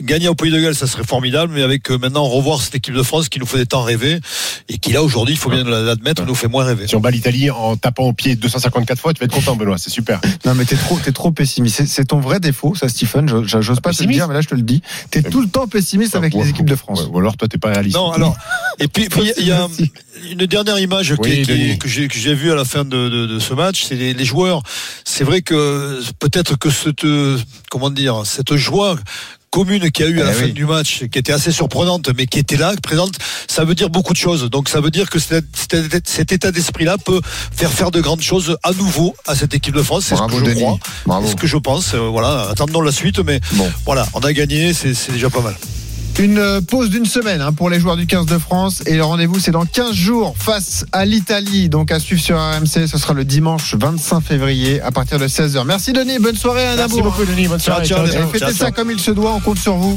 gagner 0.01 0.29
au 0.29 0.35
Pays 0.35 0.51
de 0.53 0.61
Galles, 0.61 0.75
ça 0.77 0.87
serait 0.87 1.05
formidable, 1.05 1.53
mais 1.55 1.63
avec 1.63 1.91
euh, 1.91 1.99
maintenant 1.99 2.25
revoir 2.25 2.61
cette 2.63 2.75
équipe 2.77 2.95
de 2.95 3.03
France 3.03 3.29
qui 3.29 3.41
nous 3.41 3.47
fait 3.47 3.59
des 3.59 3.67
temps 3.67 3.83
rêver 3.83 4.21
et 4.69 4.79
qui 4.79 4.93
là 4.93 5.03
aujourd'hui, 5.03 5.35
il 5.35 5.39
faut 5.39 5.51
bien 5.51 5.65
l'admettre, 5.65 6.25
nous 6.27 6.35
fait 6.35 6.49
moins 6.49 6.65
rêver. 6.65 6.87
Si 6.87 6.95
on 6.97 7.01
bat 7.01 7.11
l'Italie 7.11 7.51
en 7.51 7.77
tapant 7.77 8.05
au 8.05 8.13
pied 8.13 8.37
254 8.85 8.99
fois, 9.01 9.13
tu 9.15 9.21
vas 9.21 9.25
être 9.27 9.33
content, 9.35 9.57
Benoît. 9.57 9.79
C'est 9.79 9.91
super. 9.91 10.21
Non 10.45 10.55
mais 10.55 10.65
t'es 10.65 10.77
trop, 10.77 10.99
t'es 10.99 11.13
trop 11.13 11.31
pessimiste. 11.31 11.77
C'est- 11.77 11.87
C'est 11.87 12.05
ton 12.07 12.19
vrai 12.21 12.41
défaut, 12.41 12.75
ça, 12.75 12.89
Stephen. 12.89 13.29
J'ose 13.47 13.81
pas 13.81 13.93
te 13.93 14.03
le 14.03 14.13
dire, 14.13 14.29
mais 14.29 14.35
là 14.35 14.41
je 14.41 14.49
te 14.49 14.55
le 14.55 14.63
dis. 14.63 14.83
T'es 15.11 15.23
tout 15.23 15.41
le 15.41 15.49
temps 15.49 15.67
pessimiste 15.67 16.15
avec 16.17 16.35
Ou- 16.35 16.43
les 16.43 16.51
équipes 16.51 16.69
de 16.69 16.77
France. 16.77 17.09
Ou 17.11 17.19
alors, 17.19 17.37
toi, 17.37 17.49
t'es 17.49 17.59
pas 17.59 17.71
réaliste. 17.71 17.97
Non, 17.97 18.11
alors, 18.13 18.37
et 18.79 18.89
puis 18.89 19.09
il 19.39 19.47
y 19.47 19.53
a 19.53 19.69
une 20.31 20.47
dernière 20.47 20.79
image 20.79 21.15
qui- 21.15 21.21
Oui, 21.21 21.43
qui- 21.43 21.79
que 21.79 21.89
j'ai 21.89 22.09
que 22.09 22.19
j'ai 22.19 22.35
vue 22.35 22.51
à 22.51 22.55
la 22.55 22.65
fin 22.65 22.85
de, 22.85 23.09
de, 23.09 23.27
de 23.27 23.39
ce 23.39 23.55
match, 23.55 23.85
c'est 23.85 23.95
les, 23.95 24.15
les 24.15 24.25
joueurs. 24.25 24.63
C'est 25.05 25.25
vrai 25.25 25.43
que 25.43 26.01
peut-être 26.19 26.57
que 26.59 26.71
cette 26.71 27.07
comment 27.71 27.91
dire 27.91 28.23
cette 28.25 28.57
joie 28.57 28.97
commune 29.55 29.89
qu'il 29.93 30.05
y 30.05 30.09
a 30.09 30.11
eu 30.11 30.21
à 30.21 30.25
la 30.25 30.31
Eh 30.33 30.35
fin 30.35 30.45
oui. 30.47 30.53
du 30.53 30.67
match, 30.67 31.05
qui 31.13 31.17
était 31.19 31.33
assez 31.33 31.53
surprenante, 31.53 32.11
mais 32.17 32.27
qui 32.27 32.41
était 32.41 32.57
là, 32.57 32.73
présente, 32.83 33.15
ça 33.47 33.65
veut 33.65 33.77
dire 33.77 33.89
beaucoup 33.89 34.13
de 34.13 34.19
choses. 34.19 34.51
Donc 34.51 34.69
ça 34.69 34.81
veut 34.81 34.91
dire 34.91 35.09
que 35.09 35.21
cet, 35.21 35.45
cet- 35.55 36.09
cet 36.09 36.33
état 36.33 36.51
d'esprit-là 36.51 36.97
peut 36.99 37.21
faire 37.55 37.71
faire 37.71 37.93
de 37.93 38.01
grandes 38.01 38.21
choses 38.21 38.57
à 38.65 38.73
nouveau 38.73 39.15
à 39.29 39.37
cette 39.37 39.55
équipe 39.55 39.77
de 39.77 39.83
France. 39.83 40.07
C'est 40.09 40.17
ce 40.17 40.23
que 40.27 40.33
je 40.45 40.55
crois, 40.55 40.79
c'est 41.23 41.31
ce 41.31 41.37
que 41.37 41.47
je 41.47 41.57
pense. 41.57 41.95
Euh, 41.95 41.99
voilà, 42.11 42.49
attendons 42.51 42.81
la 42.81 42.91
suite, 42.91 43.21
mais 43.21 43.39
Bon. 43.53 43.71
voilà, 43.87 44.09
on 44.15 44.21
a 44.21 44.33
gagné, 44.33 44.73
c'est 44.75 45.13
déjà 45.13 45.31
pas 45.31 45.41
mal. 45.41 45.55
Une 46.19 46.61
pause 46.63 46.91
d'une 46.91 47.07
semaine 47.07 47.41
hein, 47.41 47.53
pour 47.53 47.69
les 47.71 47.81
joueurs 47.81 47.97
du 47.97 48.07
15 48.07 48.27
de 48.27 48.39
France 48.39 48.83
et 48.87 48.95
le 48.95 49.03
rendez-vous 49.05 49.41
c'est 49.41 49.51
dans 49.51 49.65
15 49.67 49.93
jours 49.93 50.37
face 50.39 50.87
à 50.93 51.05
l'Italie. 51.05 51.69
Donc 51.69 51.91
à 51.91 51.99
suivre 51.99 52.23
sur 52.23 52.37
RMC, 52.39 52.87
ce 52.87 52.99
sera 52.99 53.15
le 53.15 53.25
dimanche 53.25 53.75
25 53.75 54.21
février 54.21 54.81
à 54.81 54.93
partir 54.93 55.19
de 55.19 55.27
16h. 55.27 55.65
Merci 55.67 55.93
Denis, 55.93 56.21
bonne 56.21 56.37
soirée 56.37 56.67
à 56.69 56.77
Merci 56.77 56.97
Nabour. 56.99 57.11
beaucoup, 57.11 57.25
Denis. 57.25 57.49
Bonne 57.49 57.59
soirée. 57.59 57.85
ciao, 57.85 58.07
ciao. 58.07 58.29
Fêtez 58.29 58.53
ça 58.53 58.71
comme 58.71 58.93
il 58.93 59.01
se 59.01 59.11
doit, 59.11 59.33
on 59.33 59.41
compte 59.41 59.59
sur 59.59 59.75
vous. 59.75 59.93